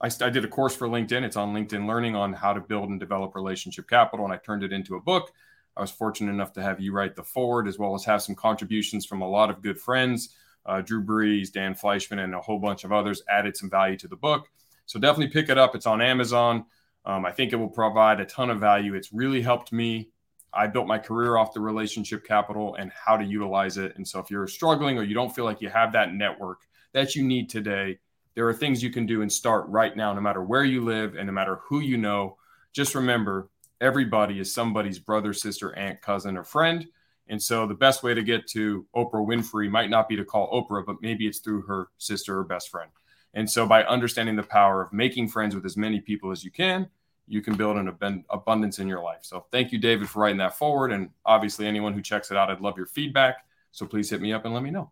I, 0.00 0.10
I 0.20 0.30
did 0.30 0.44
a 0.44 0.48
course 0.48 0.74
for 0.74 0.88
LinkedIn. 0.88 1.22
It's 1.22 1.36
on 1.36 1.54
LinkedIn 1.54 1.86
Learning 1.86 2.16
on 2.16 2.32
how 2.32 2.52
to 2.52 2.60
build 2.60 2.88
and 2.90 2.98
develop 2.98 3.34
relationship 3.34 3.88
capital, 3.88 4.24
and 4.24 4.34
I 4.34 4.38
turned 4.38 4.64
it 4.64 4.72
into 4.72 4.96
a 4.96 5.00
book. 5.00 5.32
I 5.76 5.80
was 5.80 5.90
fortunate 5.90 6.32
enough 6.32 6.52
to 6.54 6.62
have 6.62 6.80
you 6.80 6.92
write 6.92 7.14
the 7.16 7.22
forward, 7.22 7.68
as 7.68 7.78
well 7.78 7.94
as 7.94 8.04
have 8.04 8.22
some 8.22 8.34
contributions 8.34 9.06
from 9.06 9.22
a 9.22 9.28
lot 9.28 9.50
of 9.50 9.62
good 9.62 9.78
friends. 9.78 10.34
Uh, 10.66 10.80
Drew 10.80 11.04
Brees, 11.04 11.52
Dan 11.52 11.74
Fleischman, 11.74 12.22
and 12.22 12.34
a 12.34 12.40
whole 12.40 12.58
bunch 12.58 12.84
of 12.84 12.92
others 12.92 13.22
added 13.28 13.56
some 13.56 13.70
value 13.70 13.96
to 13.98 14.08
the 14.08 14.16
book. 14.16 14.48
So 14.86 14.98
definitely 14.98 15.32
pick 15.32 15.50
it 15.50 15.58
up. 15.58 15.74
It's 15.74 15.86
on 15.86 16.00
Amazon. 16.00 16.64
Um, 17.04 17.26
I 17.26 17.32
think 17.32 17.52
it 17.52 17.56
will 17.56 17.68
provide 17.68 18.20
a 18.20 18.24
ton 18.24 18.50
of 18.50 18.60
value. 18.60 18.94
It's 18.94 19.12
really 19.12 19.42
helped 19.42 19.72
me. 19.72 20.10
I 20.56 20.66
built 20.66 20.86
my 20.86 20.98
career 20.98 21.36
off 21.36 21.52
the 21.52 21.60
relationship 21.60 22.24
capital 22.24 22.74
and 22.76 22.90
how 22.92 23.16
to 23.16 23.24
utilize 23.24 23.78
it. 23.78 23.96
And 23.96 24.06
so 24.06 24.18
if 24.18 24.30
you're 24.30 24.46
struggling 24.46 24.98
or 24.98 25.02
you 25.02 25.14
don't 25.14 25.34
feel 25.34 25.44
like 25.44 25.60
you 25.60 25.68
have 25.68 25.92
that 25.92 26.14
network, 26.14 26.62
that 26.92 27.14
you 27.14 27.24
need 27.24 27.50
today. 27.50 27.98
There 28.34 28.48
are 28.48 28.54
things 28.54 28.82
you 28.82 28.90
can 28.90 29.06
do 29.06 29.22
and 29.22 29.32
start 29.32 29.66
right 29.68 29.96
now, 29.96 30.12
no 30.12 30.20
matter 30.20 30.42
where 30.42 30.64
you 30.64 30.82
live 30.82 31.14
and 31.14 31.26
no 31.26 31.32
matter 31.32 31.60
who 31.68 31.80
you 31.80 31.96
know. 31.96 32.36
Just 32.72 32.94
remember, 32.94 33.48
everybody 33.80 34.40
is 34.40 34.52
somebody's 34.52 34.98
brother, 34.98 35.32
sister, 35.32 35.76
aunt, 35.76 36.00
cousin, 36.00 36.36
or 36.36 36.44
friend. 36.44 36.86
And 37.28 37.40
so 37.40 37.66
the 37.66 37.74
best 37.74 38.02
way 38.02 38.14
to 38.14 38.22
get 38.22 38.46
to 38.48 38.86
Oprah 38.94 39.26
Winfrey 39.26 39.70
might 39.70 39.90
not 39.90 40.08
be 40.08 40.16
to 40.16 40.24
call 40.24 40.50
Oprah, 40.52 40.84
but 40.84 40.96
maybe 41.00 41.26
it's 41.26 41.38
through 41.38 41.62
her 41.62 41.88
sister 41.98 42.38
or 42.38 42.44
best 42.44 42.70
friend. 42.70 42.90
And 43.34 43.50
so 43.50 43.66
by 43.66 43.82
understanding 43.84 44.36
the 44.36 44.42
power 44.42 44.82
of 44.82 44.92
making 44.92 45.28
friends 45.28 45.54
with 45.54 45.64
as 45.64 45.76
many 45.76 46.00
people 46.00 46.30
as 46.30 46.44
you 46.44 46.50
can, 46.50 46.88
you 47.26 47.40
can 47.40 47.56
build 47.56 47.76
an 47.76 48.24
abundance 48.30 48.78
in 48.78 48.88
your 48.88 49.02
life. 49.02 49.20
So 49.22 49.46
thank 49.50 49.72
you, 49.72 49.78
David, 49.78 50.08
for 50.08 50.20
writing 50.20 50.38
that 50.38 50.56
forward. 50.56 50.92
And 50.92 51.10
obviously, 51.24 51.66
anyone 51.66 51.92
who 51.92 52.02
checks 52.02 52.30
it 52.30 52.36
out, 52.36 52.50
I'd 52.50 52.60
love 52.60 52.76
your 52.76 52.86
feedback. 52.86 53.46
So 53.72 53.86
please 53.86 54.10
hit 54.10 54.20
me 54.20 54.32
up 54.32 54.44
and 54.44 54.52
let 54.52 54.62
me 54.62 54.70
know. 54.70 54.90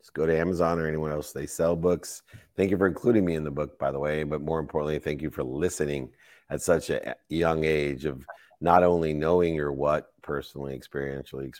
Just 0.00 0.14
go 0.14 0.26
to 0.26 0.36
Amazon 0.36 0.78
or 0.78 0.88
anyone 0.88 1.12
else. 1.12 1.32
They 1.32 1.46
sell 1.46 1.76
books. 1.76 2.22
Thank 2.56 2.70
you 2.70 2.78
for 2.78 2.86
including 2.86 3.24
me 3.24 3.34
in 3.34 3.44
the 3.44 3.50
book, 3.50 3.78
by 3.78 3.90
the 3.90 3.98
way. 3.98 4.24
But 4.24 4.42
more 4.42 4.58
importantly, 4.58 4.98
thank 4.98 5.22
you 5.22 5.30
for 5.30 5.44
listening 5.44 6.10
at 6.48 6.62
such 6.62 6.90
a 6.90 7.14
young 7.28 7.64
age 7.64 8.06
of 8.06 8.24
not 8.60 8.82
only 8.82 9.14
knowing 9.14 9.54
your 9.54 9.72
what 9.72 10.12
personally, 10.22 10.78
experientially, 10.78 11.52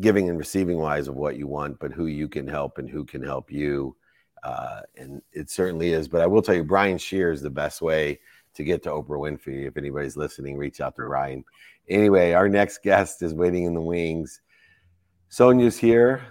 giving 0.00 0.28
and 0.28 0.38
receiving 0.38 0.78
wise 0.78 1.08
of 1.08 1.16
what 1.16 1.36
you 1.36 1.46
want, 1.46 1.78
but 1.80 1.92
who 1.92 2.06
you 2.06 2.28
can 2.28 2.46
help 2.46 2.78
and 2.78 2.88
who 2.88 3.04
can 3.04 3.22
help 3.22 3.50
you. 3.50 3.96
Uh, 4.42 4.80
and 4.96 5.22
it 5.32 5.50
certainly 5.50 5.92
is. 5.92 6.08
But 6.08 6.20
I 6.20 6.26
will 6.26 6.42
tell 6.42 6.54
you, 6.54 6.64
Brian 6.64 6.98
Shear 6.98 7.32
is 7.32 7.42
the 7.42 7.50
best 7.50 7.82
way 7.82 8.20
to 8.54 8.64
get 8.64 8.82
to 8.84 8.90
Oprah 8.90 9.18
Winfrey. 9.18 9.66
If 9.66 9.76
anybody's 9.76 10.16
listening, 10.16 10.56
reach 10.56 10.80
out 10.80 10.96
to 10.96 11.04
Ryan. 11.04 11.44
Anyway, 11.88 12.32
our 12.32 12.48
next 12.48 12.82
guest 12.82 13.22
is 13.22 13.34
waiting 13.34 13.64
in 13.64 13.74
the 13.74 13.80
wings. 13.80 14.40
Sonia's 15.28 15.78
here, 15.78 16.22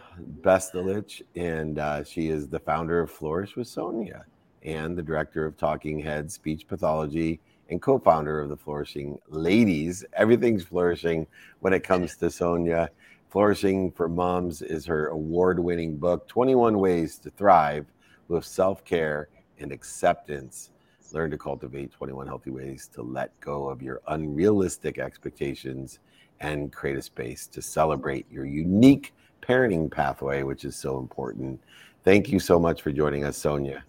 Bestulic, 0.41 1.21
and 1.35 1.79
uh, 1.79 2.03
she 2.03 2.27
is 2.27 2.47
the 2.47 2.59
founder 2.59 2.99
of 2.99 3.09
Flourish 3.09 3.55
with 3.55 3.67
Sonia 3.67 4.25
and 4.63 4.95
the 4.95 5.01
director 5.01 5.45
of 5.45 5.57
Talking 5.57 5.99
Head 5.99 6.31
Speech 6.31 6.67
Pathology 6.67 7.39
and 7.69 7.81
co-founder 7.81 8.39
of 8.39 8.49
the 8.49 8.57
Flourishing 8.57 9.17
Ladies. 9.27 10.05
Everything's 10.13 10.63
flourishing 10.63 11.25
when 11.61 11.73
it 11.73 11.83
comes 11.83 12.15
to 12.17 12.29
Sonia. 12.29 12.91
Flourishing 13.29 13.91
for 13.91 14.09
Moms 14.09 14.61
is 14.61 14.85
her 14.85 15.07
award-winning 15.07 15.97
book, 15.97 16.27
21 16.27 16.77
Ways 16.77 17.17
to 17.19 17.31
Thrive 17.31 17.85
with 18.27 18.45
Self-Care 18.45 19.29
and 19.57 19.71
Acceptance. 19.71 20.69
Learn 21.13 21.31
to 21.31 21.37
cultivate 21.37 21.91
21 21.91 22.27
healthy 22.27 22.51
ways 22.51 22.89
to 22.93 23.01
let 23.01 23.37
go 23.39 23.67
of 23.67 23.81
your 23.81 24.01
unrealistic 24.07 24.97
expectations 24.97 25.99
and 26.39 26.71
create 26.71 26.97
a 26.97 27.01
space 27.01 27.47
to 27.47 27.61
celebrate 27.61 28.25
your 28.31 28.45
unique 28.45 29.13
parenting 29.41 29.91
pathway, 29.91 30.43
which 30.43 30.65
is 30.65 30.75
so 30.75 30.99
important. 30.99 31.61
Thank 32.03 32.29
you 32.29 32.39
so 32.39 32.59
much 32.59 32.81
for 32.81 32.91
joining 32.91 33.23
us, 33.23 33.37
Sonia. 33.37 33.83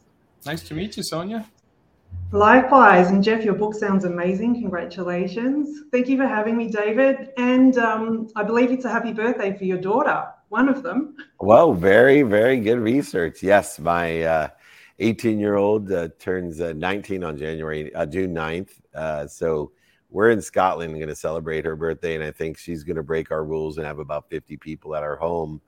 Nice 0.45 0.63
to 0.65 0.75
meet 0.75 0.97
you, 0.97 1.03
Sonia. 1.03 1.47
Likewise. 2.33 3.11
And 3.11 3.23
Jeff, 3.23 3.45
your 3.45 3.55
book 3.55 3.75
sounds 3.75 4.05
amazing. 4.05 4.61
Congratulations. 4.61 5.83
Thank 5.93 6.09
you 6.09 6.17
for 6.17 6.27
having 6.27 6.57
me, 6.57 6.69
David. 6.69 7.31
And 7.37 7.77
um, 7.79 8.29
I 8.37 8.43
believe 8.43 8.71
it's 8.71 8.85
a 8.85 8.91
happy 8.91 9.13
birthday 9.13 9.57
for 9.57 9.65
your 9.65 9.79
daughter, 9.79 10.27
one 10.49 10.69
of 10.69 10.83
them. 10.83 11.17
Well, 11.41 11.73
very, 11.75 12.23
very 12.23 12.59
good 12.61 12.79
research. 12.79 13.43
Yes, 13.43 13.79
my 13.79 14.23
18 15.03 15.37
uh, 15.37 15.41
year 15.41 15.57
old 15.57 15.93
uh, 15.93 16.09
turns 16.19 16.61
uh, 16.61 16.73
19 16.75 17.25
on 17.25 17.37
January, 17.37 17.95
uh, 17.95 18.07
June 18.07 18.35
9th. 18.35 18.71
Uh, 18.95 19.27
so 19.27 19.73
we're 20.11 20.31
in 20.31 20.43
Scotland 20.43 20.95
going 20.95 21.09
to 21.09 21.17
celebrate 21.17 21.65
her 21.65 21.75
birthday, 21.75 22.15
and 22.15 22.23
I 22.23 22.31
think 22.31 22.59
she's 22.59 22.85
going 22.85 22.97
to 22.97 23.03
break 23.03 23.31
our 23.31 23.45
rules 23.45 23.79
and 23.79 23.87
have 23.87 23.99
about 23.99 24.29
50 24.29 24.57
people 24.59 24.95
at 24.95 25.03
our 25.03 25.17
home. 25.17 25.61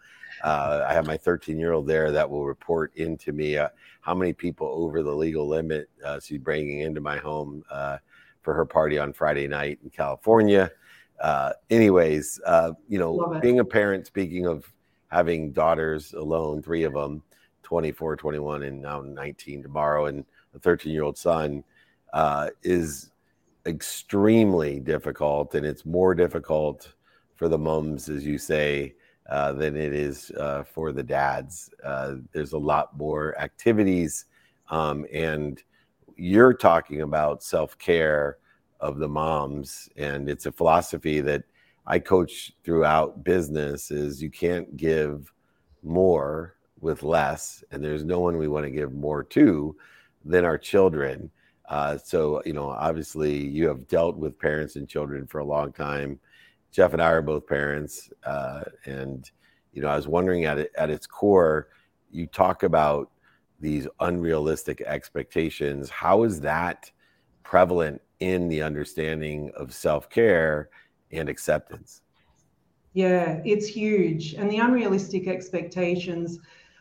Uh, 0.42 0.84
I 0.86 0.92
have 0.92 1.06
my 1.06 1.16
13 1.16 1.58
year 1.58 1.72
old 1.72 1.86
there 1.86 2.12
that 2.12 2.28
will 2.28 2.44
report 2.44 2.94
into 2.96 3.32
me 3.32 3.56
uh, 3.56 3.68
how 4.00 4.14
many 4.14 4.32
people 4.32 4.68
over 4.68 5.02
the 5.02 5.14
legal 5.14 5.48
limit 5.48 5.88
uh, 6.04 6.20
she's 6.20 6.38
bringing 6.38 6.80
into 6.80 7.00
my 7.00 7.16
home 7.16 7.64
uh, 7.70 7.98
for 8.42 8.52
her 8.52 8.66
party 8.66 8.98
on 8.98 9.12
Friday 9.12 9.46
night 9.46 9.78
in 9.82 9.90
California. 9.90 10.70
Uh, 11.20 11.52
anyways, 11.70 12.40
uh, 12.44 12.72
you 12.88 12.98
know, 12.98 13.38
being 13.40 13.60
a 13.60 13.64
parent, 13.64 14.06
speaking 14.06 14.46
of 14.46 14.70
having 15.08 15.52
daughters 15.52 16.12
alone, 16.12 16.60
three 16.60 16.82
of 16.82 16.92
them, 16.92 17.22
24, 17.64 18.16
21, 18.16 18.62
and 18.62 18.80
now 18.80 19.00
19 19.00 19.62
tomorrow, 19.62 20.06
and 20.06 20.24
a 20.54 20.58
13 20.58 20.92
year 20.92 21.02
old 21.02 21.18
son, 21.18 21.64
is 22.62 23.10
extremely 23.66 24.78
difficult, 24.80 25.54
and 25.54 25.64
it's 25.66 25.84
more 25.84 26.14
difficult 26.14 26.92
for 27.34 27.48
the 27.48 27.58
mums, 27.58 28.08
as 28.08 28.24
you 28.24 28.38
say, 28.38 28.94
uh, 29.30 29.52
than 29.52 29.76
it 29.76 29.92
is 29.92 30.30
uh, 30.32 30.62
for 30.62 30.92
the 30.92 31.02
dads. 31.02 31.70
Uh, 31.82 32.16
there's 32.32 32.52
a 32.52 32.58
lot 32.58 32.96
more 32.96 33.38
activities, 33.38 34.26
um, 34.70 35.06
and 35.12 35.62
you're 36.16 36.54
talking 36.54 37.00
about 37.00 37.42
self 37.42 37.78
care 37.78 38.38
of 38.80 38.98
the 38.98 39.08
moms, 39.08 39.88
and 39.96 40.28
it's 40.28 40.46
a 40.46 40.52
philosophy 40.52 41.20
that 41.20 41.42
I 41.86 41.98
coach 41.98 42.52
throughout 42.64 43.24
business. 43.24 43.90
Is 43.90 44.22
you 44.22 44.30
can't 44.30 44.76
give 44.76 45.32
more 45.82 46.56
with 46.84 47.02
less, 47.02 47.64
and 47.70 47.82
there's 47.82 48.04
no 48.04 48.20
one 48.20 48.36
we 48.36 48.46
want 48.46 48.64
to 48.64 48.70
give 48.70 48.92
more 48.92 49.24
to 49.24 49.74
than 50.22 50.44
our 50.44 50.58
children. 50.58 51.30
Uh, 51.66 51.96
so, 51.96 52.42
you 52.44 52.52
know, 52.52 52.68
obviously 52.68 53.34
you 53.34 53.66
have 53.66 53.88
dealt 53.88 54.16
with 54.16 54.38
parents 54.38 54.76
and 54.76 54.86
children 54.86 55.26
for 55.26 55.38
a 55.38 55.44
long 55.44 55.72
time. 55.72 56.20
Jeff 56.70 56.92
and 56.92 57.00
I 57.00 57.10
are 57.10 57.22
both 57.22 57.46
parents. 57.46 58.10
Uh, 58.24 58.64
and, 58.84 59.30
you 59.72 59.80
know, 59.80 59.88
I 59.88 59.96
was 59.96 60.06
wondering 60.06 60.44
at, 60.44 60.58
it, 60.58 60.72
at 60.76 60.90
its 60.90 61.06
core, 61.06 61.68
you 62.10 62.26
talk 62.26 62.64
about 62.64 63.10
these 63.60 63.88
unrealistic 64.00 64.82
expectations. 64.82 65.88
How 65.88 66.24
is 66.24 66.38
that 66.42 66.90
prevalent 67.44 68.02
in 68.20 68.46
the 68.48 68.62
understanding 68.62 69.50
of 69.56 69.72
self 69.72 70.10
care 70.10 70.68
and 71.10 71.30
acceptance? 71.30 72.02
Yeah, 72.92 73.40
it's 73.44 73.66
huge. 73.66 74.34
And 74.34 74.50
the 74.50 74.58
unrealistic 74.58 75.28
expectations 75.28 76.38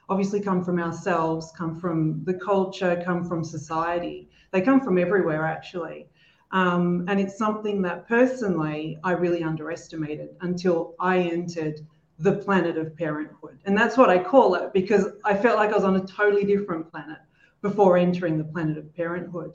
obviously 0.09 0.39
come 0.39 0.63
from 0.63 0.79
ourselves, 0.79 1.51
come 1.55 1.79
from 1.79 2.23
the 2.25 2.33
culture, 2.33 3.01
come 3.05 3.25
from 3.25 3.43
society. 3.43 4.29
They 4.51 4.61
come 4.61 4.81
from 4.81 4.97
everywhere, 4.97 5.45
actually. 5.45 6.07
Um, 6.51 7.05
and 7.07 7.19
it's 7.19 7.37
something 7.37 7.81
that 7.81 8.07
personally 8.07 8.99
I 9.03 9.13
really 9.13 9.43
underestimated 9.43 10.29
until 10.41 10.93
I 10.99 11.17
entered 11.19 11.79
the 12.19 12.33
planet 12.33 12.77
of 12.77 12.95
parenthood. 12.95 13.57
And 13.65 13.75
that's 13.75 13.97
what 13.97 14.09
I 14.09 14.19
call 14.23 14.53
it 14.55 14.71
because 14.71 15.07
I 15.25 15.35
felt 15.35 15.57
like 15.57 15.71
I 15.71 15.75
was 15.75 15.83
on 15.83 15.95
a 15.95 16.05
totally 16.05 16.43
different 16.43 16.91
planet 16.91 17.17
before 17.61 17.97
entering 17.97 18.37
the 18.37 18.43
planet 18.43 18.77
of 18.77 18.95
parenthood. 18.95 19.53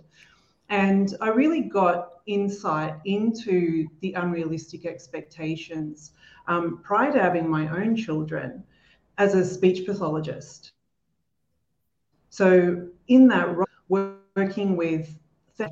And 0.70 1.14
I 1.20 1.28
really 1.28 1.62
got 1.62 2.20
insight 2.26 2.96
into 3.04 3.86
the 4.00 4.12
unrealistic 4.14 4.84
expectations 4.84 6.12
um, 6.46 6.80
prior 6.82 7.12
to 7.12 7.20
having 7.22 7.48
my 7.48 7.68
own 7.68 7.94
children 7.94 8.64
as 9.18 9.34
a 9.34 9.44
speech 9.44 9.84
pathologist. 9.84 10.72
So, 12.30 12.88
in 13.08 13.28
that 13.28 13.54
role, 13.54 13.66
working 14.36 14.76
with 14.76 15.18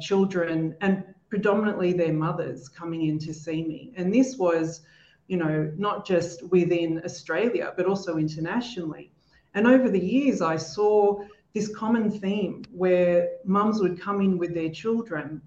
children 0.01 0.75
and 0.81 1.05
predominantly 1.29 1.93
their 1.93 2.13
mothers 2.13 2.69
coming 2.69 3.03
in 3.07 3.19
to 3.21 3.33
see 3.33 3.63
me. 3.65 3.93
And 3.97 4.13
this 4.13 4.37
was, 4.37 4.81
you 5.29 5.37
know, 5.37 5.73
not 5.77 6.05
just 6.05 6.43
within 6.51 7.03
Australia, 7.05 7.73
but 7.77 7.87
also 7.87 8.17
internationally. 8.17 9.13
And 9.55 9.67
over 9.67 9.89
the 9.89 10.01
years, 10.01 10.43
I 10.43 10.57
saw 10.57 11.21
this 11.55 11.75
common 11.75 12.11
theme 12.11 12.65
where 12.73 13.29
mums 13.45 13.81
would 13.81 14.01
come 14.01 14.21
in 14.21 14.37
with 14.39 14.55
their 14.55 14.71
children, 14.71 15.41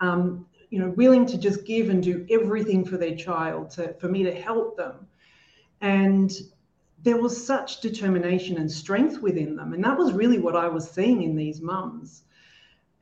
um, 0.00 0.46
you 0.70 0.78
know, 0.78 0.90
willing 0.90 1.26
to 1.26 1.38
just 1.38 1.64
give 1.64 1.90
and 1.90 2.02
do 2.02 2.26
everything 2.30 2.84
for 2.84 2.96
their 2.96 3.14
child 3.14 3.70
to, 3.72 3.94
for 3.94 4.08
me 4.08 4.22
to 4.22 4.32
help 4.32 4.76
them. 4.76 5.06
And 5.80 6.32
there 7.02 7.20
was 7.20 7.46
such 7.46 7.80
determination 7.80 8.58
and 8.58 8.70
strength 8.70 9.20
within 9.22 9.56
them. 9.56 9.72
And 9.72 9.82
that 9.84 9.96
was 9.96 10.12
really 10.12 10.38
what 10.38 10.56
I 10.56 10.68
was 10.68 10.90
seeing 10.90 11.22
in 11.22 11.36
these 11.36 11.60
mums. 11.60 12.24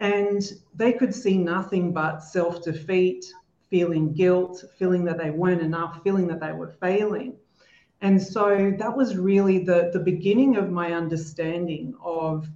And 0.00 0.42
they 0.74 0.92
could 0.92 1.14
see 1.14 1.36
nothing 1.36 1.92
but 1.92 2.20
self 2.20 2.62
defeat, 2.62 3.26
feeling 3.68 4.12
guilt, 4.12 4.64
feeling 4.78 5.04
that 5.04 5.18
they 5.18 5.30
weren't 5.30 5.62
enough, 5.62 6.02
feeling 6.04 6.28
that 6.28 6.40
they 6.40 6.52
were 6.52 6.68
failing. 6.80 7.36
And 8.00 8.22
so 8.22 8.72
that 8.78 8.96
was 8.96 9.16
really 9.16 9.58
the, 9.64 9.90
the 9.92 9.98
beginning 9.98 10.56
of 10.56 10.70
my 10.70 10.92
understanding 10.92 11.94
of 12.00 12.48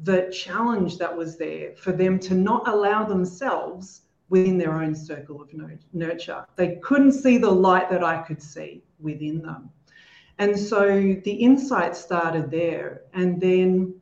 the 0.00 0.30
challenge 0.30 0.98
that 0.98 1.16
was 1.16 1.38
there 1.38 1.74
for 1.76 1.92
them 1.92 2.18
to 2.18 2.34
not 2.34 2.68
allow 2.68 3.04
themselves 3.04 4.02
within 4.28 4.58
their 4.58 4.74
own 4.74 4.94
circle 4.94 5.40
of 5.40 5.50
nurture. 5.94 6.44
They 6.56 6.76
couldn't 6.82 7.12
see 7.12 7.38
the 7.38 7.50
light 7.50 7.88
that 7.88 8.04
I 8.04 8.20
could 8.20 8.42
see 8.42 8.82
within 9.00 9.40
them. 9.40 9.70
And 10.38 10.58
so 10.58 11.16
the 11.24 11.32
insight 11.32 11.96
started 11.96 12.50
there. 12.50 13.02
And 13.14 13.40
then 13.40 13.94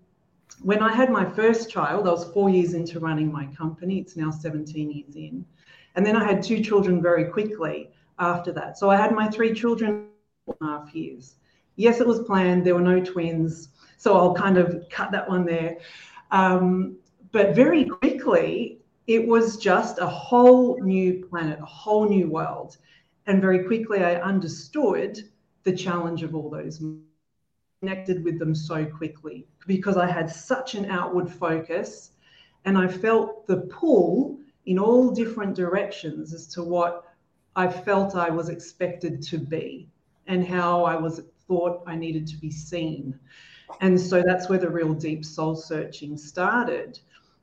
when 0.62 0.82
I 0.82 0.92
had 0.92 1.10
my 1.10 1.24
first 1.24 1.70
child, 1.70 2.08
I 2.08 2.10
was 2.10 2.24
four 2.32 2.50
years 2.50 2.74
into 2.74 3.00
running 3.00 3.30
my 3.30 3.46
company. 3.46 3.98
It's 3.98 4.16
now 4.16 4.30
17 4.30 4.90
years 4.90 5.14
in. 5.16 5.44
And 5.94 6.04
then 6.04 6.16
I 6.16 6.24
had 6.24 6.42
two 6.42 6.60
children 6.60 7.00
very 7.00 7.26
quickly 7.26 7.90
after 8.18 8.52
that. 8.52 8.78
So 8.78 8.90
I 8.90 8.96
had 8.96 9.12
my 9.12 9.28
three 9.28 9.54
children 9.54 10.08
four 10.44 10.56
and 10.60 10.68
a 10.68 10.72
half 10.72 10.94
years. 10.94 11.36
Yes, 11.76 12.00
it 12.00 12.06
was 12.06 12.20
planned. 12.20 12.64
There 12.64 12.74
were 12.74 12.80
no 12.80 13.00
twins. 13.00 13.68
So 13.96 14.16
I'll 14.16 14.34
kind 14.34 14.58
of 14.58 14.84
cut 14.90 15.12
that 15.12 15.28
one 15.28 15.44
there. 15.44 15.78
Um, 16.30 16.96
but 17.32 17.54
very 17.54 17.84
quickly, 17.84 18.80
it 19.06 19.26
was 19.26 19.56
just 19.56 19.98
a 19.98 20.06
whole 20.06 20.80
new 20.80 21.24
planet, 21.26 21.58
a 21.60 21.66
whole 21.66 22.08
new 22.08 22.28
world. 22.28 22.78
And 23.26 23.40
very 23.40 23.64
quickly, 23.64 24.04
I 24.04 24.16
understood 24.16 25.18
the 25.64 25.74
challenge 25.74 26.22
of 26.22 26.34
all 26.34 26.50
those 26.50 26.82
connected 27.80 28.24
with 28.24 28.38
them 28.38 28.54
so 28.54 28.84
quickly 28.84 29.46
because 29.66 29.96
I 29.96 30.06
had 30.06 30.30
such 30.30 30.74
an 30.74 30.90
outward 30.90 31.30
focus 31.30 32.12
and 32.64 32.78
I 32.78 32.88
felt 32.88 33.46
the 33.46 33.58
pull 33.58 34.38
in 34.66 34.78
all 34.78 35.10
different 35.10 35.54
directions 35.54 36.32
as 36.32 36.46
to 36.48 36.62
what 36.62 37.04
I 37.56 37.68
felt 37.68 38.16
I 38.16 38.30
was 38.30 38.48
expected 38.48 39.22
to 39.24 39.38
be 39.38 39.88
and 40.26 40.46
how 40.46 40.84
I 40.84 40.96
was 40.96 41.20
thought 41.46 41.82
I 41.86 41.94
needed 41.94 42.26
to 42.28 42.36
be 42.36 42.50
seen. 42.50 43.18
And 43.80 44.00
so 44.00 44.22
that's 44.24 44.48
where 44.48 44.58
the 44.58 44.70
real 44.70 44.94
deep 44.94 45.24
soul 45.24 45.54
searching 45.54 46.16
started. 46.16 46.98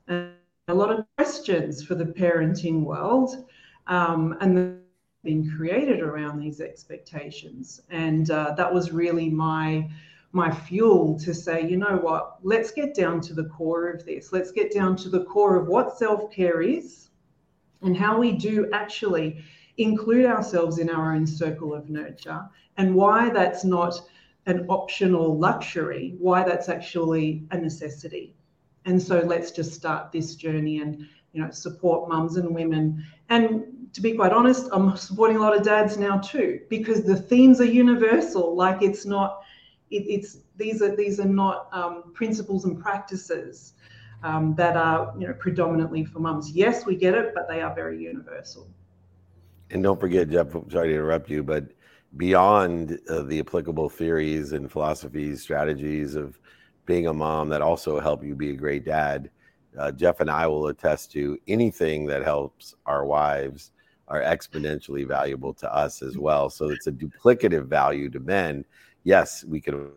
And 0.08 0.32
a 0.68 0.74
lot 0.74 0.90
of 0.90 1.06
questions 1.18 1.84
for 1.84 1.96
the 1.96 2.06
parenting 2.06 2.82
world. 2.82 3.46
Um, 3.88 4.38
and 4.42 4.81
been 5.24 5.50
created 5.56 6.02
around 6.02 6.40
these 6.40 6.62
expectations. 6.62 7.82
And 7.90 8.30
uh, 8.32 8.54
that 8.58 8.74
was 8.74 8.92
really 8.92 9.30
my 9.30 9.90
my 10.34 10.50
fuel 10.50 11.20
to 11.20 11.34
say, 11.34 11.68
you 11.68 11.76
know 11.76 11.98
what, 12.02 12.38
let's 12.42 12.72
get 12.72 12.94
down 12.94 13.20
to 13.20 13.34
the 13.34 13.44
core 13.46 13.90
of 13.90 14.06
this. 14.06 14.32
Let's 14.32 14.52
get 14.52 14.74
down 14.74 14.96
to 14.98 15.10
the 15.10 15.26
core 15.26 15.58
of 15.58 15.68
what 15.68 15.98
self 15.98 16.32
care 16.32 16.62
is 16.62 17.10
and 17.82 17.98
how 17.98 18.18
we 18.18 18.32
do 18.32 18.70
actually 18.72 19.44
include 19.78 20.26
ourselves 20.26 20.78
in 20.78 20.90
our 20.90 21.14
own 21.14 21.28
circle 21.28 21.74
of 21.74 21.90
nurture 21.90 22.48
and 22.78 22.96
why 22.96 23.30
that's 23.30 23.66
not 23.66 24.02
an 24.46 24.66
optional 24.70 25.38
luxury, 25.38 26.16
why 26.18 26.44
that's 26.44 26.70
actually 26.70 27.44
a 27.52 27.58
necessity. 27.58 28.34
And 28.86 29.02
so 29.02 29.20
let's 29.20 29.52
just 29.52 29.74
start 29.74 30.12
this 30.12 30.36
journey 30.36 30.80
and 30.80 31.06
you 31.34 31.42
know 31.42 31.52
support 31.52 32.10
mums 32.10 32.38
and 32.38 32.54
women 32.56 33.06
and 33.30 33.66
to 33.94 34.02
be 34.02 34.14
quite 34.14 34.32
honest 34.32 34.70
i'm 34.72 34.96
supporting 34.96 35.38
a 35.38 35.40
lot 35.40 35.56
of 35.56 35.64
dads 35.64 35.98
now 35.98 36.18
too 36.18 36.60
because 36.70 37.04
the 37.04 37.16
themes 37.16 37.60
are 37.60 37.66
universal. 37.66 38.56
Like 38.56 38.82
it's 38.82 39.06
not 39.06 39.42
it, 39.90 40.04
it's 40.08 40.38
these 40.56 40.82
are 40.82 40.96
these 40.96 41.20
are 41.20 41.26
not 41.26 41.68
um, 41.74 42.12
principles 42.14 42.66
and 42.66 42.80
practices 42.80 43.74
um, 44.24 44.56
that 44.56 44.78
are 44.78 45.14
you 45.20 45.28
know 45.28 45.34
predominantly 45.34 46.06
for 46.06 46.20
mums. 46.20 46.52
Yes 46.52 46.86
we 46.86 46.96
get 46.96 47.14
it 47.14 47.34
but 47.36 47.48
they 47.48 47.62
are 47.62 47.74
very 47.74 48.02
universal. 48.02 48.68
And 49.70 49.84
don't 49.84 50.00
forget 50.00 50.30
jeff 50.30 50.52
sorry 50.70 50.90
to 50.90 50.96
interrupt 50.96 51.30
you 51.30 51.44
but 51.44 51.66
beyond 52.18 53.00
uh, 53.10 53.24
the 53.24 53.40
applicable 53.40 53.90
theories 53.90 54.52
and 54.52 54.70
philosophies 54.70 55.42
strategies 55.42 56.16
of 56.16 56.40
being 56.86 57.08
a 57.08 57.14
mom 57.14 57.48
that 57.50 57.62
also 57.62 58.00
help 58.00 58.24
you 58.24 58.36
be 58.36 58.50
a 58.50 58.56
great 58.56 58.84
dad 58.84 59.30
uh, 59.80 59.90
Jeff 59.92 60.20
and 60.20 60.30
I 60.30 60.48
will 60.48 60.68
attest 60.68 61.14
to 61.14 61.38
anything 61.48 62.06
that 62.08 62.24
helps 62.24 62.76
our 62.86 63.06
wives 63.06 63.72
are 64.12 64.22
exponentially 64.22 65.08
valuable 65.08 65.54
to 65.54 65.74
us 65.74 66.02
as 66.02 66.18
well. 66.18 66.50
So 66.50 66.70
it's 66.70 66.88
a 66.88 66.92
duplicative 66.92 67.68
value 67.68 68.10
to 68.10 68.20
men. 68.20 68.66
Yes, 69.06 69.46
we 69.46 69.62
can 69.62 69.92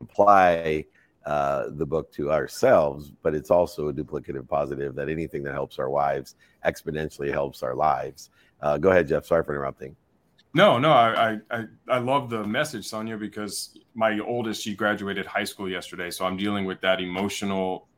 apply 0.00 0.84
uh, 1.24 1.66
the 1.70 1.86
book 1.86 2.12
to 2.14 2.32
ourselves, 2.32 3.12
but 3.22 3.36
it's 3.36 3.52
also 3.52 3.88
a 3.88 3.92
duplicative 3.92 4.48
positive 4.48 4.96
that 4.96 5.08
anything 5.08 5.44
that 5.44 5.52
helps 5.52 5.78
our 5.78 5.88
wives 5.88 6.34
exponentially 6.66 7.30
helps 7.30 7.62
our 7.62 7.76
lives. 7.76 8.30
Uh, 8.60 8.78
go 8.78 8.90
ahead, 8.90 9.06
Jeff. 9.06 9.26
Sorry 9.26 9.44
for 9.44 9.54
interrupting. 9.54 9.94
No, 10.54 10.78
no, 10.78 10.90
I, 10.90 11.38
I 11.50 11.64
I 11.88 11.98
love 11.98 12.28
the 12.28 12.44
message, 12.44 12.84
Sonia, 12.86 13.16
because 13.16 13.78
my 13.94 14.18
oldest 14.18 14.62
she 14.62 14.74
graduated 14.74 15.24
high 15.24 15.44
school 15.44 15.68
yesterday, 15.68 16.10
so 16.10 16.26
I'm 16.26 16.36
dealing 16.36 16.66
with 16.66 16.80
that 16.82 17.00
emotional 17.00 17.88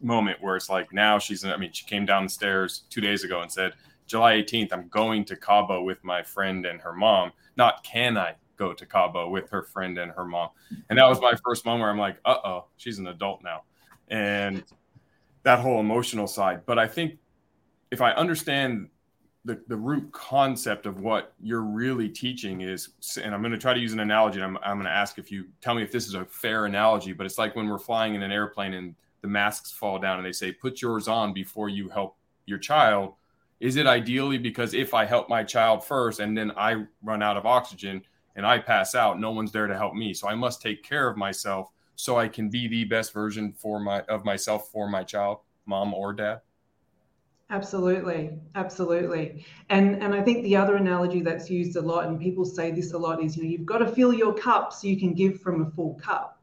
moment 0.00 0.38
where 0.40 0.56
it's 0.56 0.70
like 0.70 0.92
now 0.92 1.18
she's 1.18 1.44
I 1.44 1.56
mean 1.56 1.72
she 1.72 1.84
came 1.84 2.06
down 2.06 2.24
the 2.24 2.30
stairs 2.30 2.84
two 2.88 3.00
days 3.00 3.24
ago 3.24 3.42
and 3.42 3.52
said 3.52 3.72
July 4.06 4.34
18th 4.34 4.72
I'm 4.72 4.88
going 4.88 5.24
to 5.26 5.36
Cabo 5.36 5.82
with 5.82 6.02
my 6.04 6.22
friend 6.22 6.66
and 6.66 6.80
her 6.80 6.92
mom. 6.92 7.32
Not 7.56 7.84
can 7.84 8.16
I 8.16 8.34
go 8.56 8.72
to 8.72 8.86
Cabo 8.86 9.28
with 9.28 9.50
her 9.50 9.62
friend 9.62 9.98
and 9.98 10.12
her 10.12 10.24
mom. 10.24 10.50
And 10.88 10.98
that 10.98 11.08
was 11.08 11.20
my 11.20 11.34
first 11.44 11.64
moment 11.64 11.82
where 11.82 11.90
I'm 11.90 11.98
like, 11.98 12.18
uh 12.24 12.38
oh, 12.44 12.66
she's 12.76 12.98
an 12.98 13.08
adult 13.08 13.42
now. 13.42 13.62
And 14.08 14.64
that 15.42 15.60
whole 15.60 15.80
emotional 15.80 16.26
side. 16.26 16.62
But 16.66 16.78
I 16.78 16.86
think 16.86 17.18
if 17.90 18.00
I 18.00 18.12
understand 18.12 18.88
the, 19.44 19.60
the 19.68 19.76
root 19.76 20.10
concept 20.12 20.86
of 20.86 21.00
what 21.00 21.34
you're 21.40 21.62
really 21.62 22.08
teaching 22.08 22.62
is, 22.62 22.88
and 23.22 23.34
I'm 23.34 23.42
going 23.42 23.52
to 23.52 23.58
try 23.58 23.74
to 23.74 23.80
use 23.80 23.92
an 23.92 24.00
analogy. 24.00 24.42
I'm, 24.42 24.56
I'm 24.58 24.76
going 24.76 24.86
to 24.86 24.90
ask 24.90 25.18
if 25.18 25.30
you 25.30 25.46
tell 25.60 25.74
me 25.74 25.82
if 25.82 25.92
this 25.92 26.06
is 26.06 26.14
a 26.14 26.24
fair 26.24 26.64
analogy, 26.64 27.12
but 27.12 27.26
it's 27.26 27.36
like 27.36 27.54
when 27.54 27.68
we're 27.68 27.78
flying 27.78 28.14
in 28.14 28.22
an 28.22 28.32
airplane 28.32 28.72
and 28.72 28.94
the 29.20 29.28
masks 29.28 29.70
fall 29.70 29.98
down 29.98 30.18
and 30.18 30.26
they 30.26 30.32
say 30.32 30.50
put 30.50 30.80
yours 30.80 31.08
on 31.08 31.32
before 31.32 31.68
you 31.68 31.88
help 31.88 32.16
your 32.46 32.58
child 32.58 33.14
is 33.64 33.76
it 33.76 33.86
ideally 33.86 34.38
because 34.38 34.74
if 34.74 34.94
i 34.94 35.04
help 35.04 35.28
my 35.28 35.42
child 35.42 35.84
first 35.84 36.20
and 36.20 36.36
then 36.36 36.50
i 36.56 36.84
run 37.02 37.22
out 37.22 37.36
of 37.36 37.46
oxygen 37.46 38.02
and 38.36 38.46
i 38.46 38.58
pass 38.58 38.94
out 38.94 39.18
no 39.18 39.30
one's 39.30 39.52
there 39.52 39.66
to 39.66 39.76
help 39.76 39.94
me 39.94 40.12
so 40.12 40.28
i 40.28 40.34
must 40.34 40.60
take 40.60 40.82
care 40.82 41.08
of 41.08 41.16
myself 41.16 41.70
so 41.96 42.18
i 42.18 42.28
can 42.28 42.48
be 42.48 42.68
the 42.68 42.84
best 42.84 43.12
version 43.12 43.52
for 43.52 43.80
my 43.80 44.00
of 44.02 44.24
myself 44.24 44.70
for 44.70 44.88
my 44.88 45.02
child 45.02 45.38
mom 45.66 45.94
or 45.94 46.12
dad? 46.12 46.40
Absolutely, 47.50 48.38
absolutely. 48.54 49.44
And 49.68 50.02
and 50.02 50.14
I 50.14 50.22
think 50.22 50.42
the 50.42 50.56
other 50.56 50.76
analogy 50.76 51.20
that's 51.20 51.50
used 51.50 51.76
a 51.76 51.80
lot, 51.80 52.06
and 52.06 52.18
people 52.18 52.44
say 52.44 52.70
this 52.70 52.92
a 52.94 52.98
lot, 52.98 53.22
is 53.22 53.36
you 53.36 53.42
know, 53.42 53.48
you've 53.48 53.66
got 53.66 53.78
to 53.78 53.86
fill 53.86 54.12
your 54.12 54.34
cup 54.34 54.72
so 54.72 54.86
you 54.86 54.98
can 54.98 55.14
give 55.14 55.40
from 55.40 55.62
a 55.62 55.70
full 55.70 55.94
cup. 55.94 56.40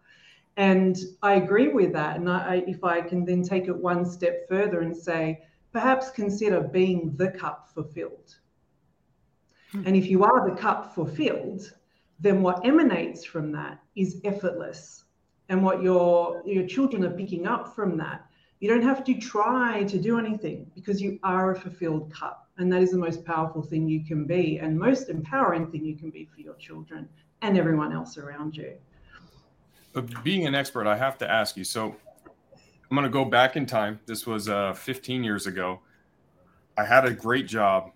And 0.58 0.98
I 1.24 1.36
agree 1.36 1.70
with 1.70 1.94
that. 1.94 2.18
And 2.18 2.30
I, 2.30 2.64
if 2.68 2.84
I 2.84 3.02
can 3.02 3.26
then 3.26 3.42
take 3.42 3.68
it 3.68 3.76
one 3.76 4.06
step 4.06 4.48
further 4.48 4.82
and 4.82 4.96
say, 4.96 5.42
perhaps 5.72 6.12
consider 6.12 6.62
being 6.62 7.14
the 7.16 7.30
cup 7.32 7.70
fulfilled. 7.74 8.36
Hmm. 9.72 9.84
And 9.86 9.96
if 9.96 10.08
you 10.08 10.24
are 10.24 10.50
the 10.50 10.56
cup 10.56 10.94
fulfilled, 10.94 11.74
then 12.20 12.42
what 12.42 12.66
emanates 12.66 13.24
from 13.26 13.52
that 13.54 13.82
is 13.96 14.22
effortless. 14.24 15.06
And 15.50 15.64
what 15.64 15.82
your, 15.82 16.42
your 16.46 16.66
children 16.66 17.04
are 17.04 17.12
picking 17.12 17.46
up 17.46 17.76
from 17.76 17.98
that, 17.98 18.26
you 18.60 18.70
don't 18.70 18.84
have 18.84 19.04
to 19.06 19.16
try 19.16 19.84
to 19.84 20.00
do 20.00 20.20
anything 20.20 20.70
because 20.76 21.02
you 21.02 21.20
are 21.24 21.52
a 21.52 21.60
fulfilled 21.60 22.14
cup. 22.14 22.48
And 22.58 22.72
that 22.72 22.82
is 22.82 22.92
the 22.92 22.98
most 22.98 23.26
powerful 23.26 23.64
thing 23.64 23.88
you 23.88 24.06
can 24.06 24.26
be 24.26 24.60
and 24.60 24.78
most 24.78 25.10
empowering 25.10 25.72
thing 25.72 25.84
you 25.84 25.96
can 25.96 26.12
be 26.12 26.26
for 26.26 26.42
your 26.42 26.54
children 26.56 27.10
and 27.42 27.58
everyone 27.58 27.92
else 27.92 28.18
around 28.18 28.56
you. 28.56 28.76
But 29.94 30.24
being 30.24 30.46
an 30.46 30.56
expert, 30.56 30.88
I 30.88 30.96
have 30.96 31.18
to 31.18 31.30
ask 31.30 31.58
you. 31.58 31.64
So 31.64 31.96
I'm 32.92 32.98
going 32.98 33.06
to 33.06 33.10
go 33.10 33.24
back 33.24 33.56
in 33.56 33.66
time. 33.66 34.02
This 34.06 34.28
was 34.28 34.50
uh, 34.50 34.74
15 34.74 35.24
years 35.24 35.48
ago. 35.48 35.80
I 36.78 36.84
had 36.84 37.06
a 37.06 37.12
great 37.12 37.48
job. 37.48 37.94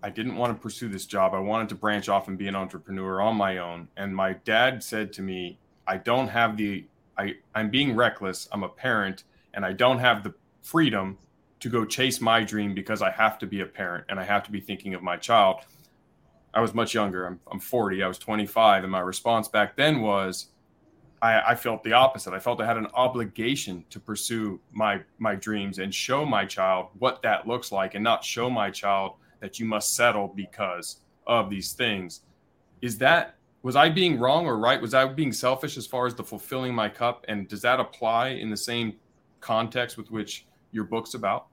I 0.00 0.10
didn't 0.10 0.36
want 0.36 0.56
to 0.56 0.62
pursue 0.62 0.88
this 0.88 1.06
job. 1.06 1.34
I 1.34 1.40
wanted 1.40 1.68
to 1.70 1.74
branch 1.74 2.08
off 2.08 2.28
and 2.28 2.38
be 2.38 2.46
an 2.46 2.54
entrepreneur 2.54 3.20
on 3.20 3.34
my 3.34 3.58
own. 3.58 3.88
And 3.96 4.14
my 4.14 4.34
dad 4.44 4.84
said 4.84 5.12
to 5.14 5.22
me, 5.22 5.58
I 5.88 5.96
don't 5.96 6.28
have 6.28 6.56
the, 6.56 6.84
I, 7.18 7.34
I'm 7.52 7.68
being 7.68 7.96
reckless. 7.96 8.48
I'm 8.52 8.62
a 8.62 8.68
parent 8.68 9.24
and 9.54 9.64
I 9.64 9.72
don't 9.72 9.98
have 9.98 10.22
the 10.22 10.32
freedom 10.62 11.18
to 11.58 11.68
go 11.68 11.84
chase 11.84 12.20
my 12.20 12.44
dream 12.44 12.74
because 12.74 13.02
I 13.02 13.10
have 13.10 13.40
to 13.40 13.46
be 13.46 13.60
a 13.60 13.66
parent 13.66 14.04
and 14.08 14.20
I 14.20 14.24
have 14.24 14.44
to 14.44 14.52
be 14.52 14.60
thinking 14.60 14.94
of 14.94 15.02
my 15.02 15.16
child. 15.16 15.62
I 16.54 16.60
was 16.60 16.74
much 16.74 16.94
younger. 16.94 17.26
I'm, 17.26 17.40
I'm 17.50 17.58
40. 17.58 18.04
I 18.04 18.06
was 18.06 18.18
25. 18.18 18.84
And 18.84 18.92
my 18.92 19.00
response 19.00 19.48
back 19.48 19.74
then 19.74 20.00
was, 20.00 20.46
I, 21.20 21.50
I, 21.50 21.54
felt 21.54 21.82
the 21.82 21.92
opposite. 21.92 22.32
I 22.32 22.38
felt 22.38 22.60
I 22.60 22.66
had 22.66 22.76
an 22.76 22.86
obligation 22.94 23.84
to 23.90 23.98
pursue 23.98 24.60
my 24.72 25.00
my 25.18 25.34
dreams 25.34 25.78
and 25.78 25.94
show 25.94 26.24
my 26.24 26.44
child 26.44 26.88
what 26.98 27.22
that 27.22 27.46
looks 27.46 27.72
like, 27.72 27.94
and 27.94 28.04
not 28.04 28.24
show 28.24 28.48
my 28.48 28.70
child 28.70 29.14
that 29.40 29.58
you 29.58 29.66
must 29.66 29.94
settle 29.94 30.28
because 30.28 31.00
of 31.26 31.50
these 31.50 31.72
things. 31.72 32.20
Is 32.82 32.98
that 32.98 33.36
was 33.62 33.76
I 33.76 33.88
being 33.88 34.18
wrong 34.18 34.46
or 34.46 34.58
right? 34.58 34.80
Was 34.80 34.94
I 34.94 35.06
being 35.06 35.32
selfish 35.32 35.76
as 35.76 35.86
far 35.86 36.06
as 36.06 36.14
the 36.14 36.24
fulfilling 36.24 36.74
my 36.74 36.88
cup? 36.88 37.24
And 37.28 37.48
does 37.48 37.62
that 37.62 37.80
apply 37.80 38.28
in 38.28 38.50
the 38.50 38.56
same 38.56 38.94
context 39.40 39.96
with 39.96 40.10
which 40.10 40.46
your 40.70 40.84
book's 40.84 41.14
about? 41.14 41.48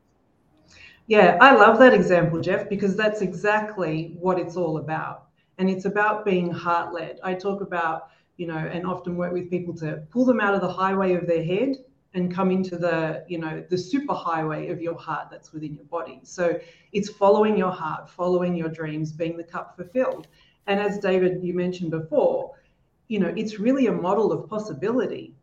Yeah, 1.07 1.38
I 1.39 1.55
love 1.55 1.78
that 1.80 1.93
example, 1.93 2.41
Jeff, 2.41 2.68
because 2.68 2.95
that's 2.95 3.22
exactly 3.22 4.16
what 4.20 4.39
it's 4.39 4.55
all 4.55 4.78
about. 4.78 5.28
And 5.57 5.70
it's 5.70 5.86
about 5.86 6.26
being 6.26 6.51
heart 6.51 6.93
led. 6.93 7.20
I 7.24 7.34
talk 7.34 7.61
about 7.61 8.09
you 8.38 8.47
know, 8.47 8.57
and 8.57 8.86
often 8.86 9.15
work 9.15 9.31
with 9.31 9.49
people 9.49 9.73
to 9.75 10.03
pull 10.11 10.25
them 10.25 10.39
out 10.39 10.53
of 10.53 10.61
the 10.61 10.71
highway 10.71 11.13
of 11.13 11.25
their 11.27 11.43
head 11.43 11.75
and 12.13 12.33
come 12.33 12.49
into 12.49 12.77
the, 12.77 13.23
you 13.27 13.38
know, 13.38 13.63
the 13.69 13.77
super 13.77 14.13
highway 14.13 14.69
of 14.69 14.81
your 14.81 14.97
heart 14.97 15.27
that's 15.29 15.51
within 15.51 15.73
your 15.75 15.86
body. 15.86 16.19
So 16.23 16.59
it's 16.93 17.09
following 17.09 17.57
your 17.57 17.71
heart, 17.71 18.09
following 18.09 18.55
your 18.55 18.69
dreams, 18.69 19.11
being 19.11 19.38
the 19.38 19.43
cup 19.43 19.75
fulfilled. 19.75 20.27
And 20.67 20.79
as 20.79 20.97
David, 20.97 21.43
you 21.43 21.53
mentioned 21.53 21.91
before, 21.91 22.51
you 23.09 23.19
know, 23.19 23.33
it's 23.36 23.59
really 23.59 23.88
a 23.88 23.91
model 23.91 24.31
of 24.31 24.49
possibility. 24.49 25.36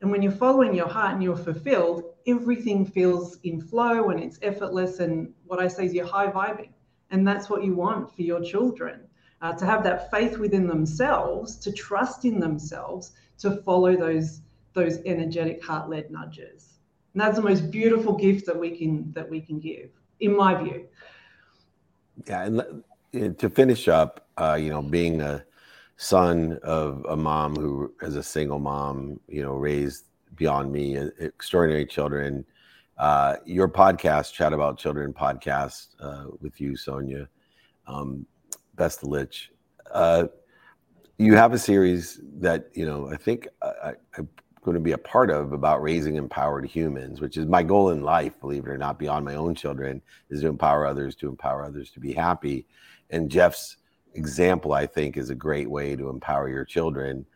And 0.00 0.10
when 0.10 0.22
you're 0.22 0.30
following 0.30 0.74
your 0.74 0.88
heart 0.88 1.14
and 1.14 1.22
you're 1.22 1.36
fulfilled, 1.36 2.04
everything 2.26 2.84
feels 2.84 3.38
in 3.42 3.60
flow 3.60 4.10
and 4.10 4.20
it's 4.22 4.38
effortless. 4.42 5.00
And 5.00 5.32
what 5.46 5.60
I 5.60 5.66
say 5.66 5.86
is 5.86 5.94
you're 5.94 6.06
high 6.06 6.30
vibing. 6.30 6.70
And 7.10 7.26
that's 7.26 7.48
what 7.48 7.64
you 7.64 7.74
want 7.74 8.14
for 8.14 8.22
your 8.22 8.42
children 8.42 9.08
uh, 9.40 9.52
to 9.54 9.64
have 9.64 9.82
that 9.84 10.10
faith 10.10 10.38
within 10.38 10.66
themselves, 10.66 11.56
to 11.56 11.72
trust 11.72 12.24
in 12.24 12.40
themselves, 12.40 13.12
to 13.38 13.62
follow 13.62 13.96
those 13.96 14.40
those 14.74 14.98
energetic 15.06 15.64
heart-led 15.64 16.10
nudges. 16.10 16.74
And 17.12 17.20
that's 17.22 17.36
the 17.36 17.42
most 17.42 17.70
beautiful 17.70 18.14
gift 18.16 18.46
that 18.46 18.58
we 18.58 18.76
can 18.76 19.12
that 19.12 19.28
we 19.28 19.40
can 19.40 19.58
give, 19.58 19.90
in 20.20 20.36
my 20.36 20.60
view. 20.62 20.86
Yeah, 22.26 22.48
and 23.12 23.38
to 23.38 23.48
finish 23.48 23.88
up, 23.88 24.28
uh, 24.36 24.58
you 24.60 24.70
know, 24.70 24.82
being 24.82 25.20
a 25.20 25.44
son 25.96 26.58
of 26.62 27.04
a 27.08 27.16
mom 27.16 27.56
who, 27.56 27.92
as 28.02 28.16
a 28.16 28.22
single 28.22 28.58
mom, 28.58 29.18
you 29.28 29.42
know, 29.42 29.54
raised 29.54 30.04
beyond 30.36 30.70
me 30.70 30.96
extraordinary 31.18 31.86
children. 31.86 32.44
Uh, 32.98 33.36
your 33.46 33.68
podcast, 33.68 34.32
Chat 34.32 34.52
About 34.52 34.76
Children 34.78 35.12
podcast, 35.12 35.88
uh, 36.00 36.24
with 36.40 36.60
you, 36.60 36.76
Sonia, 36.76 37.28
um, 37.86 38.26
Bestulic. 38.78 39.48
Uh, 39.90 40.26
you 41.18 41.34
have 41.34 41.52
a 41.52 41.58
series 41.58 42.20
that 42.38 42.70
you 42.72 42.86
know 42.86 43.10
I 43.10 43.16
think 43.16 43.48
I, 43.60 43.94
am 44.16 44.28
going 44.62 44.76
to 44.76 44.80
be 44.80 44.92
a 44.92 44.98
part 44.98 45.30
of 45.30 45.52
about 45.52 45.82
raising 45.82 46.16
empowered 46.16 46.66
humans, 46.66 47.20
which 47.20 47.36
is 47.36 47.46
my 47.46 47.62
goal 47.62 47.90
in 47.90 48.02
life. 48.02 48.38
Believe 48.40 48.66
it 48.66 48.70
or 48.70 48.78
not, 48.78 48.98
beyond 48.98 49.24
my 49.24 49.34
own 49.34 49.54
children, 49.54 50.00
is 50.30 50.42
to 50.42 50.48
empower 50.48 50.86
others, 50.86 51.16
to 51.16 51.28
empower 51.28 51.64
others 51.64 51.90
to 51.90 52.00
be 52.00 52.12
happy. 52.12 52.66
And 53.10 53.30
Jeff's 53.30 53.78
example, 54.14 54.72
I 54.72 54.86
think, 54.86 55.16
is 55.16 55.30
a 55.30 55.34
great 55.34 55.68
way 55.68 55.96
to 55.96 56.08
empower 56.08 56.48
your 56.48 56.64
children. 56.64 57.26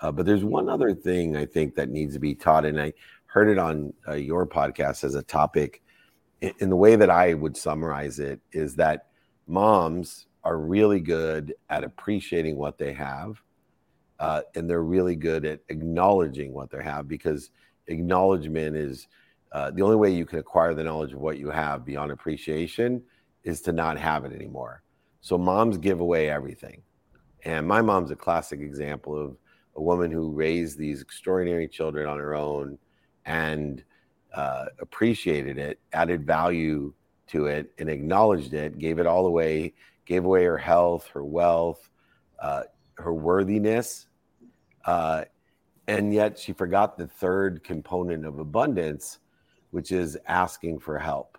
Uh, 0.00 0.12
but 0.12 0.26
there's 0.26 0.44
one 0.44 0.68
other 0.68 0.94
thing 0.94 1.36
I 1.36 1.46
think 1.46 1.74
that 1.76 1.88
needs 1.88 2.14
to 2.14 2.20
be 2.20 2.34
taught, 2.34 2.64
and 2.64 2.80
I 2.80 2.92
heard 3.26 3.48
it 3.48 3.58
on 3.58 3.92
uh, 4.06 4.14
your 4.14 4.46
podcast 4.46 5.04
as 5.04 5.14
a 5.14 5.22
topic. 5.22 5.82
In, 6.40 6.52
in 6.58 6.70
the 6.70 6.76
way 6.76 6.96
that 6.96 7.10
I 7.10 7.34
would 7.34 7.56
summarize 7.56 8.18
it, 8.18 8.40
is 8.52 8.74
that 8.76 9.06
moms 9.46 10.26
are 10.44 10.58
really 10.58 11.00
good 11.00 11.54
at 11.70 11.84
appreciating 11.84 12.56
what 12.56 12.78
they 12.78 12.92
have. 12.92 13.40
Uh, 14.18 14.42
and 14.54 14.68
they're 14.68 14.82
really 14.82 15.16
good 15.16 15.44
at 15.44 15.60
acknowledging 15.68 16.52
what 16.52 16.70
they 16.70 16.82
have 16.82 17.08
because 17.08 17.50
acknowledgement 17.88 18.76
is 18.76 19.08
uh, 19.52 19.70
the 19.70 19.82
only 19.82 19.96
way 19.96 20.10
you 20.10 20.24
can 20.24 20.38
acquire 20.38 20.74
the 20.74 20.84
knowledge 20.84 21.12
of 21.12 21.20
what 21.20 21.38
you 21.38 21.50
have 21.50 21.84
beyond 21.84 22.12
appreciation 22.12 23.02
is 23.44 23.60
to 23.60 23.72
not 23.72 23.98
have 23.98 24.24
it 24.24 24.32
anymore. 24.32 24.82
So 25.20 25.36
moms 25.36 25.76
give 25.76 26.00
away 26.00 26.30
everything. 26.30 26.82
And 27.44 27.66
my 27.66 27.82
mom's 27.82 28.10
a 28.10 28.16
classic 28.16 28.60
example 28.60 29.20
of 29.20 29.36
a 29.76 29.82
woman 29.82 30.10
who 30.10 30.30
raised 30.30 30.78
these 30.78 31.02
extraordinary 31.02 31.68
children 31.68 32.08
on 32.08 32.18
her 32.18 32.34
own 32.34 32.78
and 33.24 33.82
uh, 34.34 34.66
appreciated 34.80 35.58
it, 35.58 35.78
added 35.92 36.26
value 36.26 36.92
to 37.28 37.46
it, 37.46 37.72
and 37.78 37.88
acknowledged 37.88 38.54
it, 38.54 38.78
gave 38.78 38.98
it 38.98 39.06
all 39.06 39.26
away 39.26 39.74
gave 40.06 40.24
away 40.24 40.44
her 40.44 40.58
health, 40.58 41.08
her 41.08 41.24
wealth, 41.24 41.90
uh, 42.40 42.62
her 42.94 43.12
worthiness. 43.12 44.06
Uh, 44.84 45.24
and 45.88 46.12
yet 46.12 46.38
she 46.38 46.52
forgot 46.52 46.96
the 46.96 47.06
third 47.06 47.64
component 47.64 48.24
of 48.24 48.38
abundance, 48.38 49.18
which 49.70 49.92
is 49.92 50.18
asking 50.26 50.78
for 50.78 50.98
help. 50.98 51.38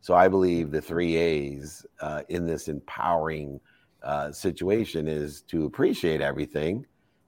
So 0.00 0.14
I 0.14 0.28
believe 0.28 0.70
the 0.70 0.80
three 0.80 1.16
A's 1.16 1.84
uh, 2.00 2.22
in 2.28 2.46
this 2.46 2.68
empowering 2.68 3.60
uh, 4.02 4.32
situation 4.32 5.06
is 5.06 5.42
to 5.42 5.66
appreciate 5.66 6.20
everything, 6.20 6.86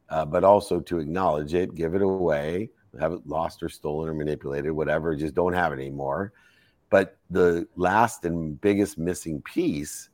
uh, 0.08 0.24
but 0.24 0.42
also 0.42 0.80
to 0.80 0.98
acknowledge 0.98 1.54
it, 1.54 1.74
give 1.74 1.94
it 1.94 2.02
away, 2.02 2.70
have 2.98 3.12
it 3.12 3.26
lost 3.26 3.62
or 3.62 3.68
stolen 3.68 4.08
or 4.08 4.14
manipulated, 4.14 4.72
whatever, 4.72 5.14
just 5.14 5.34
don't 5.34 5.52
have 5.52 5.72
it 5.72 5.80
anymore. 5.80 6.32
But 6.88 7.18
the 7.30 7.66
last 7.76 8.24
and 8.24 8.60
biggest 8.60 8.98
missing 8.98 9.42
piece 9.42 10.10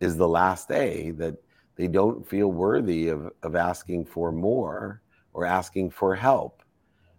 is 0.00 0.16
the 0.16 0.28
last 0.28 0.68
day 0.68 1.10
that 1.12 1.36
they 1.76 1.88
don't 1.88 2.28
feel 2.28 2.50
worthy 2.50 3.08
of, 3.08 3.30
of 3.42 3.54
asking 3.54 4.04
for 4.04 4.32
more 4.32 5.02
or 5.32 5.46
asking 5.46 5.90
for 5.90 6.14
help. 6.14 6.62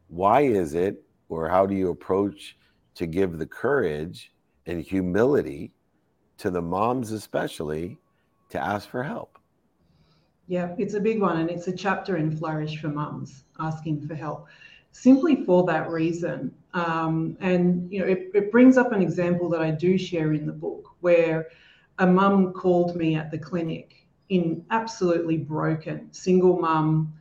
Why 0.08 0.42
is 0.42 0.74
it, 0.74 1.04
or 1.30 1.48
how 1.48 1.66
do 1.66 1.76
you 1.76 1.90
approach 1.90 2.58
to 2.96 3.06
give 3.06 3.38
the 3.38 3.46
courage 3.46 4.32
and 4.66 4.82
humility 4.82 5.72
to 6.38 6.50
the 6.50 6.62
moms, 6.62 7.12
especially, 7.12 7.98
to 8.50 8.60
ask 8.60 8.90
for 8.90 9.04
help? 9.04 9.38
Yeah, 10.48 10.74
it's 10.78 10.96
a 10.96 11.00
big 11.00 11.22
one, 11.22 11.38
and 11.38 11.50
it's 11.50 11.68
a 11.68 11.76
chapter 11.76 12.18
in 12.18 12.36
Flourish 12.36 12.82
for 12.82 12.88
Mums, 12.88 13.44
asking 13.60 14.08
for 14.08 14.16
help, 14.16 14.48
simply 14.92 15.46
for 15.46 15.64
that 15.66 15.90
reason. 15.90 16.52
Um, 16.74 17.38
and 17.40 17.92
you 17.92 18.00
know, 18.00 18.08
it, 18.08 18.32
it 18.34 18.52
brings 18.52 18.76
up 18.76 18.92
an 18.92 19.02
example 19.02 19.48
that 19.50 19.62
I 19.62 19.70
do 19.70 19.98
share 19.98 20.34
in 20.34 20.48
the 20.48 20.52
book, 20.52 20.96
where 21.02 21.50
a 22.00 22.08
mum 22.08 22.54
called 22.54 22.96
me 22.96 23.16
at 23.16 23.30
the 23.30 23.38
clinic 23.38 24.08
in 24.30 24.66
absolutely 24.72 25.38
broken, 25.38 26.12
single 26.12 26.60
mum, 26.60 27.14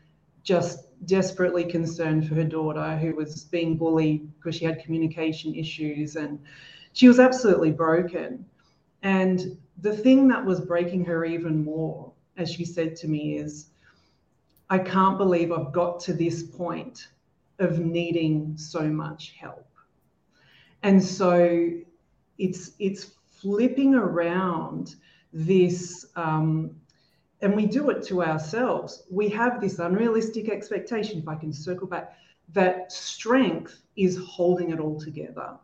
just 0.42 0.86
desperately 1.06 1.64
concerned 1.64 2.26
for 2.26 2.34
her 2.34 2.44
daughter 2.44 2.96
who 2.96 3.14
was 3.14 3.44
being 3.44 3.76
bullied 3.76 4.32
because 4.36 4.54
she 4.54 4.64
had 4.64 4.82
communication 4.82 5.54
issues 5.54 6.16
and 6.16 6.38
she 6.92 7.08
was 7.08 7.18
absolutely 7.18 7.70
broken. 7.70 8.44
And 9.02 9.56
the 9.80 9.96
thing 9.96 10.28
that 10.28 10.44
was 10.44 10.60
breaking 10.60 11.04
her 11.04 11.24
even 11.24 11.64
more, 11.64 12.12
as 12.36 12.50
she 12.50 12.64
said 12.64 12.96
to 12.96 13.08
me, 13.08 13.38
is 13.38 13.70
I 14.70 14.78
can't 14.78 15.18
believe 15.18 15.50
I've 15.52 15.72
got 15.72 16.00
to 16.00 16.12
this 16.12 16.42
point 16.42 17.08
of 17.58 17.78
needing 17.78 18.56
so 18.56 18.82
much 18.88 19.34
help. 19.38 19.66
And 20.82 21.02
so 21.02 21.70
it's 22.38 22.72
it's 22.78 23.12
flipping 23.40 23.94
around 23.94 24.96
this 25.32 26.06
um, 26.16 26.76
and 27.40 27.54
we 27.54 27.66
do 27.66 27.90
it 27.90 28.02
to 28.04 28.22
ourselves. 28.22 29.04
We 29.10 29.28
have 29.30 29.60
this 29.60 29.78
unrealistic 29.78 30.48
expectation, 30.48 31.20
if 31.20 31.28
I 31.28 31.36
can 31.36 31.52
circle 31.52 31.86
back, 31.86 32.16
that 32.52 32.90
strength 32.90 33.82
is 33.96 34.16
holding 34.16 34.70
it 34.70 34.80
all 34.80 34.98
together. 34.98 35.56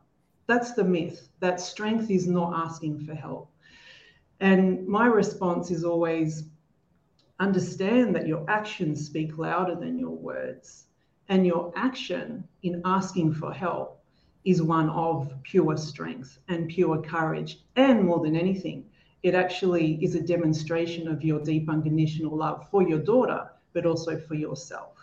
That's 0.47 0.75
the 0.75 0.85
myth, 0.85 1.29
that 1.41 1.61
strength 1.61 2.11
is 2.11 2.29
not 2.29 2.53
asking 2.55 3.01
for 3.01 3.15
help. 3.15 3.51
And 4.41 4.87
my 4.87 5.07
response 5.07 5.71
is 5.71 5.85
always 5.85 6.45
understand 7.41 8.15
that 8.15 8.27
your 8.27 8.45
actions 8.49 9.05
speak 9.05 9.39
louder 9.39 9.75
than 9.75 9.99
your 9.99 10.17
words. 10.17 10.87
And 11.29 11.47
your 11.47 11.73
action 11.75 12.47
in 12.63 12.83
asking 12.85 13.33
for 13.33 13.53
help 13.53 14.04
is 14.45 14.63
one 14.63 14.91
of 14.91 15.33
pure 15.43 15.77
strength 15.77 16.39
and 16.49 16.69
pure 16.69 17.01
courage. 17.01 17.61
And 17.77 18.05
more 18.05 18.21
than 18.21 18.37
anything, 18.37 18.85
it 19.23 19.35
actually 19.35 19.99
is 20.05 20.15
a 20.15 20.21
demonstration 20.21 21.09
of 21.09 21.25
your 21.25 21.41
deep 21.41 21.69
unconditional 21.69 22.37
love 22.37 22.69
for 22.71 22.83
your 22.83 22.99
daughter, 22.99 23.51
but 23.73 23.87
also 23.87 24.19
for 24.19 24.35
yourself. 24.35 24.99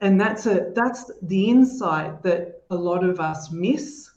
And 0.00 0.20
that's 0.20 0.46
a 0.46 0.72
that's 0.74 1.10
the 1.22 1.48
insight 1.48 2.22
that 2.22 2.64
a 2.70 2.76
lot 2.76 3.04
of 3.04 3.20
us 3.20 3.50
miss. 3.50 4.10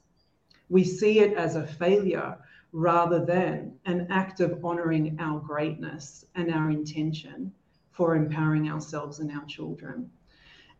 We 0.70 0.84
see 0.84 1.20
it 1.20 1.34
as 1.38 1.56
a 1.56 1.66
failure 1.66 2.38
rather 2.72 3.24
than 3.24 3.74
an 3.86 4.08
act 4.10 4.40
of 4.40 4.64
honoring 4.64 5.18
our 5.20 5.40
greatness 5.40 6.26
and 6.36 6.52
our 6.52 6.70
intention 6.70 7.52
for 7.92 8.16
empowering 8.16 8.70
ourselves 8.70 9.20
and 9.20 9.32
our 9.32 9.46
children. 9.46 10.10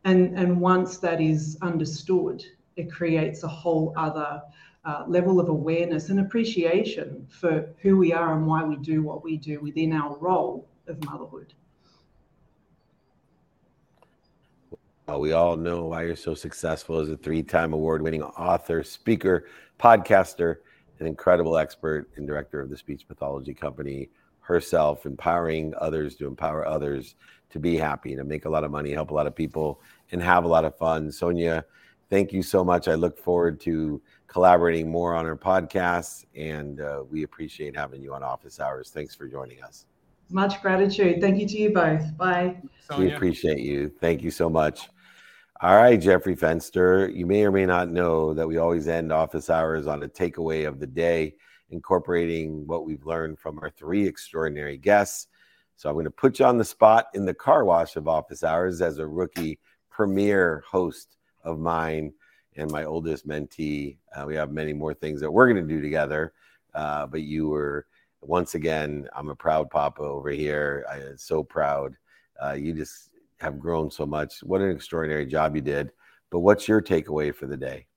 And, 0.04 0.38
and 0.38 0.62
once 0.62 0.98
that 1.00 1.20
is 1.20 1.58
understood, 1.62 2.44
it 2.80 2.92
creates 2.92 3.44
a 3.44 3.48
whole 3.48 3.94
other 3.98 4.42
uh, 4.86 5.04
level 5.08 5.40
of 5.40 5.50
awareness 5.50 6.10
and 6.10 6.22
appreciation 6.22 7.28
for 7.30 7.70
who 7.82 7.98
we 7.98 8.14
are 8.14 8.36
and 8.36 8.48
why 8.48 8.64
we 8.64 8.78
do 8.78 9.04
what 9.04 9.24
we 9.24 9.38
do 9.38 9.60
within 9.60 9.92
our 9.92 10.18
role 10.18 10.68
of 10.88 11.04
motherhood. 11.04 11.54
Well, 15.08 15.20
we 15.20 15.34
all 15.34 15.58
know 15.58 15.86
why 15.86 16.04
you're 16.04 16.16
so 16.16 16.34
successful 16.34 17.00
as 17.00 17.10
a 17.10 17.18
three 17.18 17.44
time 17.44 17.74
award 17.74 18.02
winning 18.02 18.24
author, 18.24 18.84
speaker, 18.84 19.48
podcaster, 19.80 20.58
an 21.00 21.08
incredible 21.08 21.58
expert 21.58 22.10
and 22.16 22.28
director 22.28 22.62
of 22.62 22.70
the 22.70 22.78
speech 22.78 23.08
pathology 23.08 23.54
company 23.54 24.10
herself, 24.40 25.06
empowering 25.06 25.74
others 25.80 26.16
to 26.16 26.28
empower 26.28 26.66
others 26.66 27.16
to 27.50 27.60
be 27.60 27.76
happy, 27.76 28.16
to 28.16 28.24
make 28.24 28.46
a 28.46 28.50
lot 28.50 28.64
of 28.64 28.72
money, 28.72 28.92
help 28.92 29.12
a 29.12 29.14
lot 29.14 29.28
of 29.28 29.36
people, 29.36 29.82
and 30.12 30.22
have 30.22 30.44
a 30.44 30.48
lot 30.48 30.66
of 30.66 30.78
fun. 30.78 31.12
Sonia, 31.12 31.66
thank 32.10 32.34
you 32.34 32.44
so 32.44 32.64
much. 32.64 32.88
I 32.88 32.96
look 32.96 33.18
forward 33.18 33.60
to 33.62 34.02
collaborating 34.28 34.90
more 34.90 35.16
on 35.16 35.26
our 35.26 35.36
podcasts, 35.36 36.26
and 36.36 36.82
uh, 36.82 37.04
we 37.10 37.24
appreciate 37.24 37.76
having 37.76 38.02
you 38.02 38.14
on 38.14 38.24
Office 38.24 38.60
Hours. 38.60 38.90
Thanks 38.90 39.16
for 39.16 39.28
joining 39.28 39.62
us. 39.64 39.86
Much 40.32 40.62
gratitude. 40.62 41.22
Thank 41.22 41.40
you 41.40 41.48
to 41.48 41.58
you 41.58 41.74
both. 41.74 42.16
Bye. 42.16 42.58
Sonia. 42.82 43.08
We 43.08 43.14
appreciate 43.16 43.60
you. 43.60 43.92
Thank 44.00 44.22
you 44.22 44.30
so 44.30 44.50
much. 44.50 44.90
All 45.62 45.76
right, 45.76 46.00
Jeffrey 46.00 46.36
Fenster, 46.36 47.14
you 47.14 47.26
may 47.26 47.44
or 47.44 47.52
may 47.52 47.66
not 47.66 47.90
know 47.90 48.34
that 48.34 48.48
we 48.48 48.58
always 48.58 48.88
end 48.88 49.12
office 49.12 49.50
hours 49.50 49.88
on 49.88 50.04
a 50.04 50.08
takeaway 50.08 50.66
of 50.66 50.80
the 50.80 50.88
day, 50.88 51.36
incorporating 51.72 52.66
what 52.66 52.86
we've 52.86 53.06
learned 53.06 53.40
from 53.40 53.60
our 53.60 53.70
three 53.70 54.08
extraordinary 54.08 54.78
guests. 54.78 55.28
So 55.76 55.90
I'm 55.90 55.96
going 55.96 56.06
to 56.06 56.12
put 56.12 56.40
you 56.40 56.46
on 56.46 56.58
the 56.58 56.64
spot 56.64 57.08
in 57.14 57.26
the 57.26 57.34
car 57.34 57.66
wash 57.66 57.98
of 57.98 58.08
office 58.08 58.44
hours 58.44 58.82
as 58.82 59.00
a 59.00 59.08
rookie 59.08 59.60
premier 59.90 60.64
host 60.66 61.18
of 61.44 61.60
mine 61.60 62.14
and 62.56 62.72
my 62.72 62.84
oldest 62.84 63.28
mentee. 63.28 63.98
Uh, 64.16 64.26
we 64.26 64.36
have 64.36 64.52
many 64.52 64.74
more 64.74 64.94
things 64.94 65.22
that 65.22 65.32
we're 65.32 65.52
going 65.52 65.68
to 65.68 65.74
do 65.74 65.82
together, 65.82 66.34
uh, 66.74 67.06
but 67.08 67.22
you 67.22 67.50
were 67.50 67.86
once 68.22 68.56
again. 68.56 69.08
I'm 69.16 69.30
a 69.30 69.36
proud 69.36 69.70
papa 69.70 70.02
over 70.02 70.30
here. 70.30 70.86
I 70.90 70.98
am 70.98 71.18
so 71.18 71.44
proud. 71.44 71.96
Uh, 72.44 72.54
you 72.54 72.74
just 72.74 73.10
have 73.40 73.60
grown 73.60 73.90
so 73.90 74.06
much. 74.06 74.44
What 74.44 74.62
an 74.62 74.72
extraordinary 74.72 75.26
job 75.26 75.56
you 75.56 75.62
did. 75.62 75.92
But 76.30 76.40
what's 76.40 76.68
your 76.68 76.82
takeaway 76.82 77.34
for 77.34 77.48
the 77.48 77.58
day? 77.58 77.88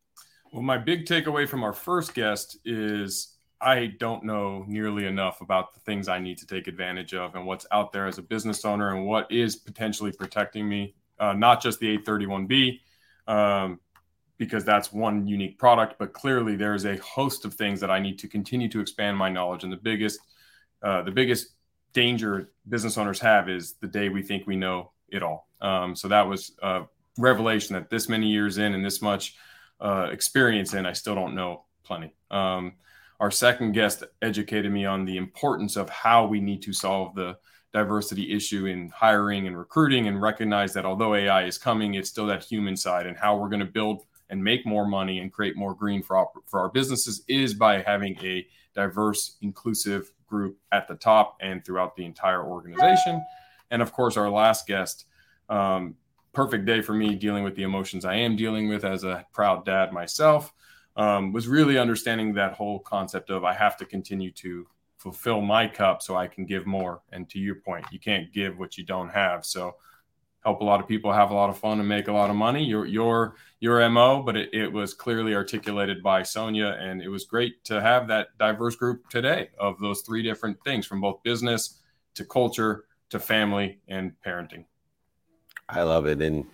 Well, 0.53 0.63
my 0.63 0.79
big 0.79 1.07
takeaway 1.07 1.49
from 1.49 1.65
our 1.65 1.73
first 1.73 2.15
guest 2.15 2.59
is 2.65 3.37
I 3.61 3.95
don't 3.99 4.25
know 4.25 4.65
nearly 4.67 5.07
enough 5.07 5.41
about 5.41 5.73
the 5.73 5.81
things 5.81 6.09
I 6.09 6.19
need 6.19 6.39
to 6.39 6.47
take 6.47 6.67
advantage 6.67 7.15
of 7.15 7.35
and 7.35 7.47
what's 7.47 7.67
out 7.71 7.93
there 7.93 8.07
as 8.07 8.19
a 8.19 8.23
business 8.23 8.65
owner 8.65 8.95
and 8.95 9.07
what 9.07 9.31
is 9.31 9.57
potentially 9.57 10.13
protecting 10.13 10.69
me, 10.69 10.95
uh, 11.21 11.33
not 11.33 11.63
just 11.63 11.79
the 11.79 11.97
831B, 11.99 12.81
um, 13.27 13.81
because 14.39 14.65
that's 14.65 14.93
one 14.93 15.27
unique 15.27 15.59
product, 15.59 15.97
but 15.99 16.13
clearly 16.13 16.57
there's 16.57 16.85
a 16.85 16.97
host 16.99 17.45
of 17.45 17.55
things 17.55 17.81
that 17.81 17.91
I 17.91 18.01
need 18.01 18.19
to 18.21 18.29
continue 18.29 18.69
to 18.71 18.81
expand 18.81 19.17
my 19.17 19.29
knowledge. 19.29 19.65
And 19.65 19.73
the 19.73 19.77
biggest, 19.77 20.21
uh, 20.83 21.03
the 21.03 21.13
biggest 21.13 21.49
danger 21.93 22.51
business 22.69 22.99
owners 22.99 23.21
have 23.21 23.49
is 23.49 23.75
the 23.75 23.87
day 23.87 24.09
we 24.09 24.23
think 24.23 24.47
we 24.47 24.57
know 24.57 24.93
it 25.09 25.23
all. 25.23 25.49
Um, 25.61 25.95
so 25.95 26.09
that 26.09 26.27
was 26.27 26.53
a 26.63 26.83
revelation 27.19 27.75
that 27.75 27.91
this 27.91 28.09
many 28.09 28.29
years 28.29 28.59
in 28.59 28.75
and 28.75 28.85
this 28.85 29.01
much 29.03 29.37
uh, 29.81 30.09
experience 30.11 30.75
in, 30.75 30.87
I 30.87 30.93
still 30.93 31.15
don't 31.15 31.35
know 31.35 31.65
plenty. 31.85 32.15
Um, 32.31 32.75
our 33.21 33.31
second 33.31 33.73
guest 33.73 34.03
educated 34.21 34.73
me 34.73 34.85
on 34.85 35.05
the 35.05 35.17
importance 35.17 35.77
of 35.77 35.89
how 35.89 36.27
we 36.27 36.41
need 36.41 36.63
to 36.63 36.73
solve 36.73 37.15
the 37.15 37.37
diversity 37.73 38.33
issue 38.33 38.67
in 38.67 38.89
hiring 38.91 39.47
and 39.47 39.57
recruiting 39.57 40.07
and 40.07 40.21
recognize 40.21 40.73
that 40.75 40.85
although 40.85 41.15
AI 41.15 41.45
is 41.45 41.59
coming, 41.59 41.95
it's 41.95 42.09
still 42.09 42.27
that 42.27 42.45
human 42.45 42.77
side 42.77 43.07
and 43.07 43.17
how 43.17 43.37
we're 43.37 43.49
going 43.49 43.61
to 43.61 43.67
build 43.67 44.05
and 44.29 44.43
make 44.43 44.67
more 44.67 44.87
money 44.87 45.19
and 45.19 45.33
create 45.33 45.57
more 45.57 45.75
green 45.75 46.03
for, 46.03 46.17
our, 46.17 46.29
for 46.47 46.61
our 46.61 46.69
businesses 46.69 47.23
is 47.29 47.55
by 47.55 47.81
having 47.83 48.17
a 48.23 48.47
diverse, 48.75 49.37
inclusive 49.43 50.13
group 50.27 50.59
at 50.73 50.89
the 50.89 50.95
top 50.95 51.37
and 51.41 51.65
throughout 51.65 51.97
the 51.97 52.05
entire 52.05 52.45
organization. 52.45 53.23
And 53.71 53.83
of 53.83 53.93
course, 53.93 54.17
our 54.17 54.31
last 54.31 54.67
guest, 54.67 55.07
um, 55.49 55.97
perfect 56.33 56.65
day 56.65 56.81
for 56.81 56.95
me 56.95 57.15
dealing 57.15 57.45
with 57.45 57.55
the 57.57 57.63
emotions 57.63 58.05
I 58.05 58.17
am 58.17 58.37
dealing 58.37 58.69
with 58.69 58.85
as 58.85 59.05
a 59.05 59.27
proud 59.33 59.65
dad 59.65 59.93
myself, 59.93 60.53
um, 60.97 61.33
was 61.33 61.49
really 61.49 61.79
understanding 61.79 62.35
that 62.35 62.53
whole 62.55 62.79
concept 62.81 63.31
of 63.31 63.45
I 63.45 63.55
have 63.55 63.77
to 63.79 63.85
continue 63.85 64.31
to 64.33 64.67
fulfill 65.03 65.41
my 65.41 65.67
cup 65.67 66.01
so 66.01 66.17
I 66.17 66.29
can 66.29 66.47
give 66.47 66.65
more. 66.65 67.03
And 67.11 67.29
to 67.31 67.39
your 67.39 67.57
point, 67.57 67.85
you 67.91 67.99
can't 67.99 68.33
give 68.33 68.59
what 68.59 68.79
you 68.79 68.85
don't 68.85 69.09
have. 69.09 69.45
So 69.45 69.77
help 70.45 70.61
a 70.61 70.65
lot 70.65 70.81
of 70.81 70.87
people 70.87 71.13
have 71.13 71.31
a 71.31 71.35
lot 71.35 71.51
of 71.51 71.59
fun 71.59 71.81
and 71.81 71.89
make 71.89 72.07
a 72.09 72.13
lot 72.13 72.31
of 72.31 72.37
money. 72.37 72.65
Your 72.65 72.87
your 72.87 73.35
your 73.59 73.89
mo, 73.91 74.23
but 74.23 74.37
it, 74.37 74.51
it 74.53 74.73
was 74.73 74.95
clearly 74.95 75.35
articulated 75.35 76.03
by 76.03 76.23
Sonia, 76.23 76.77
and 76.81 77.03
it 77.03 77.09
was 77.09 77.25
great 77.25 77.65
to 77.65 77.81
have 77.81 78.07
that 78.09 78.29
diverse 78.39 78.77
group 78.77 79.09
today 79.09 79.51
of 79.59 79.79
those 79.81 80.03
three 80.03 80.23
different 80.23 80.57
things 80.65 80.87
from 80.87 81.01
both 81.01 81.23
business 81.25 81.81
to 82.15 82.25
culture 82.25 82.85
to 83.11 83.19
family 83.19 83.81
and 83.89 84.13
parenting. 84.25 84.65
I 85.69 85.83
love 85.83 86.07
it. 86.07 86.23
And 86.23 86.47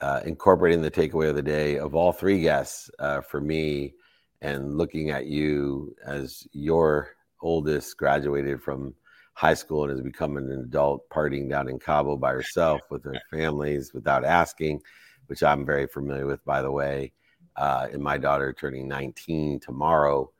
uh, 0.00 0.20
incorporating 0.24 0.82
the 0.82 0.90
takeaway 0.90 1.28
of 1.28 1.36
the 1.36 1.42
day 1.42 1.78
of 1.78 1.94
all 1.94 2.12
three 2.12 2.40
guests 2.40 2.90
uh, 2.98 3.20
for 3.20 3.40
me 3.40 3.94
and 4.40 4.76
looking 4.76 5.10
at 5.10 5.26
you 5.26 5.94
as 6.04 6.46
your 6.52 7.14
oldest 7.42 7.96
graduated 7.96 8.62
from 8.62 8.94
high 9.34 9.54
school 9.54 9.84
and 9.84 9.90
has 9.90 10.00
become 10.00 10.36
an 10.36 10.50
adult 10.52 11.08
partying 11.08 11.48
down 11.48 11.68
in 11.68 11.78
Cabo 11.78 12.16
by 12.16 12.32
herself 12.32 12.80
with 12.90 13.04
her 13.04 13.20
families 13.30 13.92
without 13.94 14.24
asking, 14.24 14.80
which 15.26 15.42
I'm 15.42 15.64
very 15.64 15.86
familiar 15.86 16.26
with, 16.26 16.44
by 16.44 16.62
the 16.62 16.70
way. 16.70 17.12
Uh, 17.56 17.88
and 17.92 18.02
my 18.02 18.18
daughter 18.18 18.52
turning 18.52 18.88
19 18.88 19.60
tomorrow. 19.60 20.30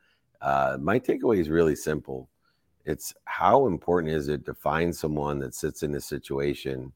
Uh, 0.40 0.78
my 0.80 0.98
takeaway 0.98 1.38
is 1.38 1.48
really 1.48 1.76
simple 1.76 2.28
it's 2.84 3.14
how 3.24 3.66
important 3.66 4.12
is 4.12 4.28
it 4.28 4.44
to 4.44 4.54
find 4.54 4.94
someone 4.94 5.38
that 5.38 5.54
sits 5.54 5.82
in 5.82 5.94
a 5.94 6.00
situation 6.00 6.92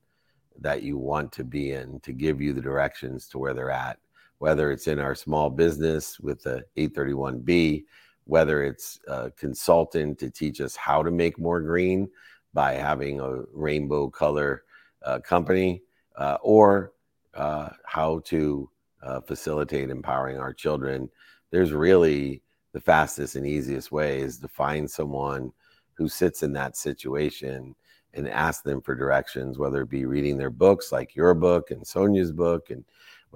that 0.59 0.83
you 0.83 0.97
want 0.97 1.31
to 1.33 1.45
be 1.45 1.73
in 1.73 2.01
to 2.01 2.13
give 2.13 2.41
you 2.41 2.53
the 2.53 2.61
directions 2.61 3.29
to 3.29 3.39
where 3.39 3.55
they're 3.55 3.71
at 3.71 3.99
whether 4.39 4.71
it's 4.71 4.87
in 4.87 4.99
our 4.99 5.15
small 5.15 5.49
business 5.49 6.21
with 6.21 6.43
the 6.43 6.65
831b 6.77 7.85
whether 8.27 8.63
it's 8.63 8.99
a 9.09 9.31
consultant 9.33 10.19
to 10.19 10.31
teach 10.31 10.61
us 10.61 10.77
how 10.77 11.03
to 11.03 11.11
make 11.11 11.39
more 11.39 11.61
green 11.61 12.09
by 12.53 12.75
having 12.75 13.21
a 13.21 13.43
rainbow 13.53 14.09
color 14.09 14.65
uh, 15.05 15.19
company 15.21 15.83
uh, 16.17 16.37
or 16.43 16.93
uh, 17.35 17.69
how 17.85 18.21
to 18.25 18.69
uh, 19.03 19.21
facilitate 19.21 19.91
empowering 19.91 20.39
our 20.39 20.53
children 20.53 21.09
there's 21.51 21.73
really 21.73 22.43
the 22.73 22.81
fastest 22.81 23.37
and 23.37 23.47
easiest 23.47 23.91
way 23.91 24.21
is 24.21 24.39
to 24.39 24.49
find 24.49 24.91
someone 24.91 25.53
who 25.95 26.09
sits 26.09 26.43
in 26.43 26.53
that 26.53 26.77
situation 26.77 27.75
and 28.13 28.29
ask 28.29 28.63
them 28.63 28.81
for 28.81 28.95
directions, 28.95 29.59
whether 29.59 29.83
it 29.83 29.91
be 29.91 30.05
reading 30.05 30.37
their 30.37 30.51
books 30.51 30.93
like 30.93 31.15
your 31.15 31.35
book 31.35 31.71
and 31.71 31.87
Sonia's 31.87 32.33
book, 32.33 32.71
and 32.71 32.85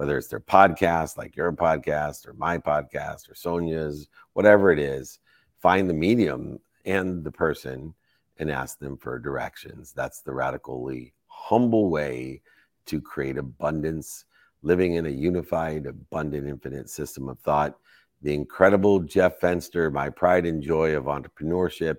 whether 0.01 0.17
it's 0.17 0.29
their 0.29 0.39
podcast 0.39 1.15
like 1.15 1.35
your 1.35 1.53
podcast 1.53 2.27
or 2.27 2.33
my 2.33 2.57
podcast 2.57 3.29
or 3.29 3.35
Sonia's, 3.35 4.07
whatever 4.33 4.71
it 4.71 4.79
is, 4.79 5.19
find 5.59 5.87
the 5.87 5.93
medium 5.93 6.57
and 6.85 7.23
the 7.23 7.29
person 7.29 7.93
and 8.39 8.49
ask 8.49 8.79
them 8.79 8.97
for 8.97 9.19
directions. 9.19 9.93
That's 9.93 10.21
the 10.21 10.33
radically 10.33 11.13
humble 11.27 11.91
way 11.91 12.41
to 12.87 12.99
create 12.99 13.37
abundance, 13.37 14.25
living 14.63 14.95
in 14.95 15.05
a 15.05 15.09
unified, 15.09 15.85
abundant, 15.85 16.47
infinite 16.47 16.89
system 16.89 17.29
of 17.29 17.37
thought 17.37 17.77
the 18.23 18.33
incredible 18.33 19.01
Jeff 19.01 19.39
Fenster, 19.39 19.93
my 19.93 20.09
pride 20.09 20.47
and 20.47 20.63
joy 20.63 20.97
of 20.97 21.03
entrepreneurship, 21.03 21.97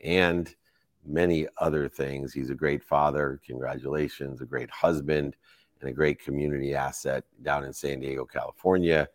and 0.00 0.52
many 1.06 1.46
other 1.58 1.88
things. 1.88 2.32
He's 2.32 2.50
a 2.50 2.54
great 2.56 2.82
father. 2.82 3.40
Congratulations, 3.46 4.40
a 4.40 4.44
great 4.44 4.70
husband, 4.72 5.36
and 5.84 5.90
a 5.90 5.94
great 5.94 6.18
community 6.18 6.74
asset 6.74 7.24
down 7.42 7.62
in 7.62 7.72
San 7.72 8.00
Diego, 8.00 8.24
California. 8.24 9.06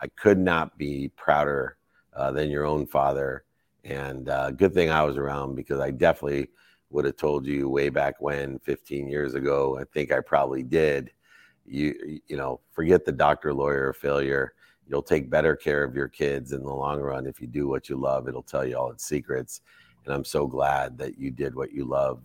I 0.00 0.08
could 0.08 0.38
not 0.38 0.76
be 0.76 1.10
prouder 1.16 1.78
uh, 2.14 2.30
than 2.32 2.50
your 2.50 2.66
own 2.66 2.86
father. 2.86 3.44
And 3.84 4.28
uh, 4.28 4.50
good 4.50 4.74
thing 4.74 4.90
I 4.90 5.02
was 5.02 5.16
around 5.16 5.54
because 5.54 5.80
I 5.80 5.90
definitely 5.90 6.48
would 6.90 7.06
have 7.06 7.16
told 7.16 7.46
you 7.46 7.70
way 7.70 7.88
back 7.88 8.20
when, 8.20 8.58
15 8.58 9.08
years 9.08 9.34
ago. 9.34 9.78
I 9.80 9.84
think 9.84 10.12
I 10.12 10.20
probably 10.20 10.62
did. 10.62 11.12
You, 11.64 12.20
you 12.26 12.36
know, 12.36 12.60
forget 12.72 13.06
the 13.06 13.12
doctor, 13.12 13.54
lawyer, 13.54 13.94
failure. 13.94 14.52
You'll 14.86 15.02
take 15.02 15.30
better 15.30 15.56
care 15.56 15.82
of 15.82 15.94
your 15.94 16.08
kids 16.08 16.52
in 16.52 16.62
the 16.62 16.72
long 16.72 17.00
run 17.00 17.26
if 17.26 17.40
you 17.40 17.46
do 17.46 17.68
what 17.68 17.88
you 17.88 17.96
love. 17.96 18.28
It'll 18.28 18.42
tell 18.42 18.66
you 18.66 18.76
all 18.76 18.90
its 18.90 19.06
secrets. 19.06 19.62
And 20.04 20.14
I'm 20.14 20.24
so 20.24 20.46
glad 20.46 20.98
that 20.98 21.18
you 21.18 21.30
did 21.30 21.54
what 21.54 21.72
you 21.72 21.86
love 21.86 22.20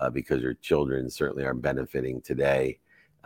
uh, 0.00 0.10
because 0.10 0.42
your 0.42 0.54
children 0.54 1.10
certainly 1.10 1.44
are 1.44 1.54
benefiting 1.54 2.20
today 2.20 2.78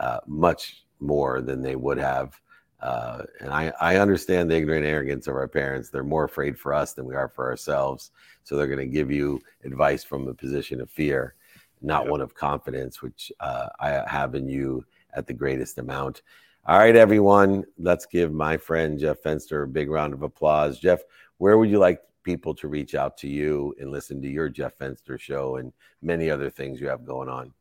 uh, 0.03 0.19
much 0.27 0.83
more 0.99 1.41
than 1.41 1.61
they 1.61 1.77
would 1.77 1.97
have. 1.97 2.39
Uh, 2.81 3.23
and 3.39 3.49
I, 3.53 3.71
I 3.79 3.95
understand 3.95 4.51
the 4.51 4.57
ignorant 4.57 4.85
arrogance 4.85 5.27
of 5.27 5.35
our 5.35 5.47
parents. 5.47 5.89
They're 5.89 6.03
more 6.03 6.25
afraid 6.25 6.59
for 6.59 6.73
us 6.73 6.91
than 6.91 7.05
we 7.05 7.15
are 7.15 7.29
for 7.29 7.49
ourselves. 7.49 8.11
So 8.43 8.57
they're 8.57 8.67
going 8.67 8.79
to 8.79 8.97
give 8.99 9.09
you 9.09 9.39
advice 9.63 10.03
from 10.03 10.27
a 10.27 10.33
position 10.33 10.81
of 10.81 10.89
fear, 10.89 11.35
not 11.81 12.09
one 12.09 12.19
of 12.19 12.35
confidence, 12.35 13.01
which 13.01 13.31
uh, 13.39 13.69
I 13.79 14.03
have 14.05 14.35
in 14.35 14.49
you 14.49 14.85
at 15.13 15.25
the 15.25 15.33
greatest 15.33 15.77
amount. 15.77 16.21
All 16.65 16.77
right, 16.77 16.95
everyone, 16.95 17.63
let's 17.77 18.05
give 18.05 18.33
my 18.33 18.57
friend 18.57 18.99
Jeff 18.99 19.23
Fenster 19.23 19.63
a 19.63 19.67
big 19.67 19.89
round 19.89 20.13
of 20.13 20.21
applause. 20.21 20.79
Jeff, 20.79 20.99
where 21.37 21.57
would 21.57 21.69
you 21.69 21.79
like 21.79 22.01
people 22.23 22.53
to 22.55 22.67
reach 22.67 22.93
out 22.93 23.15
to 23.19 23.29
you 23.29 23.73
and 23.79 23.89
listen 23.89 24.21
to 24.21 24.29
your 24.29 24.49
Jeff 24.49 24.77
Fenster 24.77 25.17
show 25.17 25.55
and 25.55 25.71
many 26.01 26.29
other 26.29 26.49
things 26.49 26.81
you 26.81 26.87
have 26.87 27.05
going 27.05 27.29
on? 27.29 27.53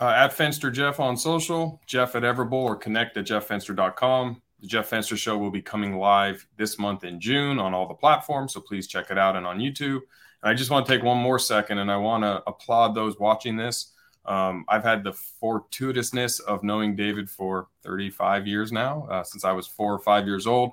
Uh, 0.00 0.12
at 0.16 0.36
Fenster 0.36 0.72
Jeff 0.72 1.00
on 1.00 1.16
social, 1.16 1.80
Jeff 1.86 2.14
at 2.14 2.22
Everbowl 2.22 2.52
or 2.52 2.76
connect 2.76 3.16
at 3.16 3.26
jefffenster.com. 3.26 4.40
The 4.60 4.66
Jeff 4.66 4.90
Fenster 4.90 5.16
show 5.16 5.36
will 5.36 5.50
be 5.50 5.62
coming 5.62 5.96
live 5.96 6.46
this 6.56 6.78
month 6.78 7.04
in 7.04 7.20
June 7.20 7.58
on 7.58 7.74
all 7.74 7.86
the 7.88 7.94
platforms, 7.94 8.54
so 8.54 8.60
please 8.60 8.86
check 8.86 9.10
it 9.10 9.18
out 9.18 9.34
and 9.34 9.46
on 9.46 9.58
YouTube. 9.58 10.00
And 10.42 10.50
I 10.50 10.54
just 10.54 10.70
want 10.70 10.86
to 10.86 10.92
take 10.92 11.02
one 11.02 11.18
more 11.18 11.38
second 11.38 11.78
and 11.78 11.90
I 11.90 11.96
want 11.96 12.22
to 12.22 12.42
applaud 12.46 12.94
those 12.94 13.18
watching 13.18 13.56
this. 13.56 13.92
Um, 14.24 14.64
I've 14.68 14.84
had 14.84 15.02
the 15.02 15.16
fortuitousness 15.42 16.40
of 16.42 16.62
knowing 16.62 16.94
David 16.94 17.28
for 17.28 17.68
35 17.82 18.46
years 18.46 18.70
now, 18.70 19.06
uh, 19.10 19.24
since 19.24 19.44
I 19.44 19.52
was 19.52 19.66
four 19.66 19.92
or 19.92 19.98
five 19.98 20.26
years 20.26 20.46
old. 20.46 20.72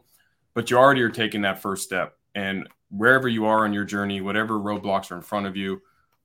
But 0.54 0.70
you 0.70 0.78
already 0.78 1.02
are 1.02 1.10
taking 1.10 1.42
that 1.42 1.62
first 1.62 1.84
step. 1.84 2.18
And 2.36 2.68
wherever 2.90 3.28
you 3.28 3.46
are 3.46 3.66
on 3.66 3.74
your 3.74 3.86
journey, 3.86 4.22
whatever 4.22 4.56
roadblocks 4.56 5.12
are 5.12 5.16
in 5.16 5.22
front 5.22 5.48
of 5.48 5.56
you, 5.56 5.82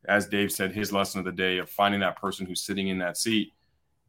as 0.07 0.27
Dave 0.27 0.51
said, 0.51 0.73
his 0.73 0.93
lesson 0.93 1.19
of 1.19 1.25
the 1.25 1.33
day 1.33 1.59
of 1.59 1.69
finding 1.69 2.01
that 2.01 2.17
person 2.17 2.47
who's 2.47 2.63
sitting 2.63 2.89
in 2.89 2.99
that 2.99 3.17
seat. 3.17 3.53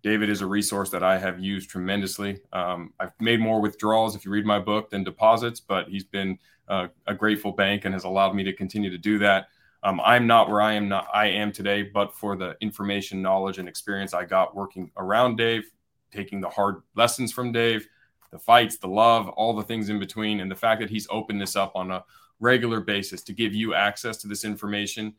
David 0.03 0.29
is 0.29 0.41
a 0.41 0.47
resource 0.47 0.89
that 0.89 1.03
I 1.03 1.17
have 1.17 1.39
used 1.39 1.69
tremendously. 1.69 2.39
Um, 2.53 2.93
I've 2.99 3.11
made 3.19 3.39
more 3.39 3.61
withdrawals, 3.61 4.15
if 4.15 4.25
you 4.25 4.31
read 4.31 4.45
my 4.45 4.59
book, 4.59 4.89
than 4.89 5.03
deposits, 5.03 5.59
but 5.59 5.87
he's 5.89 6.03
been 6.03 6.39
uh, 6.67 6.87
a 7.05 7.13
grateful 7.13 7.51
bank 7.51 7.85
and 7.85 7.93
has 7.93 8.03
allowed 8.03 8.33
me 8.33 8.43
to 8.43 8.53
continue 8.53 8.89
to 8.89 8.97
do 8.97 9.19
that. 9.19 9.47
Um, 9.83 9.99
I'm 10.03 10.27
not 10.27 10.49
where 10.49 10.61
I 10.61 10.73
am 10.73 10.87
not 10.87 11.07
I 11.13 11.27
am 11.27 11.51
today, 11.51 11.83
but 11.83 12.15
for 12.15 12.35
the 12.35 12.55
information, 12.61 13.21
knowledge, 13.21 13.57
and 13.57 13.67
experience 13.67 14.13
I 14.13 14.25
got 14.25 14.55
working 14.55 14.91
around 14.97 15.37
Dave, 15.37 15.63
taking 16.11 16.39
the 16.39 16.49
hard 16.49 16.81
lessons 16.95 17.31
from 17.31 17.51
Dave, 17.51 17.87
the 18.31 18.39
fights, 18.39 18.77
the 18.77 18.87
love, 18.87 19.27
all 19.29 19.55
the 19.55 19.63
things 19.63 19.89
in 19.89 19.99
between, 19.99 20.39
and 20.39 20.49
the 20.49 20.55
fact 20.55 20.81
that 20.81 20.89
he's 20.89 21.07
opened 21.09 21.41
this 21.41 21.55
up 21.55 21.73
on 21.75 21.91
a 21.91 22.03
regular 22.39 22.79
basis 22.79 23.21
to 23.23 23.33
give 23.33 23.53
you 23.53 23.73
access 23.73 24.17
to 24.17 24.27
this 24.27 24.45
information. 24.45 25.13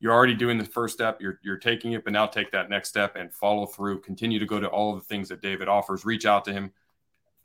You're 0.00 0.12
already 0.12 0.34
doing 0.34 0.58
the 0.58 0.64
first 0.64 0.94
step. 0.94 1.20
You're, 1.20 1.38
you're 1.42 1.58
taking 1.58 1.92
it, 1.92 2.04
but 2.04 2.12
now 2.12 2.26
take 2.26 2.50
that 2.52 2.70
next 2.70 2.88
step 2.88 3.16
and 3.16 3.32
follow 3.32 3.66
through. 3.66 4.00
Continue 4.00 4.38
to 4.38 4.46
go 4.46 4.58
to 4.58 4.68
all 4.68 4.94
the 4.94 5.00
things 5.00 5.28
that 5.28 5.42
David 5.42 5.68
offers. 5.68 6.04
Reach 6.04 6.26
out 6.26 6.44
to 6.46 6.52
him. 6.52 6.72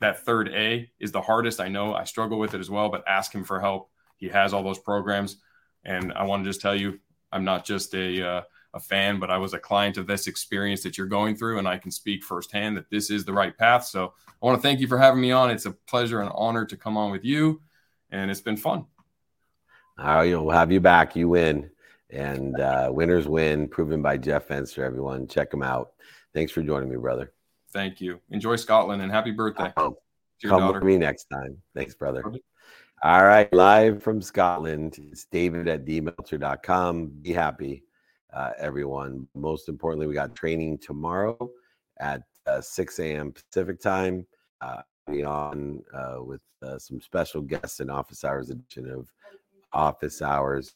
That 0.00 0.24
third 0.24 0.48
A 0.48 0.90
is 0.98 1.12
the 1.12 1.20
hardest. 1.20 1.60
I 1.60 1.68
know 1.68 1.94
I 1.94 2.04
struggle 2.04 2.38
with 2.38 2.54
it 2.54 2.60
as 2.60 2.70
well, 2.70 2.88
but 2.88 3.04
ask 3.06 3.34
him 3.34 3.44
for 3.44 3.60
help. 3.60 3.90
He 4.16 4.28
has 4.28 4.52
all 4.52 4.62
those 4.62 4.78
programs 4.78 5.36
and 5.86 6.12
I 6.12 6.24
want 6.24 6.44
to 6.44 6.50
just 6.50 6.60
tell 6.60 6.74
you, 6.74 6.98
I'm 7.32 7.44
not 7.44 7.64
just 7.64 7.94
a 7.94 8.28
uh, 8.28 8.42
a 8.74 8.80
fan, 8.80 9.18
but 9.18 9.30
I 9.30 9.38
was 9.38 9.54
a 9.54 9.58
client 9.58 9.96
of 9.96 10.06
this 10.06 10.26
experience 10.26 10.82
that 10.82 10.98
you're 10.98 11.06
going 11.06 11.36
through, 11.36 11.58
and 11.58 11.66
I 11.66 11.78
can 11.78 11.90
speak 11.90 12.22
firsthand 12.22 12.76
that 12.76 12.90
this 12.90 13.08
is 13.08 13.24
the 13.24 13.32
right 13.32 13.56
path. 13.56 13.86
So 13.86 14.12
I 14.28 14.46
want 14.46 14.58
to 14.58 14.62
thank 14.62 14.80
you 14.80 14.86
for 14.86 14.98
having 14.98 15.20
me 15.20 15.32
on. 15.32 15.50
It's 15.50 15.64
a 15.64 15.70
pleasure 15.70 16.20
and 16.20 16.30
honor 16.34 16.66
to 16.66 16.76
come 16.76 16.96
on 16.96 17.10
with 17.10 17.24
you, 17.24 17.62
and 18.10 18.30
it's 18.30 18.40
been 18.40 18.56
fun. 18.56 18.84
We'll 20.42 20.50
have 20.50 20.70
you 20.70 20.80
back. 20.80 21.16
You 21.16 21.28
win, 21.30 21.70
and 22.10 22.58
uh, 22.60 22.90
winners 22.92 23.26
win, 23.26 23.68
proven 23.68 24.02
by 24.02 24.16
Jeff 24.16 24.48
Fenster. 24.48 24.84
Everyone, 24.84 25.26
check 25.26 25.52
him 25.52 25.62
out. 25.62 25.92
Thanks 26.34 26.52
for 26.52 26.62
joining 26.62 26.88
me, 26.88 26.96
brother. 26.96 27.32
Thank 27.72 28.00
you. 28.00 28.20
Enjoy 28.30 28.56
Scotland 28.56 29.02
and 29.02 29.10
happy 29.10 29.32
birthday. 29.32 29.72
come 29.76 29.96
daughter. 30.42 30.74
with 30.74 30.82
me 30.82 30.98
next 30.98 31.26
time. 31.26 31.56
Thanks, 31.74 31.94
brother. 31.94 32.24
All 33.02 33.24
right, 33.24 33.52
live 33.52 34.02
from 34.02 34.22
Scotland. 34.22 34.98
It's 34.98 35.26
David 35.26 35.68
at 35.68 35.84
dmeltzer.com. 35.84 37.08
Be 37.22 37.32
happy, 37.32 37.82
uh, 38.32 38.52
everyone. 38.58 39.28
Most 39.34 39.68
importantly, 39.68 40.06
we 40.06 40.14
got 40.14 40.34
training 40.34 40.78
tomorrow 40.78 41.50
at 41.98 42.22
uh, 42.46 42.60
6 42.60 42.98
a.m. 43.00 43.32
Pacific 43.32 43.80
time. 43.80 44.26
Uh, 44.62 44.80
be 45.06 45.22
on 45.22 45.82
uh, 45.94 46.22
with 46.22 46.40
uh, 46.62 46.78
some 46.78 47.00
special 47.00 47.42
guests 47.42 47.80
in 47.80 47.90
office 47.90 48.24
hours 48.24 48.50
edition 48.50 48.90
of 48.90 49.12
Office 49.72 50.22
Hours, 50.22 50.74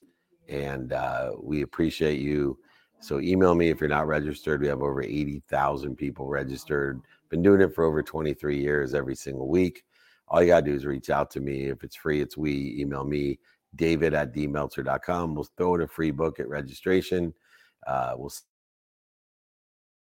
and 0.50 0.92
uh, 0.92 1.32
we 1.40 1.62
appreciate 1.62 2.20
you. 2.20 2.58
So 3.00 3.18
email 3.20 3.54
me 3.54 3.70
if 3.70 3.80
you're 3.80 3.88
not 3.88 4.06
registered. 4.06 4.60
We 4.60 4.68
have 4.68 4.82
over 4.82 5.02
80,000 5.02 5.96
people 5.96 6.26
registered. 6.26 7.00
Been 7.30 7.42
doing 7.42 7.62
it 7.62 7.74
for 7.74 7.84
over 7.84 8.02
23 8.02 8.60
years, 8.60 8.92
every 8.92 9.14
single 9.14 9.48
week 9.48 9.84
all 10.30 10.40
you 10.40 10.48
got 10.48 10.64
to 10.64 10.70
do 10.70 10.76
is 10.76 10.86
reach 10.86 11.10
out 11.10 11.30
to 11.32 11.40
me. 11.40 11.66
If 11.66 11.82
it's 11.82 11.96
free, 11.96 12.20
it's 12.20 12.36
we. 12.36 12.76
Email 12.78 13.04
me, 13.04 13.40
david 13.74 14.14
at 14.14 14.32
dmeltzer.com. 14.32 15.34
We'll 15.34 15.48
throw 15.56 15.74
in 15.74 15.82
a 15.82 15.88
free 15.88 16.12
book 16.12 16.38
at 16.38 16.48
registration. 16.48 17.34
Uh, 17.86 18.14
we'll 18.16 18.32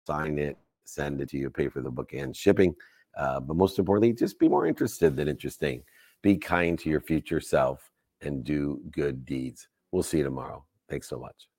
sign 0.07 0.39
it, 0.39 0.57
send 0.85 1.21
it 1.21 1.29
to 1.31 1.39
you, 1.39 1.51
pay 1.51 1.69
for 1.69 1.83
the 1.83 1.91
book 1.91 2.13
and 2.13 2.37
shipping. 2.37 2.75
Uh, 3.17 3.41
but 3.41 3.57
most 3.57 3.79
importantly, 3.79 4.13
just 4.13 4.39
be 4.39 4.49
more 4.49 4.67
interested 4.67 5.17
than 5.17 5.29
interesting. 5.29 5.83
Be 6.23 6.37
kind 6.37 6.79
to 6.79 6.89
your 6.89 7.01
future 7.01 7.41
self 7.41 7.91
and 8.21 8.45
do 8.45 8.81
good 8.93 9.27
deeds. 9.27 9.67
We'll 9.93 10.03
see 10.03 10.19
you 10.19 10.25
tomorrow. 10.25 10.65
Thanks 10.89 11.09
so 11.09 11.19
much. 11.19 11.52